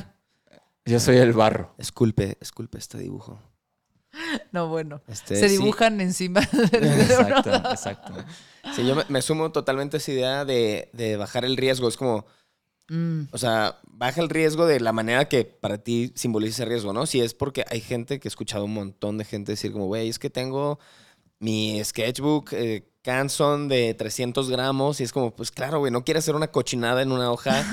[0.85, 1.75] Yo soy el barro.
[1.79, 3.41] Esculpe, esculpe este dibujo.
[4.53, 5.03] No, bueno.
[5.07, 5.59] Este, Se sí.
[5.59, 6.85] dibujan encima del.
[7.01, 8.13] Exacto, exacto.
[8.75, 11.89] Sí, yo me, me sumo totalmente a esa idea de, de bajar el riesgo.
[11.89, 12.27] Es como,
[12.91, 16.95] Mm, o sea, baja el riesgo de la manera que para ti simboliza ese riesgo,
[16.95, 17.05] ¿no?
[17.05, 20.09] Si es porque hay gente que he escuchado un montón de gente decir como, güey,
[20.09, 20.79] es que tengo
[21.41, 26.19] mi sketchbook eh, Canson de 300 gramos y es como, pues claro, güey, no quiere
[26.19, 27.65] hacer una cochinada en una hoja,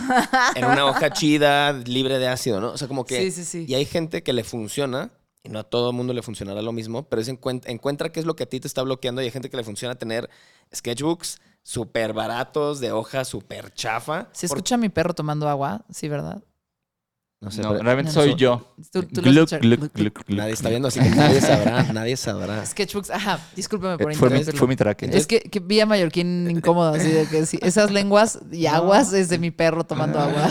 [0.55, 2.71] en una hoja chida, libre de ácido, ¿no?
[2.71, 3.19] O sea, como que...
[3.23, 3.65] Sí, sí, sí.
[3.67, 5.11] Y hay gente que le funciona,
[5.43, 8.19] y no a todo el mundo le funcionará lo mismo, pero es encuent- encuentra qué
[8.19, 10.29] es lo que a ti te está bloqueando y hay gente que le funciona tener
[10.73, 14.29] sketchbooks súper baratos, de hoja súper chafa.
[14.31, 15.83] ¿Se Por- escucha a mi perro tomando agua?
[15.91, 16.43] Sí, ¿verdad?
[17.41, 18.37] No sé, No, pero realmente No, soy no.
[18.37, 18.75] yo.
[18.91, 20.37] Tú, tú lo Gluck, escuchas- gluck, gluck, gluck, gluck.
[20.37, 22.65] nadie está viendo, así que nadie sabrá, nadie sabrá.
[22.65, 24.57] Sketchbooks, ajá, discúlpeme por Eh, Fue mi, interrumpirlo.
[24.59, 25.09] fue mi traque.
[25.11, 29.13] Es que, que vi a Mallorquín incómodo, así de que sí, esas lenguas y aguas
[29.13, 30.49] es de mi perro tomando agua.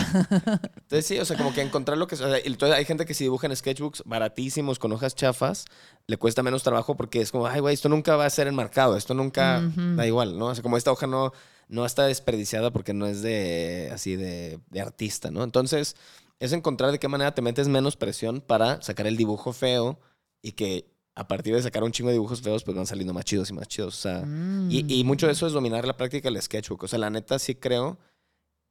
[0.75, 2.15] Entonces sí, o sea, como que encontrar lo que...
[2.15, 5.65] O sea, y entonces hay gente que si dibuja en sketchbooks baratísimos, con hojas chafas,
[6.07, 8.95] le cuesta menos trabajo porque es como, ay, güey, esto nunca va a ser enmarcado,
[8.95, 9.61] esto nunca...
[9.75, 10.45] Da igual, ¿no?
[10.47, 11.33] O sea, como esta hoja no,
[11.67, 15.43] no está desperdiciada porque no es de, así, de, de artista, ¿no?
[15.43, 15.95] Entonces,
[16.39, 19.99] es encontrar de qué manera te metes menos presión para sacar el dibujo feo
[20.41, 23.23] y que a partir de sacar un chingo de dibujos feos, pues van saliendo más
[23.23, 23.97] chidos y más chidos.
[23.97, 24.69] O sea, Mm.
[24.69, 26.83] y, y mucho de eso es dominar la práctica del sketchbook.
[26.83, 27.97] O sea, la neta sí creo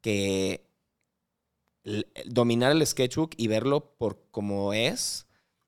[0.02, 0.66] que
[2.26, 5.26] dominar el sketchbook y verlo por como es,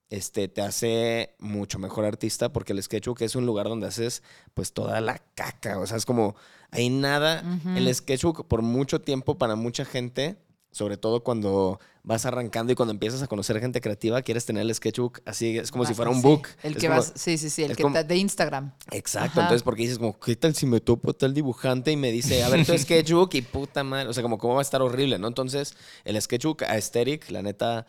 [0.09, 4.71] este, te hace mucho mejor artista porque el sketchbook es un lugar donde haces pues
[4.73, 5.79] toda la caca.
[5.79, 6.35] O sea, es como,
[6.71, 7.43] hay nada.
[7.75, 10.37] El sketchbook por mucho tiempo para mucha gente,
[10.77, 14.73] sobre todo cuando vas arrancando y cuando empiezas a conocer gente creativa, quieres tener el
[14.73, 16.47] sketchbook así, es como si fuera un sí, book.
[16.63, 18.71] El Es que como- vas, sí, sí, sí, el que como- de Instagram.
[18.91, 19.41] Exacto, Ajá.
[19.41, 22.49] entonces porque dices como, ¿qué tal si me topo tal dibujante y me dice, a
[22.49, 25.27] ver tu sketchbook y puta madre, o sea, como cómo va a estar horrible, ¿no?
[25.27, 25.75] Entonces,
[26.05, 27.85] el sketchbook aesthetic, la neta,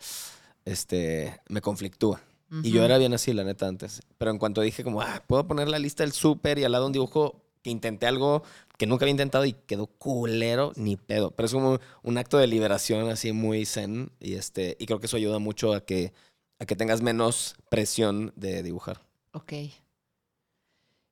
[0.65, 2.21] este, me conflictúa.
[2.63, 4.01] Y yo era bien así, la neta, antes.
[4.17, 6.87] Pero en cuanto dije como, ah, puedo poner la lista del súper y al lado
[6.87, 8.43] un dibujo que intenté algo
[8.77, 11.31] que nunca había intentado y quedó culero, ni pedo.
[11.31, 15.07] Pero es como un acto de liberación así muy zen y este, y creo que
[15.07, 16.13] eso ayuda mucho a que,
[16.59, 19.01] a que tengas menos presión de dibujar.
[19.33, 19.53] Ok.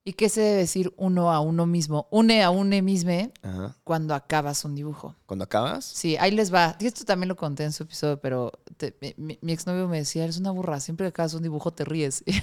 [0.06, 2.08] ¿Y qué se debe decir uno a uno mismo?
[2.12, 3.76] Une a uno mismo Ajá.
[3.84, 5.18] cuando acabas un dibujo.
[5.26, 6.78] Cuando acabas, Sí, ahí les va.
[6.80, 10.24] Esto también lo conté en su episodio, pero te- mi, mi- mi exnovio me decía,
[10.24, 12.24] eres una burra, siempre que acabas un dibujo te ríes.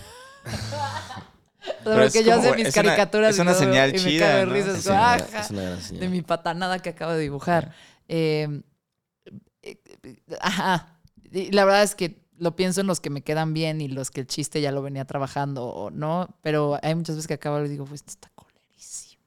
[1.85, 3.45] Pero es que yo hace mis una- caricaturas es y todo,
[4.05, 4.53] me cago ¿no?
[4.55, 6.01] risa, es es como, una, "Ajá", es una gran señal.
[6.01, 7.75] de mi patanada que acabo de dibujar.
[8.09, 8.63] Eh,
[9.63, 10.99] eh, eh, ajá.
[11.33, 14.11] Y la verdad es que lo pienso en los que me quedan bien y los
[14.11, 16.29] que el chiste ya lo venía trabajando, o ¿no?
[16.43, 19.23] Pero hay muchas veces que acabo y digo, pues esto está colerísimo.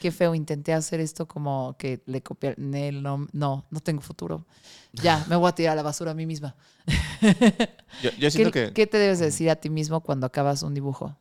[0.00, 2.54] Qué feo, intenté hacer esto como que le copiar.
[2.58, 4.46] No, no, no tengo futuro.
[4.92, 6.54] Ya, me voy a tirar a la basura a mí misma.
[8.02, 8.72] Yo, yo ¿Qué, siento que.
[8.72, 11.16] qué te debes decir a ti mismo cuando acabas un dibujo?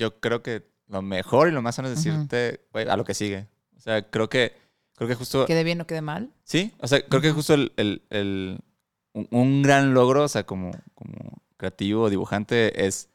[0.00, 3.14] Yo creo que lo mejor y lo más sano es decirte, güey, a lo que
[3.14, 3.46] sigue.
[3.76, 4.54] O sea, creo que,
[4.96, 5.46] creo que justo.
[5.46, 6.30] ¿Quede bien o quede mal?
[6.42, 8.58] Sí, o sea, creo que justo el, el- el-
[9.12, 13.08] un, un gran logro, o sea, como, como creativo o dibujante, es,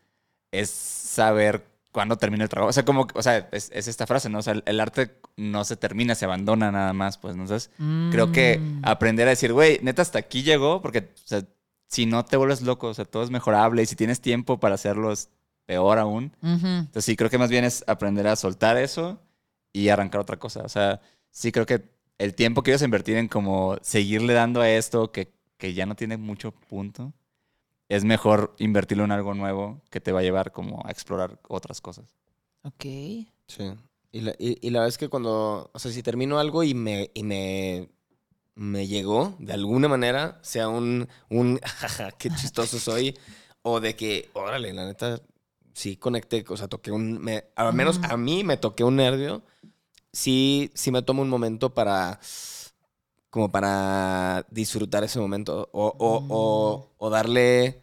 [0.52, 2.70] es saber cuándo termina el trabajo.
[2.70, 4.40] O sea, como, o sea, es, es esta frase, ¿no?
[4.40, 7.44] O sea, el, el arte no se termina, se abandona nada más, pues, ¿no?
[7.44, 7.72] Entonces,
[8.12, 8.82] creo que Mm.
[8.84, 11.44] aprender a decir, güey, neta, hasta aquí llegó, porque, o sea,
[11.88, 14.76] si no te vuelves loco, o sea, todo es mejorable y si tienes tiempo para
[14.76, 15.30] hacerlo es
[15.66, 16.36] peor aún.
[16.42, 19.20] Entonces sí, creo que más bien es aprender a soltar eso
[19.74, 20.62] y arrancar otra cosa.
[20.62, 21.02] O sea,
[21.32, 21.84] sí creo que
[22.18, 25.86] el tiempo que ibas a invertir en como seguirle dando a esto que, que ya
[25.86, 27.14] no tiene mucho punto,
[27.90, 31.82] es mejor invertirlo en algo nuevo que te va a llevar como a explorar otras
[31.82, 32.16] cosas.
[32.64, 32.86] Ok.
[33.48, 33.74] Sí.
[34.12, 36.74] Y la, y, y la verdad es que cuando, o sea, si termino algo y
[36.74, 37.90] me, y me,
[38.56, 43.18] me llegó de alguna manera, sea un, un, jaja, qué chistoso soy,
[43.62, 45.22] o de que, órale, la neta,
[45.76, 49.44] sí conecté, o sea, toqué un, me, al menos a mí me toqué un nervio,
[50.14, 52.20] sí, sí me tomo un momento para,
[53.30, 57.82] como para disfrutar ese momento, o, o, o, o darle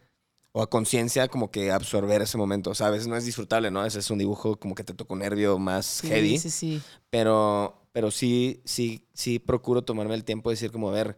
[0.53, 2.71] o a conciencia como que absorber ese momento.
[2.71, 3.81] O sea, a veces no es disfrutable, ¿no?
[3.81, 6.39] A veces es un dibujo como que te toca un nervio más Sí, heavy.
[6.39, 6.83] sí, sí.
[7.11, 11.17] Pero, pero sí, sí, sí procuro tomarme el tiempo de decir como, a ver,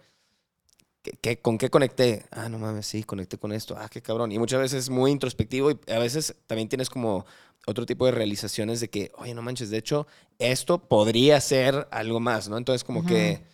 [1.04, 2.24] ¿qué, qué- con qué conecté?
[2.32, 3.76] Ah, no mames, sí, conecté con esto.
[3.78, 4.32] Ah, qué cabrón.
[4.32, 7.24] Y muchas veces es muy introspectivo y a veces también tienes como
[7.66, 10.06] otro tipo de realizaciones de que, oye, no manches, de hecho,
[10.40, 12.58] esto podría ser algo más, ¿no?
[12.58, 13.44] Entonces como que,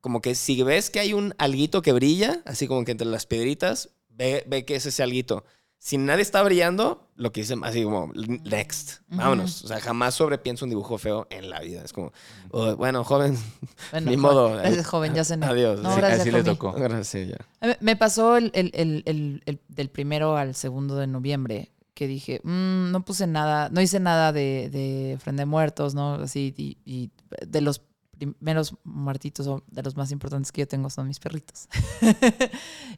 [0.00, 3.26] como que si ves que hay un alguito que brilla, así como que entre las
[3.26, 5.44] piedritas, ve, ve que es ese alguito.
[5.84, 8.12] Si nadie está brillando, lo que dicen así como,
[8.44, 9.64] next, vámonos.
[9.64, 11.82] O sea, jamás sobrepienso un dibujo feo en la vida.
[11.84, 12.12] Es como,
[12.52, 13.36] oh, bueno, joven,
[13.90, 14.50] Bueno, Ni joven, modo.
[14.58, 15.44] Gracias, joven, ya cené.
[15.44, 15.80] Adiós.
[15.80, 16.70] No, Sí, gracias, así le tocó.
[16.72, 17.76] gracias, ya.
[17.80, 22.40] Me pasó el, el- el- el- el- del primero al segundo de noviembre que dije,
[22.44, 26.14] "Mm, no puse nada, no hice nada de, de ofrenda de muertos, ¿no?
[26.14, 27.10] Así, y, y
[27.44, 27.82] de los
[28.16, 31.68] primeros muertitos o de los más importantes que yo tengo son mis perritos.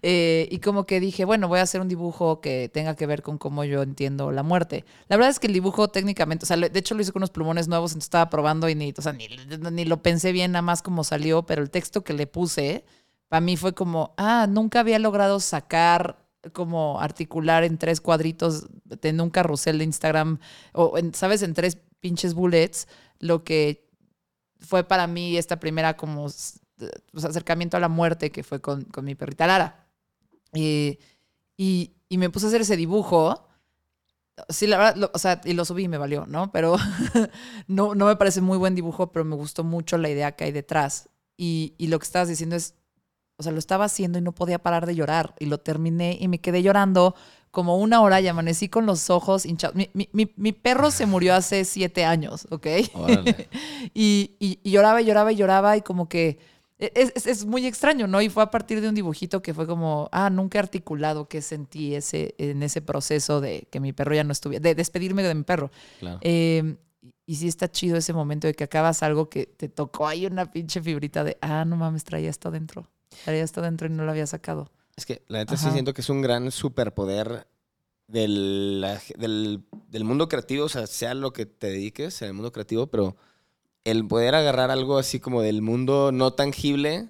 [0.06, 3.22] Eh, y como que dije, bueno, voy a hacer un dibujo que tenga que ver
[3.22, 4.84] con cómo yo entiendo la muerte.
[5.08, 7.30] La verdad es que el dibujo técnicamente, o sea, de hecho lo hice con unos
[7.30, 9.28] plumones nuevos, entonces estaba probando y ni, o sea, ni,
[9.72, 12.84] ni lo pensé bien nada más como salió, pero el texto que le puse,
[13.28, 16.18] para mí fue como, ah, nunca había logrado sacar
[16.52, 18.66] como articular en tres cuadritos
[19.02, 20.38] en un carrusel de Instagram
[20.72, 21.42] o, en, ¿sabes?
[21.42, 22.86] En tres pinches bullets,
[23.18, 23.83] lo que
[24.64, 26.58] fue para mí esta primera como s-
[27.12, 29.86] pues, acercamiento a la muerte que fue con, con mi perrita Lara.
[30.54, 30.98] Eh,
[31.56, 33.48] y, y me puse a hacer ese dibujo.
[34.48, 36.50] Sí, la verdad, lo- o sea, y lo subí y me valió, ¿no?
[36.52, 36.76] Pero
[37.68, 40.52] no, no me parece muy buen dibujo, pero me gustó mucho la idea que hay
[40.52, 41.08] detrás.
[41.36, 42.74] Y, y lo que estabas diciendo es,
[43.38, 45.34] o sea, lo estaba haciendo y no podía parar de llorar.
[45.40, 47.14] Y lo terminé y me quedé llorando
[47.54, 49.74] como una hora y amanecí con los ojos hinchados.
[49.76, 52.66] Mi, mi- mi- mi perro se murió hace siete años, ¿ok?
[52.94, 53.48] Órale.
[53.94, 56.38] y, y- y lloraba y lloraba y lloraba y como que
[56.78, 58.20] e, es, es- es muy extraño, ¿no?
[58.20, 61.40] Y fue a partir de un dibujito que fue como, ah, nunca he articulado que
[61.40, 65.34] sentí ese, en ese proceso de que mi perro ya no estuviera, de despedirme de
[65.34, 65.70] mi perro.
[66.00, 66.18] Claro.
[66.22, 66.74] Eh,
[67.26, 70.50] y- sí está chido ese momento de que acabas algo que te tocó ahí una
[70.50, 72.88] pinche fibrita de, ah, no mames, traía esto dentro.
[73.24, 74.70] Traía esto dentro y no lo había sacado.
[74.96, 75.72] Es que la neta sí Ajá.
[75.72, 77.46] siento que es un gran superpoder
[78.06, 78.84] del,
[79.16, 82.86] del, del mundo creativo, o sea, sea lo que te dediques en el mundo creativo,
[82.86, 83.16] pero
[83.84, 87.08] el poder agarrar algo así como del mundo no tangible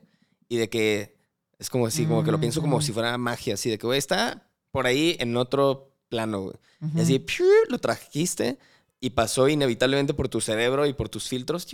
[0.49, 1.17] y de que
[1.59, 3.99] es como así, como que lo pienso como si fuera magia, así de que, güey,
[3.99, 6.57] está por ahí en otro plano, güey.
[6.81, 6.99] Ujú.
[6.99, 7.47] Y así, ¡piu!
[7.69, 8.59] lo trajiste
[9.05, 11.67] y pasó inevitablemente por tu cerebro y por tus filtros.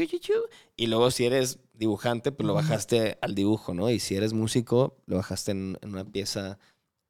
[0.77, 3.89] Y luego si eres dibujante, pues lo bajaste al dibujo, ¿no?
[3.89, 6.59] Y si eres músico, lo bajaste en, en una pieza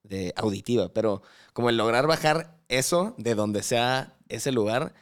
[0.02, 0.92] de auditiva.
[0.92, 1.22] Pero
[1.54, 4.92] como el lograr bajar eso de donde sea ese lugar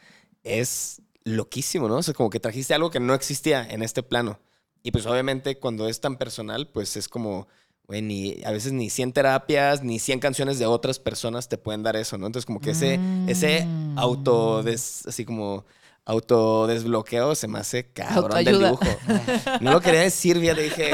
[0.45, 1.97] es loquísimo, ¿no?
[1.97, 4.39] O sea, como que trajiste algo que no existía en este plano.
[4.83, 7.49] Y pues obviamente cuando es tan personal, pues es como,
[7.89, 11.83] güey, ni, a veces ni 100 terapias, ni 100 canciones de otras personas te pueden
[11.83, 12.27] dar eso, ¿no?
[12.27, 13.99] Entonces como que ese, ese Mm.
[13.99, 15.65] auto, des- así como
[16.05, 18.85] autodesbloqueo se me hace cabrón del dibujo.
[19.61, 20.91] No lo quería decir bien, le dije,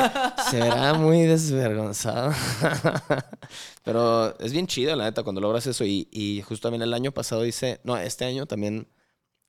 [0.49, 2.31] se verá muy desvergonzado.
[3.83, 5.83] Pero es bien chido, la neta, cuando logras eso.
[5.85, 8.87] Y, y justo también el año pasado hice, no, este año también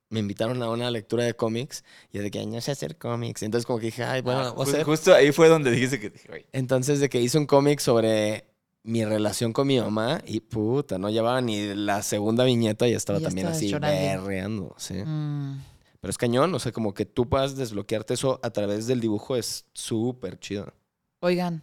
[0.09, 1.83] me invitaron a una lectura de cómics.
[2.13, 3.43] Y de que "Ay, no sé hacer cómics.
[3.43, 5.71] Entonces como que dije, ay, bueno, Ah, voy a ju- hacer Justo ahí fue donde
[5.71, 8.45] dijiste que dije, entonces, de que hice un cómic sobre
[8.85, 13.19] mi relación con mi mamá y puta, no llevaba ni la segunda viñeta y estaba
[13.21, 14.95] también así berreando, sí.
[14.95, 15.61] Mm.
[16.01, 19.35] Pero es cañón, o sea, como que tú puedas desbloquearte eso a través del dibujo
[19.35, 20.73] es súper chido.
[21.19, 21.63] Oigan,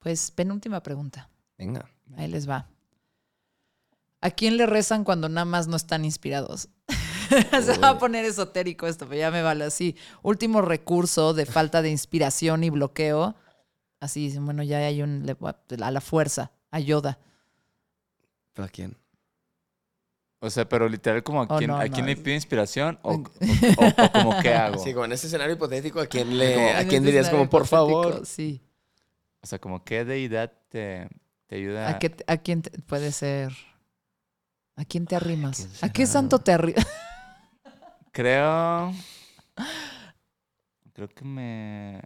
[0.00, 1.28] pues penúltima pregunta.
[1.56, 1.88] Venga.
[2.16, 2.68] Ahí les va.
[4.20, 6.68] ¿A quién le rezan cuando nada más no están inspirados?
[7.62, 9.96] Se va a poner esotérico esto, pero ya me vale así.
[10.22, 13.34] Último recurso de falta de inspiración y bloqueo.
[14.00, 15.24] Así, dicen, bueno, ya hay un...
[15.42, 17.18] a- A la fuerza, ayuda.
[18.54, 18.96] ¿Para quién?
[20.40, 22.98] O sea, pero literal, como a Oh, quién, no, ¿a no, quién le pido inspiración
[23.02, 24.78] o, o, o- o como qué hago.
[24.82, 27.50] Sí, como en ese escenario hipotético, ¿a quién, le, Como- ¿a quién este dirías como,
[27.50, 28.24] por favor?
[28.24, 28.60] Sí.
[29.40, 31.08] O sea, como qué deidad te,
[31.46, 31.88] te ayuda.
[31.88, 33.52] ¿A, qué, a quién te- puede ser?
[34.76, 35.56] ¿A quién te arrimas?
[35.56, 36.86] quién ¿A qué santo te arrimas?
[38.12, 38.92] Creo.
[40.92, 42.02] Creo que me.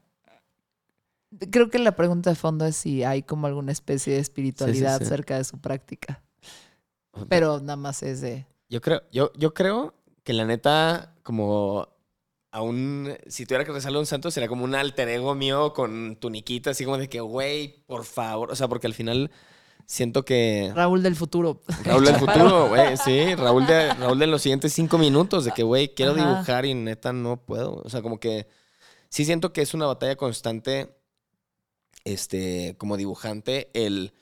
[1.51, 5.07] Creo que la pregunta de fondo es si hay como alguna especie de espiritualidad sí.
[5.07, 6.23] cerca de su práctica.
[7.29, 8.47] Pero nada más es de...
[8.69, 11.89] Yo creo, yo, yo creo que la neta, como
[12.51, 16.16] aún, si tuviera que rezarle a un santo, sería como un alter ego mío con
[16.16, 18.51] tuniquita, así como de que, güey, por favor.
[18.51, 19.31] O sea, porque al final
[19.87, 21.63] siento que Raúl del futuro.
[21.85, 25.63] Raúl del futuro, güey, sí, Raúl de, Raúl de los siguientes cinco minutos, de que,
[25.63, 26.33] güey, quiero Ajá.
[26.33, 27.81] dibujar y neta no puedo.
[27.85, 28.47] O sea, como que
[29.09, 30.97] sí siento que es una batalla constante,
[32.05, 34.13] este, como dibujante, el,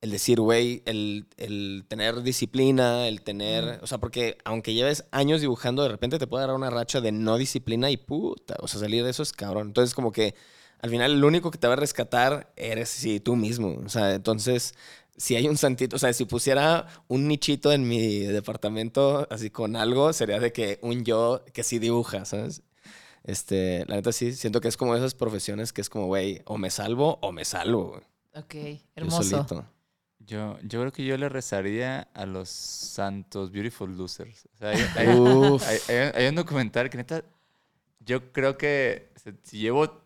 [0.00, 5.40] el decir, güey, el, el tener disciplina, el tener, o sea, porque aunque lleves años
[5.40, 8.80] dibujando, de repente te puede dar una racha de no disciplina y puta, o sea,
[8.80, 9.68] salir de eso es cabrón.
[9.68, 10.34] Entonces, como que
[10.82, 13.78] al final el único que te va a rescatar eres sí, tú mismo.
[13.84, 14.74] O sea, entonces
[15.20, 19.76] si hay un santito, o sea, si pusiera un nichito en mi departamento así con
[19.76, 22.62] algo, sería de que un yo que sí dibuja, ¿sabes?
[23.22, 26.56] Este, la neta sí, siento que es como esas profesiones que es como, güey, o
[26.56, 28.02] me salvo o me salvo, güey.
[28.34, 29.22] Ok, Yo hermoso.
[29.22, 29.66] solito.
[30.20, 34.46] Yo, yo creo que yo le rezaría a los santos Beautiful Losers.
[34.54, 35.08] O sea, hay, hay-
[35.88, 37.24] hay- hay- hay un documental que neta,
[38.00, 39.10] yo creo que
[39.42, 40.00] si llevo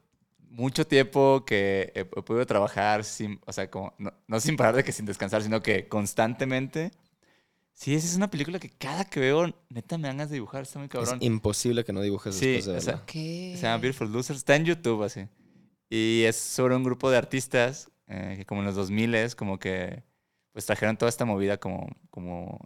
[0.54, 4.76] mucho tiempo que he, he podido trabajar sin, o sea, como, no, no sin parar
[4.76, 6.92] de que sin descansar, sino que constantemente.
[7.72, 10.62] Sí, esa es una película que cada que veo, neta, me dan ganas de dibujar.
[10.62, 11.18] Está muy cabrón.
[11.20, 12.94] Es imposible que no dibujes Sí, después de o sea.
[13.02, 13.10] Ok.
[13.10, 14.38] Se llama Beautiful Losers.
[14.38, 15.26] Está en YouTube así.
[15.90, 20.04] Y es sobre un grupo de artistas eh, que como en los 2000 como que
[20.52, 22.60] pues trajeron toda esta movida como, como,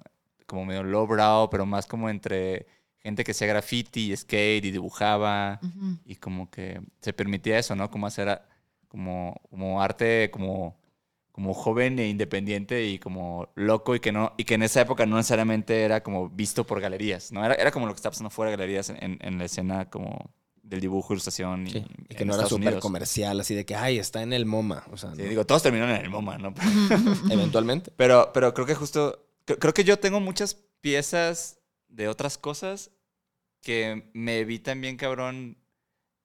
[0.47, 2.67] como medio lowbrow, pero más como entre
[3.09, 5.99] gente que hacía graffiti y skate y dibujaba Ujú.
[6.05, 7.91] y como que se permitía eso, ¿no?
[7.91, 8.49] Como hacer a-
[8.89, 10.77] como, como arte como,
[11.33, 15.05] como joven e independiente y como loco y que no y que en esa época
[15.07, 17.45] no necesariamente era como visto por galerías, ¿no?
[17.45, 20.31] Era, era como lo que estaba pasando fuera de galerías en, en la escena como
[20.63, 22.83] del dibujo, ilustración y, Sí, y que no era Estados súper Unidos.
[22.83, 24.85] comercial, así de que, ay, está en el MoMA.
[24.93, 25.29] O sea, Sí, no.
[25.29, 26.53] digo, todos terminaron en el MoMA, ¿no?
[27.31, 27.91] eventualmente.
[27.97, 31.59] Pero, pero creo que justo, cre- creo que yo tengo muchas piezas
[31.89, 32.91] de otras cosas
[33.63, 35.59] que me evitan bien cabrón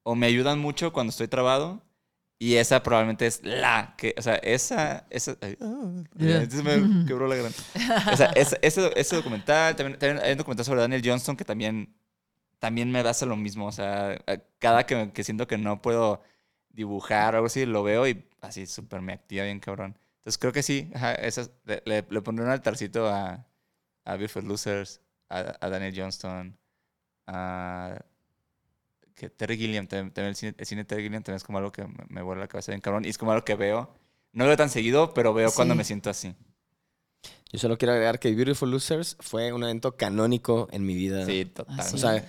[0.04, 1.82] o me ayudan mucho cuando estoy trabado.
[2.40, 7.28] Y esa probablemente es la que, o sea, esa, esa, ay, ah, entonces me quebró
[7.28, 7.54] la gran.
[8.12, 11.46] O sea, ese, ese, ese documental, también, también hay un documental sobre Daniel Johnston que
[11.46, 11.96] también,
[12.60, 13.68] también me hace lo mismo.
[13.68, 14.20] O sea,
[14.60, 16.22] cada que, que siento que no puedo
[16.70, 19.98] dibujar o algo así, lo veo y así súper me activa bien cabrón.
[20.18, 23.46] Entonces creo que sí, ajá, esas- le, le, le pondré un altarcito a,
[24.06, 26.58] a Beautiful Losers, a, a Daniel Johnston,
[27.28, 28.04] a
[29.16, 31.58] que Terry Gilliam, también, también el, cine, el cine de Terry Gilliam también es como
[31.60, 33.06] algo que me, me vuela la cabeza bien cabrón.
[33.06, 33.94] Y es como algo que veo,
[34.32, 36.36] no veo tan seguido, pero veo cuando me siento así.
[37.52, 41.26] Yo solo quiero agregar que Beautiful Losers fue un evento canónico en mi vida.
[41.26, 41.80] Sí, total.
[41.80, 41.96] Ah, sí.
[41.96, 42.26] O sea,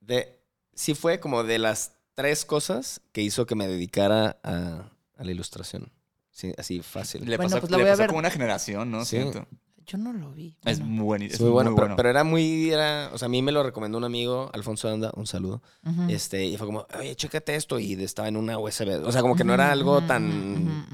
[0.00, 0.40] de,
[0.74, 5.30] sí fue como de las tres cosas que hizo que me dedicara a, a la
[5.30, 5.92] ilustración.
[6.32, 7.24] Sí, así fácil.
[7.24, 8.08] Le Bueno, pasó, pues la le voy a pasó ver.
[8.08, 9.04] como una generación, ¿no?
[9.04, 9.16] Sí.
[9.18, 9.46] Siento.
[9.86, 10.56] Yo no lo vi.
[10.64, 10.92] Es Bueno.
[10.94, 11.34] muy buenísimo.
[11.34, 13.98] Es muy bueno, pero, pero era muy, era, o sea, a mí me lo recomendó
[13.98, 15.62] un amigo, Alfonso Anda, un saludo.
[16.08, 19.04] Este, y fue como, oye, chécate esto, y estaba en una USB.
[19.04, 20.84] O sea, como que no era algo tan.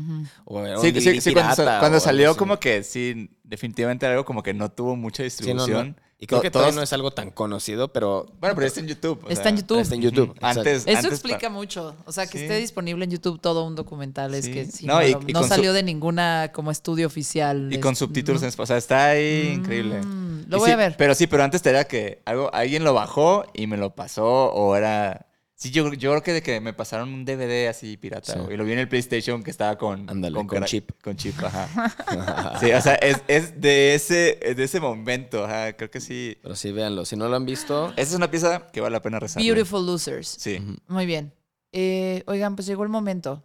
[0.44, 4.54] o Sí, sí, sí, cuando, pirata salió como que sí, definitivamente era algo como que
[4.54, 5.94] no tuvo mucha Sí, no, no.
[6.22, 8.26] Y creo To- que todavía no es algo tan conocido, pero.
[8.40, 9.24] Bueno, pero está en YouTube.
[9.24, 9.78] o Está sea, en YouTube.
[9.80, 10.36] Está en YouTube.
[10.42, 11.96] Antes, Eso antes explica mucho.
[12.04, 12.44] O sea, que Sí.
[12.44, 14.34] esté disponible en YouTube todo un documental.
[14.34, 16.70] Es que sí, No, no, y- lo- y no con su- salió de ninguna como
[16.70, 17.68] estudio oficial.
[17.72, 18.64] Y Es- con subtítulos en español.
[18.64, 20.00] O sea, está ahí Mm, increíble.
[20.46, 20.94] Lo Y voy sí, a ver.
[20.98, 24.76] Pero sí, pero antes era que algo, alguien lo bajó y me lo pasó o
[24.76, 25.26] era...
[25.60, 28.32] Sí, yo, yo creo que de que me pasaron un DVD así pirata.
[28.32, 28.38] Sí.
[28.50, 30.08] Y lo vi en el PlayStation que estaba con...
[30.08, 30.90] Ándale, con chip.
[31.02, 32.56] Con chip, ajá.
[32.60, 35.44] sí, o sea, es, es de, ese, de ese momento.
[35.44, 36.38] Ajá, creo que sí.
[36.42, 37.04] Pero sí, véanlo.
[37.04, 39.42] Si no lo han visto, Esa es una pieza que vale la pena rezar.
[39.42, 40.28] Beautiful Losers.
[40.28, 40.64] Sí.
[40.88, 41.34] Muy bien.
[41.72, 43.44] Eh, oigan, pues llegó el momento.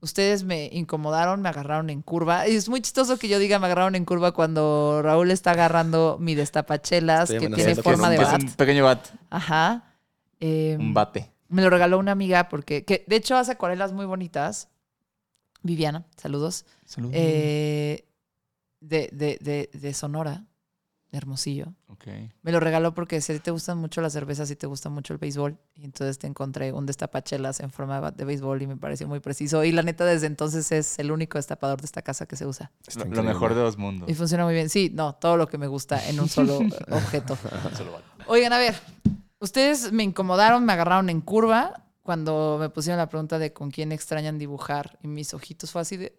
[0.00, 2.48] Ustedes me incomodaron, me agarraron en curva.
[2.48, 6.16] Y es muy chistoso que yo diga me agarraron en curva cuando Raúl está agarrando
[6.18, 8.42] mi destapachelas Estoy que tiene forma con de un Es bat.
[8.42, 9.06] un pequeño bat.
[9.28, 9.84] Ajá.
[10.40, 11.30] Eh, Un bate.
[11.48, 14.68] me lo regaló una amiga porque, que de hecho hace acuarelas muy bonitas.
[15.62, 16.64] Viviana, saludos.
[16.84, 17.14] Saludos.
[17.16, 18.04] Eh,
[18.80, 20.44] de, de, de, de Sonora,
[21.10, 21.74] de Hermosillo.
[21.88, 22.06] ok.
[22.42, 25.18] Me lo regaló porque si te gustan mucho las cervezas y te gusta mucho el
[25.18, 25.58] béisbol.
[25.74, 29.64] Y entonces te encontré un destapachelas en forma de béisbol y me pareció muy preciso.
[29.64, 32.70] Y la neta, desde entonces es el único destapador de esta casa que se usa.
[33.10, 34.08] Lo, mejor de dos mundos.
[34.08, 34.68] Y funciona muy bien.
[34.68, 36.58] Sí, no, todo lo que me gusta en un solo
[36.90, 37.36] objeto.
[38.28, 38.76] Oigan, a ver,
[39.40, 43.92] ustedes me incomodaron, me agarraron en curva cuando me pusieron la pregunta de con quién
[43.92, 44.98] extrañan dibujar.
[45.02, 46.16] Y mis ojitos fue así de,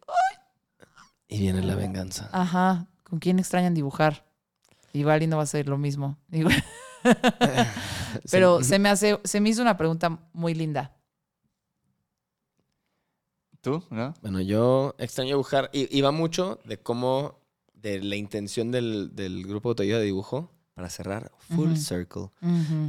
[1.27, 2.29] Y viene la venganza.
[2.31, 4.25] ajá, ¿con quién extrañan dibujar?
[4.93, 6.17] Igual y no va a ser lo mismo.
[6.27, 6.49] Digo,
[8.31, 8.69] Pero Sí.
[8.69, 10.95] se me hace, se me hizo una pregunta muy linda.
[13.61, 13.83] ¿Tú?
[13.89, 14.13] ¿No?
[14.21, 15.69] Bueno, yo extraño dibujar.
[15.73, 17.39] Y, y va mucho de cómo,
[17.73, 22.29] de la intención del, del grupo de autoayuda de dibujo, para cerrar, full circle.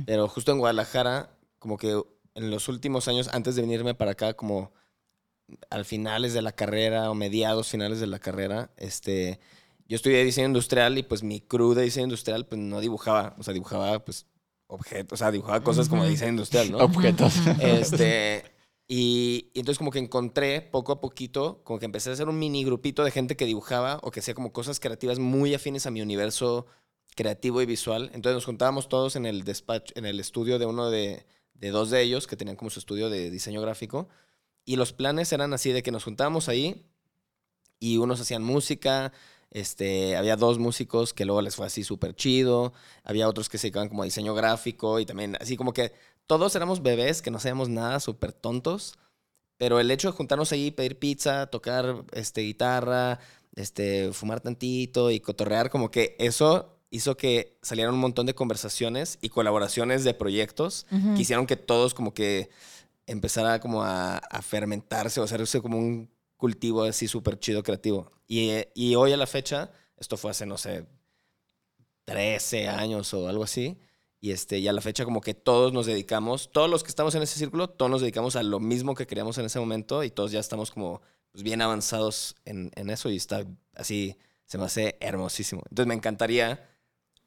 [0.07, 2.01] Pero justo en Guadalajara, como que
[2.37, 4.73] en los últimos años, antes de venirme para acá, como
[5.71, 9.41] al finales de la carrera o mediados finales de la carrera, este,
[9.89, 13.43] yo estudié diseño industrial y pues mi crew de diseño industrial pues no dibujaba, o
[13.43, 14.25] sea, dibujaba pues
[14.69, 16.79] objetos, o sea, dibujaba cosas como de diseño industrial, ¿no?
[16.85, 17.35] Objetos.
[17.61, 18.45] Este,
[18.87, 22.39] y, y entonces como que encontré poco a poquito, como que empecé a hacer un
[22.39, 25.91] mini grupito de gente que dibujaba o que hacía como cosas creativas muy afines a
[25.91, 26.67] mi universo
[27.21, 28.11] creativo y visual.
[28.15, 31.91] Entonces nos juntábamos todos en el despacho, en el estudio de uno de, de dos
[31.91, 34.09] de ellos que tenían como su estudio de diseño gráfico.
[34.65, 36.87] Y los planes eran así de que nos juntábamos ahí
[37.79, 39.13] y unos hacían música,
[39.51, 42.73] este, había dos músicos que luego les fue así súper chido,
[43.05, 45.93] había otros que se dedicaban como a diseño gráfico y también así como que
[46.27, 48.99] todos éramos bebés que no sabíamos nada, súper tontos,
[49.59, 53.19] pero el hecho de juntarnos ahí, pedir pizza, tocar este, guitarra,
[53.57, 59.19] este, fumar tantito y cotorrear, como que eso hizo que salieran un montón de conversaciones
[59.23, 61.15] y colaboraciones de proyectos Ujú.
[61.15, 62.51] que hicieron que todos como que
[63.07, 68.11] empezara como a, a fermentarse o hacerse como un cultivo así súper chido creativo.
[68.27, 70.87] Y, y hoy a la fecha, esto fue hace, no sé,
[72.05, 73.79] 13 años o algo así,
[74.21, 77.15] y, este, y a la fecha como que todos nos dedicamos, todos los que estamos
[77.15, 80.11] en ese círculo, todos nos dedicamos a lo mismo que queríamos en ese momento y
[80.11, 81.01] todos ya estamos como
[81.33, 85.63] pues, bien avanzados en, en eso y está así, se me hace hermosísimo.
[85.71, 86.69] Entonces me encantaría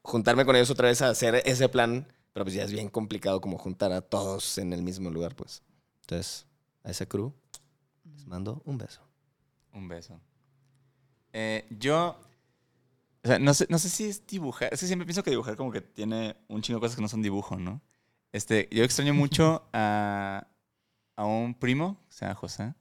[0.04, 3.40] juntarme con ellos otra vez a hacer ese plan, pero pues ya es bien complicado
[3.40, 5.62] como juntar a todos en el mismo lugar, pues.
[6.02, 6.46] Entonces,
[6.84, 7.32] a ese crew
[8.04, 9.00] les mando un beso.
[9.72, 10.20] Un beso.
[11.32, 12.20] Eh, yo.
[13.24, 14.72] O sea, no sé, no sé si es dibujar.
[14.72, 17.08] Es que siempre pienso que dibujar como que tiene un chingo de cosas que no
[17.08, 17.80] son dibujo, ¿no?
[18.30, 20.46] Este, yo extraño mucho a,
[21.16, 22.74] a un primo, o sea, José,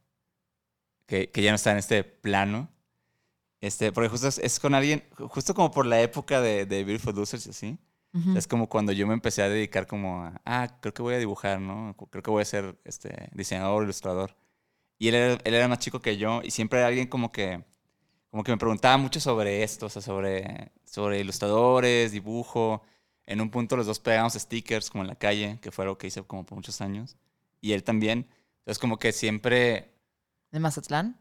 [1.05, 2.69] que, que ya no está en este plano.
[3.63, 7.15] Este, porque justo es, es con alguien, justo como por la época de, de Beautiful
[7.15, 7.77] Losers y así.
[8.13, 8.37] Ujú.
[8.37, 11.17] Es como cuando yo me empecé a dedicar como a, ah, creo que voy a
[11.17, 11.95] dibujar, ¿no?
[12.11, 14.35] Creo que voy a ser este, diseñador, ilustrador.
[14.99, 17.63] Y él era, él era más chico que yo y siempre era alguien como que,
[18.29, 22.81] como que me preguntaba mucho sobre esto, o sea, sobre, sobre ilustradores, dibujo.
[23.25, 26.07] En un punto los dos pegamos stickers como en la calle, que fue algo que
[26.07, 27.15] hice como por muchos años.
[27.61, 28.27] Y él también.
[28.59, 29.93] Entonces como que siempre,
[30.51, 31.17] ¿De Mazatlán?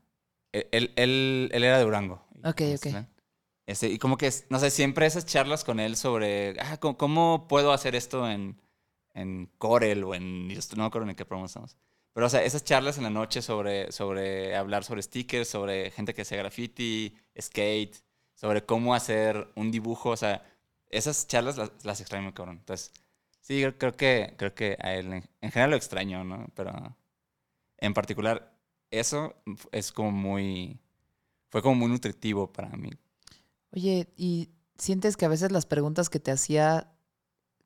[0.53, 2.27] él, él, él- él era de Durango.
[2.45, 2.87] Ok, ok.
[2.87, 3.09] Mazatlán.
[3.67, 7.47] Este, y como que, no sé, siempre esas charlas con él sobre, ah, ¿cómo, cómo
[7.49, 8.61] puedo hacer esto en,
[9.15, 11.77] en Corel o en, no me acuerdo en qué programa estamos.
[12.13, 16.13] Pero, o sea, esas charlas en la noche sobre, sobre hablar sobre stickers, sobre gente
[16.15, 17.97] que hace graffiti, skate,
[18.35, 20.45] sobre cómo hacer un dibujo, o sea,
[20.91, 22.59] esas charlas las, las extraño cabrón.
[22.59, 22.93] Entonces,
[23.41, 26.47] sí, creo que, creo que a él en, en general lo extraño, ¿no?
[26.55, 26.97] Pero
[27.79, 28.53] en particular,
[28.91, 29.35] eso
[29.73, 30.82] es como muy,
[31.53, 32.91] fue como muy nutritivo para mí.
[33.71, 34.49] Oye, ¿y
[34.79, 36.89] sientes que a veces las preguntas que te hacía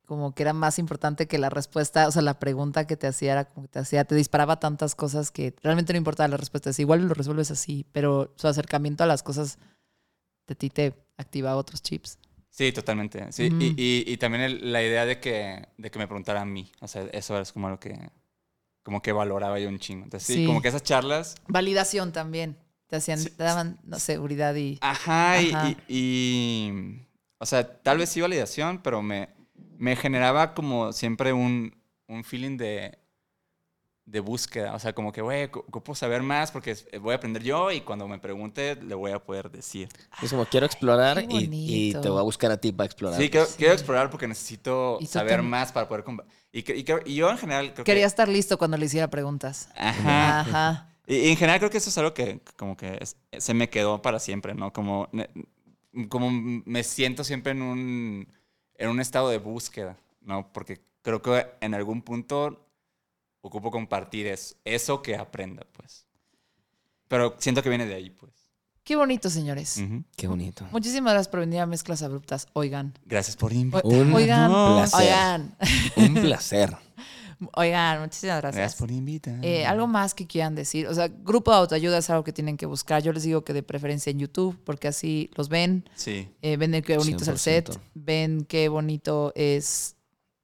[0.06, 2.06] como que era más importante que la respuesta?
[2.08, 4.94] O sea, la pregunta que te hacía era como que te hacía, te disparaba tantas
[4.94, 6.70] cosas que realmente no importaba la respuesta.
[6.70, 9.58] Es igual lo resuelves así, pero su acercamiento a las cosas
[10.48, 12.18] de ti te activa otros chips.
[12.50, 13.30] Sí, totalmente.
[13.32, 16.44] Sí, y, y- y también el- la idea de que, de que me preguntara a
[16.44, 16.72] mí.
[16.80, 18.10] O sea, eso es como lo que,
[18.82, 20.04] como que valoraba yo un chingo.
[20.04, 20.46] Entonces, sí, Sí.
[20.46, 21.34] como que esas charlas.
[21.48, 22.56] Validación también.
[22.88, 23.30] Te hacían, Sí.
[23.30, 24.78] te daban no, seguridad y.
[24.80, 25.68] Ajá, y, Ajá.
[25.70, 27.02] y- y-
[27.38, 29.28] O sea, tal vez sí validación, pero me,
[29.76, 31.74] me generaba como siempre un,
[32.08, 32.96] un feeling de,
[34.06, 34.72] de búsqueda.
[34.74, 37.70] O sea, como que, güey, ocu- ocupo saber más porque es- voy a aprender yo
[37.72, 39.88] y cuando me pregunte le voy a poder decir.
[40.22, 43.20] Es como quiero explorar qué y, y te voy a buscar a ti para explorar.
[43.20, 43.54] Sí, quiero, Sí.
[43.58, 46.04] quiero explorar porque necesito Y saber tam- más para poder...
[46.52, 48.06] Y, que- y y yo en general creo Quería que...
[48.06, 49.68] estar listo cuando le hiciera preguntas.
[49.76, 50.40] Ajá.
[50.40, 50.92] Ajá.
[51.06, 53.68] Y, y en general creo que eso es algo que como que es- se me
[53.70, 54.72] quedó para siempre, ¿no?
[54.72, 55.08] Como,
[56.08, 58.28] como me siento siempre en un,
[58.76, 60.52] en un estado de búsqueda, ¿no?
[60.52, 62.66] Porque creo que en algún punto
[63.40, 66.06] ocupo compartir es- eso que aprenda, pues.
[67.08, 68.32] Pero siento que viene de ahí, pues.
[68.82, 69.78] Qué bonito, señores.
[69.78, 70.04] Ujú.
[70.16, 70.64] Qué bonito.
[70.70, 72.46] Muchísimas gracias por venir a Mezclas Abruptas.
[72.52, 72.94] Oigan.
[73.04, 74.00] Gracias por invitarme.
[74.00, 74.48] Un oigan.
[74.50, 75.00] placer.
[75.00, 75.56] Oigan.
[75.96, 76.76] Un placer.
[77.54, 78.78] Oigan, muchísimas Gracias gracias.
[78.80, 79.38] por invitar.
[79.44, 80.86] Eh, algo más que quieran decir.
[80.88, 83.02] O sea, grupo de autoayuda es algo que tienen que buscar.
[83.02, 86.28] Yo les digo que de preferencia en YouTube, porque así los ven, Sí.
[86.42, 87.80] eh, ven qué bonito es el set, 100%.
[87.94, 89.96] ven qué bonito es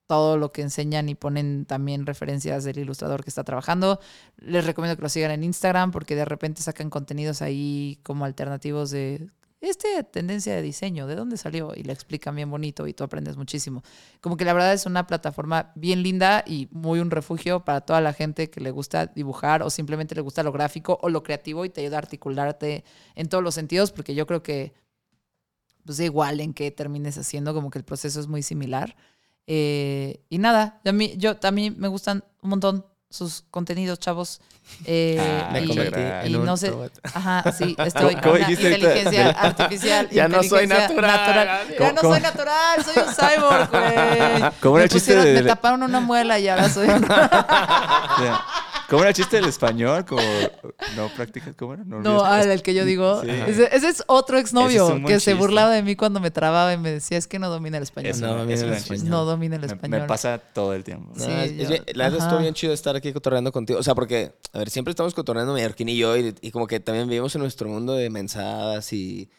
[0.07, 3.99] todo lo que enseñan y ponen también referencias del ilustrador que está trabajando.
[4.37, 8.91] Les recomiendo que lo sigan en Instagram porque de repente sacan contenidos ahí como alternativos
[8.91, 9.31] de
[9.63, 11.73] este tendencia de diseño, ¿de dónde salió?
[11.75, 13.83] Y le explican bien bonito y tú aprendes muchísimo.
[14.21, 18.01] Como que la verdad es una plataforma bien linda y muy un refugio para toda
[18.01, 21.65] la gente que le gusta dibujar o simplemente le gusta lo gráfico o lo creativo
[21.65, 22.85] y te ayuda a articularte
[23.15, 24.75] en todos los sentidos porque yo creo que
[25.85, 28.97] pues da igual en qué termines haciendo, como que el proceso es muy similar.
[29.47, 34.41] Eh, y nada, a mí, yo también me gustan un montón sus contenidos, chavos.
[34.87, 36.73] Eh, Ah, Me y, en y un no sé,
[37.15, 38.89] ajá, sí, estoy ¿Cómo con una dijiste ahorita?
[38.89, 40.09] inteligencia artificial.
[40.11, 41.67] Ya no soy natural.
[41.69, 44.51] Ya ¿Cómo- no soy natural, soy un cyborg, güey.
[44.61, 47.03] ¿Cómo me, era el chiste pusieron- de- me taparon una muela y ahora soy un...
[48.93, 50.05] ¿Cómo era el chiste del español?
[50.05, 50.21] Como,
[50.97, 51.83] no practicas, ¿cómo era?
[51.85, 53.23] No, olvides- ah, el que yo digo.
[53.23, 53.31] Sí.
[53.31, 56.77] Ese, ese es otro exnovio es que se burlaba de mí cuando me trababa y
[56.77, 58.13] me decía, es que no domina el español.
[58.21, 59.09] No, mira es el español.
[59.09, 60.01] no domina el español.
[60.03, 61.13] Me, pasa todo el tiempo.
[61.17, 63.79] Sí, No, es- es yo- bien- la verdad estuvo bien chido estar aquí cotorreando contigo.
[63.79, 66.79] O sea, porque, a ver, siempre estamos cotorreando Mallorquín y yo, y, y como que
[66.79, 69.31] también vivimos en nuestro mundo de mensadas y,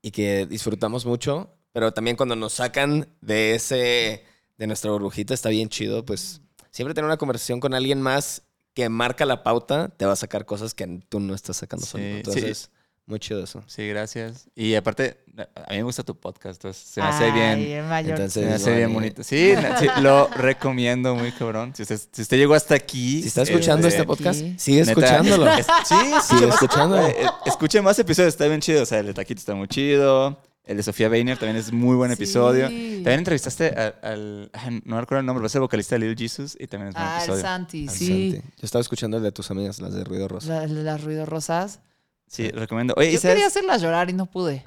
[0.00, 1.50] y que disfrutamos mucho.
[1.72, 4.24] Pero también cuando nos sacan de ese,
[4.56, 6.02] de nuestra burbujita, está bien chido.
[6.02, 6.40] Pues
[6.70, 8.42] siempre tener una conversación con alguien más
[8.76, 11.90] que marca la pauta, te va a sacar cosas que tú no estás sacando Sí,
[11.92, 12.04] solo.
[12.04, 12.10] sí.
[12.18, 12.70] Entonces,
[13.06, 13.62] muy chido eso.
[13.66, 14.48] Sí, gracias.
[14.54, 17.32] Y aparte, a mí me gusta tu podcast, entonces se me hace Ay,
[17.64, 17.88] bien.
[17.88, 18.10] mayor.
[18.12, 19.22] Entonces, Se me hace bien bonito.
[19.22, 21.72] Sí, sí, lo recomiendo muy cabrón.
[21.74, 23.22] Si usted, si usted llegó hasta aquí.
[23.22, 24.54] Si está escuchando este, este podcast, Sí.
[24.58, 25.46] sigue neta, escuchándolo.
[25.52, 27.06] es- sí, Sigue escuche más- escuchándolo.
[27.08, 28.82] eh, Escuche más episodios, está bien chido.
[28.82, 30.38] O sea, el Taquito está muy chido.
[30.66, 32.14] El de Sofía Weiner también es muy buen Sí.
[32.14, 32.64] episodio.
[32.66, 34.50] También entrevistaste a- al.
[34.84, 37.06] No recuerdo el nombre, pero es el vocalista de Little Jesus y también es buen
[37.06, 37.42] Ah, el episodio.
[37.42, 38.06] Santi, Al sí.
[38.32, 38.48] Santi.
[38.56, 40.48] Yo estaba escuchando el de tus amigas, las de Ruido Rosa.
[40.48, 41.80] La- la- las ruidos rosas.
[42.26, 42.94] Sí, recomiendo.
[42.96, 43.34] Oye, ¿y Yo sabes?
[43.36, 44.64] quería hacerlas llorar y no pude.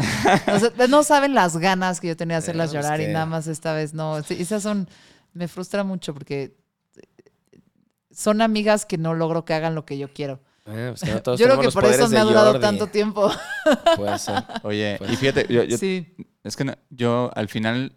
[0.47, 3.11] O sea, no saben las ganas que yo tenía de hacerlas Eh, llorar y que-
[3.11, 4.23] nada más esta vez no.
[4.23, 4.87] Sí, esas son.
[5.33, 6.55] Me frustra mucho porque
[8.11, 10.39] son amigas que no logro que hagan lo que yo quiero.
[10.65, 12.61] Eh, pues que no todos Yo creo que los por eso me ha durado Jordi.
[12.61, 13.31] tanto tiempo.
[13.95, 14.43] Puede ser.
[14.63, 16.15] Oye, Pues- y fíjate, yo, yo- sí.
[16.43, 17.95] es que no- yo al final.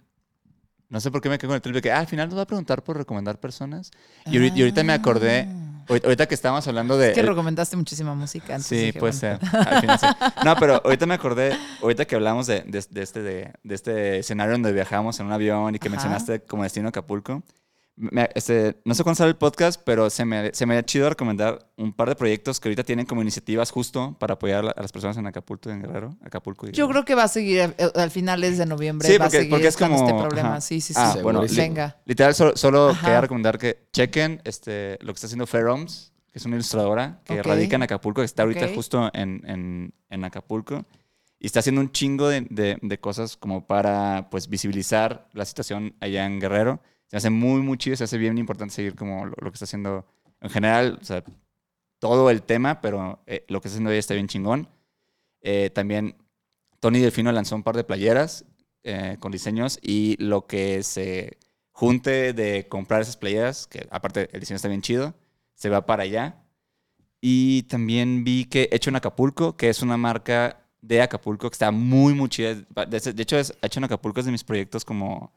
[0.89, 2.37] No sé por qué me quedé con el trip de que ah, al final nos
[2.39, 3.91] va a preguntar por recomendar personas.
[4.27, 5.49] Y ahorita, y ahorita me acordé,
[5.89, 7.09] ahorita, ahorita que estábamos hablando de.
[7.09, 8.49] Es que el- recomendaste muchísima música.
[8.49, 9.39] entonces Sí, dije, puede bueno.
[9.41, 9.57] ser.
[9.69, 10.07] Al final sí.
[10.45, 14.19] No, pero ahorita me acordé, ahorita que hablamos de, de- de este, de, de este
[14.19, 15.97] escenario donde viajamos en un avión y que Ajá.
[15.97, 17.43] mencionaste como destino Acapulco.
[17.97, 21.09] Me- este, no sé cuándo sale el podcast, pero se me, se me ha chido
[21.09, 24.93] recomendar un par de proyectos que ahorita tienen como iniciativas justo para apoyar a las
[24.93, 26.17] personas en Acapulco, en Guerrero.
[26.25, 29.07] Acapulco y Yo creo que va a seguir eh, al finales de noviembre.
[29.09, 30.49] Sí, va a porque- seguir porque es con como- este problema.
[30.53, 30.61] ajá.
[30.63, 31.01] Sí, sí, sí.
[31.03, 31.63] Ah, bueno, segurísimo.
[31.63, 31.97] venga.
[32.07, 36.47] Literal, solo, solo quería recomendar que chequen este, lo que está haciendo Feroms, que es
[36.47, 37.47] una ilustradora que Ok.
[37.47, 38.75] radica en Acapulco, que está ahorita Ok.
[38.75, 40.87] justo en, en- en Acapulco.
[41.39, 45.95] Y está haciendo un chingo de, de- de cosas como para pues, visibilizar la situación
[46.01, 46.81] allá en Guerrero.
[47.13, 49.67] Se hace muy, muy chido, se hace bien importante seguir como lo, lo que está
[49.67, 50.05] haciendo
[50.41, 51.23] en general, o sea,
[51.99, 54.69] todo el tema, pero eh, lo que está haciendo ella está bien chingón.
[55.41, 56.17] Eh, también
[56.81, 58.45] Tony Delfino lanzó un par de playeras
[58.83, 61.39] eh, con diseños y lo que se
[61.71, 65.15] junte de comprar esas playeras, que aparte el diseño está bien chido,
[65.55, 66.43] se va para allá.
[67.21, 71.71] Y también vi que Hecho en Acapulco, que es una marca de Acapulco que está
[71.71, 72.55] muy, muy chida.
[72.89, 75.33] De, hecho, es, Hecho en Acapulco es de mis proyectos como...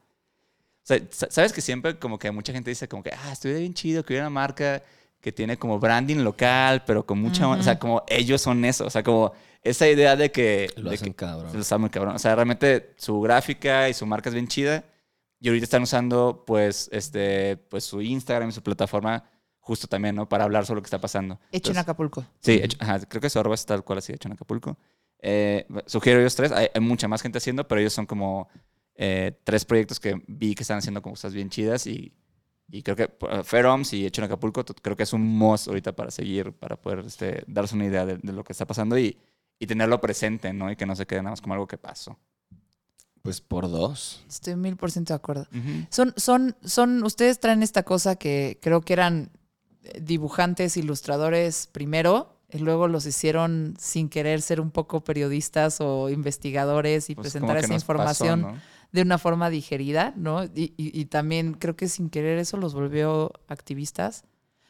[0.86, 3.54] O sea, sa- sabes que siempre como que mucha gente dice como que, ah, estoy
[3.54, 4.82] bien chido, que hubiera una marca
[5.20, 7.48] que tiene como branding local, pero con mucha...
[7.48, 8.86] O sea, como ellos son eso.
[8.86, 9.32] O sea, como
[9.62, 10.70] esa idea de que...
[10.76, 11.58] Lo de hacen que- cabrón.
[11.58, 12.14] Está muy cabrón.
[12.14, 14.84] O sea, realmente su gráfica y su marca es bien chida.
[15.40, 19.24] Y ahorita están usando, pues, este, pues su Instagram y su plataforma
[19.58, 20.28] justo también, ¿no?
[20.28, 21.34] Para hablar sobre lo que está pasando.
[21.34, 22.24] Hecho en Entonces, Acapulco.
[22.40, 24.78] Sí, hecho- ajá, creo que su arroba es tal cual así, hecho en Acapulco.
[25.18, 26.52] Eh, sugiero ellos tres.
[26.52, 28.48] Hay, hay mucha más gente haciendo, pero ellos son como
[28.96, 32.12] eh, tres proyectos que vi que están haciendo como cosas bien chidas y,
[32.68, 35.94] y creo que uh, Feroms y Hecho en Acapulco creo que es un must ahorita
[35.94, 39.16] para seguir, para poder este, darse una idea de, de lo que está pasando y,
[39.58, 40.70] y tenerlo presente, ¿no?
[40.70, 42.18] Y que no se quede nada más como algo que pasó.
[43.22, 44.24] Pues por dos.
[44.28, 45.48] Estoy mil por ciento de acuerdo.
[45.90, 49.32] Son, son, son, ustedes traen esta cosa que creo que eran
[49.82, 56.08] eh, dibujantes, ilustradores primero, y luego los hicieron sin querer ser un poco periodistas o
[56.08, 58.54] investigadores y Pues presentar esa pasó, información ¿no?
[58.92, 60.44] De una forma digerida, ¿no?
[60.44, 64.24] Y, y- y también creo que sin querer eso los volvió activistas.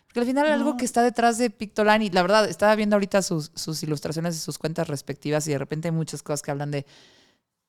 [0.06, 3.20] Porque al final algo que está detrás de Pictoline, y la verdad, estaba viendo ahorita
[3.22, 6.70] sus, sus ilustraciones de sus cuentas respectivas y de repente hay muchas cosas que hablan
[6.70, 6.86] de,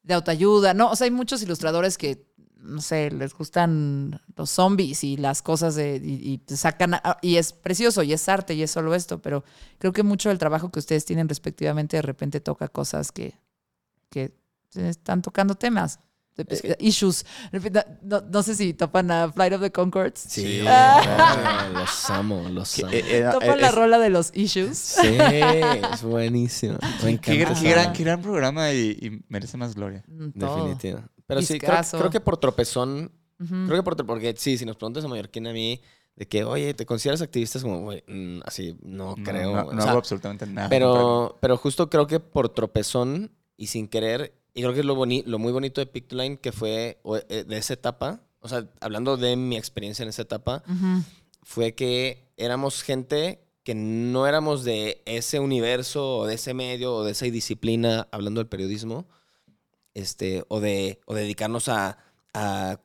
[0.03, 0.89] de autoayuda, ¿no?
[0.91, 2.25] O sea, hay muchos ilustradores que,
[2.59, 7.51] no sé, les gustan los zombies y las cosas de, y, y sacan, y es
[7.51, 9.43] precioso y es arte y es solo esto, pero
[9.77, 13.35] creo que mucho del trabajo que ustedes tienen respectivamente de repente toca cosas que,
[14.09, 14.33] que
[14.75, 15.99] están tocando temas.
[16.37, 17.25] De- Es que- issues.
[18.03, 20.19] No, no sé si topan a Flight of the Concords.
[20.19, 21.69] Sí, Ah.
[21.73, 22.91] los amo, los amo.
[22.93, 24.77] eh, eh, Topan eh, la es- rola de los issues.
[24.77, 25.17] Sí,
[25.93, 26.77] es buenísimo.
[27.03, 30.03] Me Qué, gran- qué gran, qué gran programa y, y merece más gloria.
[30.07, 30.55] Mm, todo.
[30.65, 31.01] Definitivo.
[31.25, 35.07] Pero sí, creo, que por tropezón, creo que por porque sí, si nos preguntas a
[35.09, 35.81] Mallorquín a mí,
[36.15, 37.57] de que, oye, ¿te consideras activista?
[37.57, 39.53] Es como, güey, mm, así, no, No, creo.
[39.53, 40.69] No, o no sea, hago absolutamente nada.
[40.69, 44.95] pero, pero justo creo que por tropezón y sin querer, y creo que es lo,
[44.95, 49.15] boni- lo muy bonito de Pictoline, que fue eh, de esa etapa, o sea, hablando
[49.15, 50.63] de mi experiencia en esa etapa,
[51.43, 57.03] fue que éramos gente que no éramos de ese universo o de ese medio o
[57.03, 59.07] de esa disciplina, hablando del periodismo,
[59.93, 61.97] este, o, de, o de dedicarnos a,
[62.33, 62.79] a-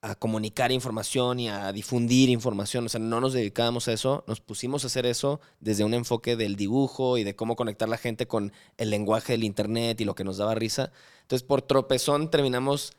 [0.00, 2.86] a comunicar información y a difundir información.
[2.86, 6.36] O sea, no nos dedicábamos a eso, nos pusimos a hacer eso desde un enfoque
[6.36, 10.14] del dibujo y de cómo conectar la gente con el lenguaje del Internet y lo
[10.14, 10.92] que nos daba risa.
[11.22, 12.92] Entonces, por tropezón terminamos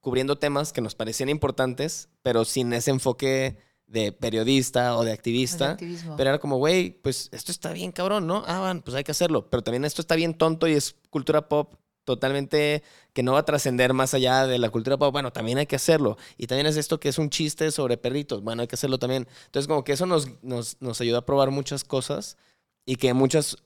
[0.00, 3.56] cubriendo temas que nos parecían importantes, pero sin ese enfoque
[3.86, 5.76] de periodista o de activista.
[6.16, 8.42] Pero era como, güey, pues esto está bien cabrón, ¿no?
[8.46, 9.48] Ah, van, pues hay que hacerlo.
[9.48, 11.74] Pero también esto está bien tonto y es cultura pop
[12.04, 15.12] totalmente que no va a trascender más allá de la cultura pop.
[15.12, 16.16] Bueno, también hay que hacerlo.
[16.36, 18.42] Y también es esto que es un chiste sobre perritos.
[18.42, 19.26] Bueno, hay que hacerlo también.
[19.46, 22.36] Entonces, como que eso nos, nos, nos ayudó a probar muchas cosas
[22.84, 23.56] y que muchas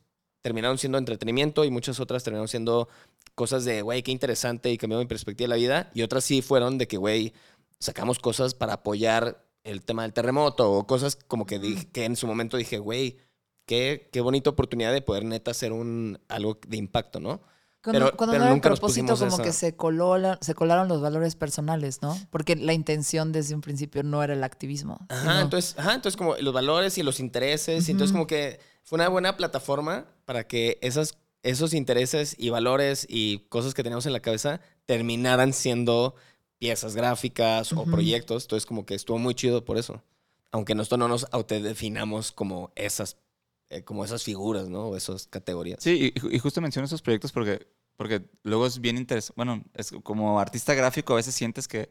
[0.43, 2.89] terminaron siendo entretenimiento y muchas otras terminaron siendo
[3.35, 5.91] cosas de, güey, qué interesante y cambió mi perspectiva de la vida.
[5.95, 7.33] Y otras sí fueron de que, güey,
[7.81, 12.17] sacamos cosas para apoyar el tema del terremoto o cosas como que, dije, que en
[12.17, 13.19] su momento dije, güey,
[13.67, 17.43] qué, qué bonita oportunidad de poder neta hacer un, algo de impacto, ¿no?
[17.87, 20.55] Cuando, pero- cuando pero no era el propósito, como esa- que se, coló la- se
[20.55, 22.19] colaron los valores personales, ¿no?
[22.31, 25.07] Porque la intención desde un principio no era el activismo.
[25.09, 28.59] Ajá, sino- entonces, ajá, entonces como los valores y los intereses, y entonces como que
[28.83, 34.07] fue una buena plataforma para que esas, esos intereses y valores y cosas que teníamos
[34.07, 36.17] en la cabeza terminaran siendo
[36.59, 40.03] piezas gráficas o proyectos, entonces como que estuvo muy chido por eso.
[40.51, 43.17] Aunque nosotros no nos autodefinamos como esas,
[43.69, 44.87] eh, como esas figuras, ¿no?
[44.89, 45.79] O esas categorías.
[45.83, 49.35] Sí, y, y justo menciono esos proyectos porque, porque luego es bien interesante.
[49.37, 51.91] Bueno, es como artista gráfico a veces sientes que,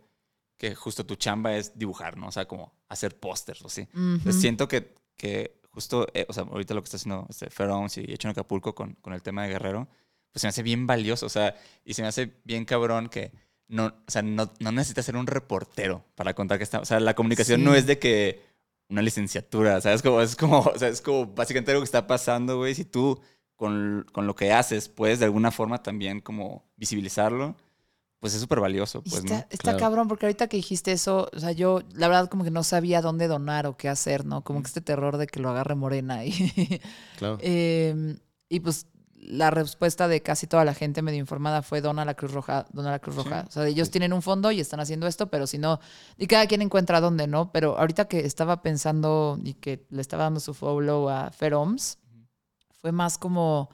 [0.58, 2.28] que justo tu chamba es dibujar, ¿no?
[2.28, 3.82] O sea, como hacer pósters o así.
[3.94, 4.00] Ujú.
[4.16, 7.98] Entonces, siento que, que justo, eh, o sea, ahorita lo que está haciendo este Feroms
[7.98, 9.88] y Hecho en Acapulco con, con el tema de Guerrero,
[10.32, 13.32] pues se me hace bien valioso, o sea, y se me hace bien cabrón que
[13.68, 17.00] no, o sea, no, no necesitas ser un reportero para contar que está, o sea,
[17.00, 17.66] la comunicación Sí.
[17.66, 18.44] no es de que
[18.90, 20.02] una licenciatura, ¿sabes?
[20.04, 23.20] Como, es como, o sea, es como básicamente algo que está pasando, güey, si tú
[23.56, 27.56] con, con lo que haces puedes de alguna forma también como visibilizarlo,
[28.20, 29.40] pues es súper valioso, pues, está, ¿no?
[29.50, 29.78] está Claro.
[29.80, 33.02] cabrón, porque ahorita que dijiste eso, o sea, yo la verdad como que no sabía
[33.02, 34.44] dónde donar o qué hacer, ¿no?
[34.44, 36.26] Como que este terror de que lo agarre Morena.
[36.26, 36.32] Y,
[37.18, 37.38] Claro.
[37.42, 38.18] eh,
[38.50, 42.14] y pues la respuesta de casi toda la gente medio informada fue dona a la
[42.14, 43.24] Cruz Roja, dona a la Cruz Sí.
[43.24, 43.46] Roja.
[43.48, 45.80] O sea, ellos tienen un fondo y están haciendo esto, pero si no,
[46.18, 47.52] y cada quien encuentra dónde, ¿no?
[47.52, 51.98] Pero ahorita que estaba pensando y que le estaba dando su follow a Feroms,
[52.86, 53.72] fue más como,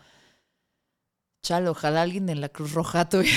[1.43, 3.35] chalo, ojalá alguien en la Cruz Roja tuviera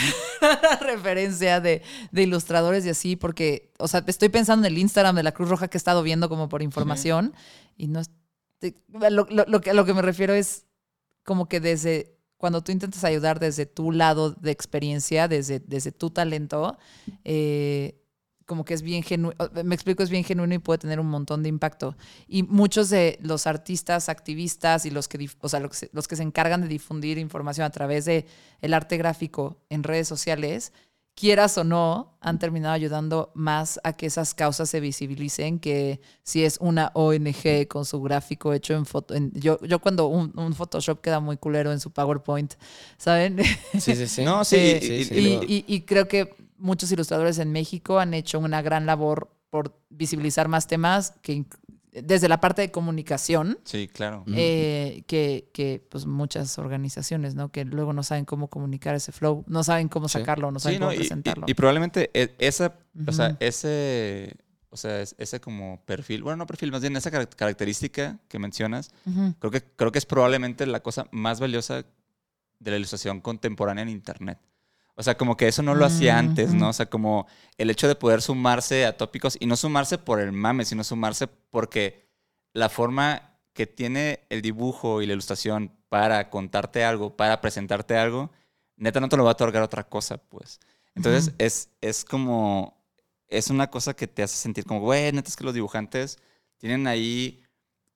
[0.82, 1.82] referencia de,
[2.12, 5.66] ilustradores y así, porque, o sea, estoy pensando en el Instagram de la Cruz Roja
[5.66, 7.34] que he estado viendo como por información
[7.76, 8.02] y no...
[9.00, 10.64] lo que, a lo que me refiero es
[11.24, 16.10] como que desde cuando tú intentas ayudar desde tu lado de experiencia, desde, desde tu
[16.10, 16.78] talento,
[17.24, 18.00] eh,
[18.46, 21.42] como que es bien genuino, me explico, es bien genuino y puede tener un montón
[21.42, 21.96] de impacto.
[22.28, 26.08] Y muchos de los artistas, activistas y los que, o sea, los que, se, los
[26.08, 28.26] que se encargan de difundir información a través de
[28.60, 30.72] el arte gráfico en redes sociales,
[31.16, 36.42] quieras o no, han terminado ayudando más a que esas causas se visibilicen que si
[36.44, 39.14] es una ONG con su gráfico hecho en foto.
[39.14, 42.54] en- yo, yo cuando un, un Photoshop queda muy culero en su PowerPoint,
[42.98, 43.38] ¿saben?
[43.78, 44.24] Sí, sí, sí.
[44.24, 46.34] No, sí, Eh, y- sí, y- sí, y, luego- y- y creo que
[46.64, 51.44] muchos ilustradores en México han hecho una gran labor por visibilizar más temas que
[51.92, 54.24] desde la parte de comunicación sí, claro.
[54.34, 57.52] Eh, que, que, pues muchas organizaciones, ¿no?
[57.52, 60.18] Que luego no saben cómo comunicar ese flow, no saben cómo Sí.
[60.18, 61.44] sacarlo, no saben Sí, no, cómo y- y, presentarlo.
[61.48, 62.74] y probablemente e- esa,
[63.06, 64.34] o sea, ese,
[64.70, 68.40] o sea, es- ese como perfil, bueno, no perfil, más bien esa carac- característica que
[68.40, 68.90] mencionas,
[69.38, 71.84] creo que, creo que es probablemente la cosa más valiosa
[72.58, 74.38] de la ilustración contemporánea en Internet.
[74.96, 76.68] O sea, como que eso no lo hacía antes, ¿no?
[76.68, 77.26] O sea, como
[77.58, 81.26] el hecho de poder sumarse a tópicos y no sumarse por el mame, sino sumarse
[81.26, 82.08] porque
[82.52, 88.30] la forma que tiene el dibujo y la ilustración para contarte algo, para presentarte algo,
[88.76, 90.60] neta no te lo va a otorgar otra cosa, pues.
[90.94, 92.84] Entonces es, es como,
[93.28, 96.18] es una cosa que te hace sentir como, güey, neta es que los dibujantes
[96.58, 97.43] tienen ahí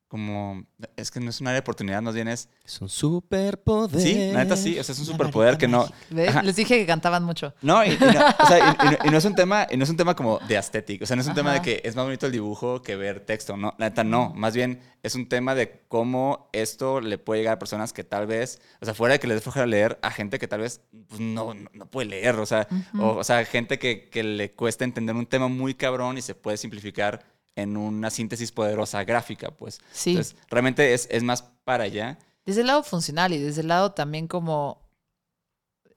[0.09, 0.65] como,
[0.97, 4.01] es que no es una área de oportunidad, más bien es, Es un superpoder.
[4.01, 5.87] sí, la neta sí, o sea, es un superpoder que no.
[6.11, 7.55] Les dije que cantaban mucho.
[7.63, 8.07] no, y, y no,
[8.41, 10.39] o sea, y- no- y no es un tema, y no es un tema como
[10.49, 12.81] de estética, o sea, no es un tema de que es más bonito el dibujo
[12.83, 17.01] que ver texto, no, la neta no, más bien es un tema de cómo esto
[17.01, 19.67] le puede llegar a personas que tal vez, o sea, fuera de que les dé
[19.67, 22.67] leer, a gente que tal vez pues, no, no, no puede leer, o sea,
[22.99, 26.35] o, o sea, gente que, que le cuesta entender un tema muy cabrón y se
[26.35, 27.25] puede simplificar
[27.63, 29.81] en una síntesis poderosa gráfica, pues.
[29.93, 30.11] Sí.
[30.11, 32.19] Entonces, realmente es, es más para allá.
[32.47, 34.81] Desde el lado funcional y desde el lado también como...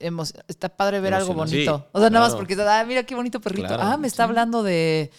[0.00, 1.78] emo- Está padre ver algo bonito.
[1.78, 3.68] Sí, o sea, nada más porque, ah, mira qué bonito perrito.
[3.68, 5.10] Claro, ah, me está hablando de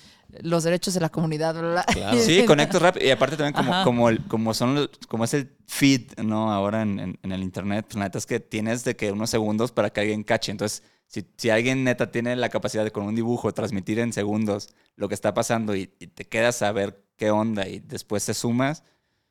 [0.42, 1.54] los derechos de la comunidad.
[1.54, 1.84] bla, bla, bla.
[1.86, 2.18] Claro.
[2.20, 3.06] Sí, conectas rápido.
[3.06, 6.52] Y aparte también como, como, el- como, son, los- como es el feed, ¿no?
[6.52, 9.30] Ahora en, en- en el internet, pues la neta es que tienes de que unos
[9.30, 10.52] segundos para que alguien cache.
[10.52, 10.84] Entonces,
[11.14, 15.08] si, si alguien neta tiene la capacidad de con un dibujo transmitir en segundos lo
[15.08, 18.82] que está pasando y, y te quedas a ver qué onda y después te sumas,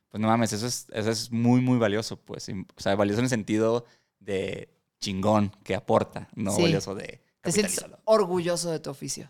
[0.09, 2.49] pues no mames, eso es, eso es muy, muy valioso, pues.
[2.49, 3.85] Y, O sea, valioso en el sentido
[4.21, 4.69] de
[5.01, 6.63] chingón que aporta, no Sí.
[6.63, 7.21] valioso de...
[7.41, 9.29] Te sientes orgulloso de tu oficio.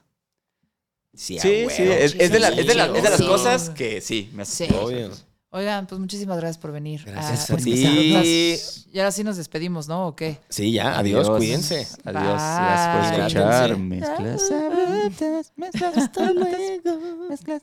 [1.15, 3.27] Sí, Sí, es, es de, la- es de la- es de las Sí.
[3.27, 4.73] cosas que sí, me hace Sí.
[5.55, 7.03] Oigan, pues muchísimas gracias por venir.
[7.05, 7.73] Gracias Ah, a ti.
[7.85, 8.87] Escucharnos.
[8.91, 10.07] Y ahora sí nos despedimos, ¿no?
[10.09, 10.39] ¿O qué?
[10.49, 11.87] Sí, ya, adiós, cuídense.
[12.05, 13.21] Adiós, gracias por Bye.
[13.27, 13.77] escuchar.
[13.77, 17.29] Mezclas abruptas, mezclas hasta luego.
[17.29, 17.63] Mezclas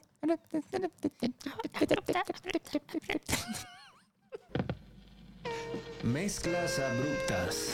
[6.03, 7.73] Mezclas abruptas.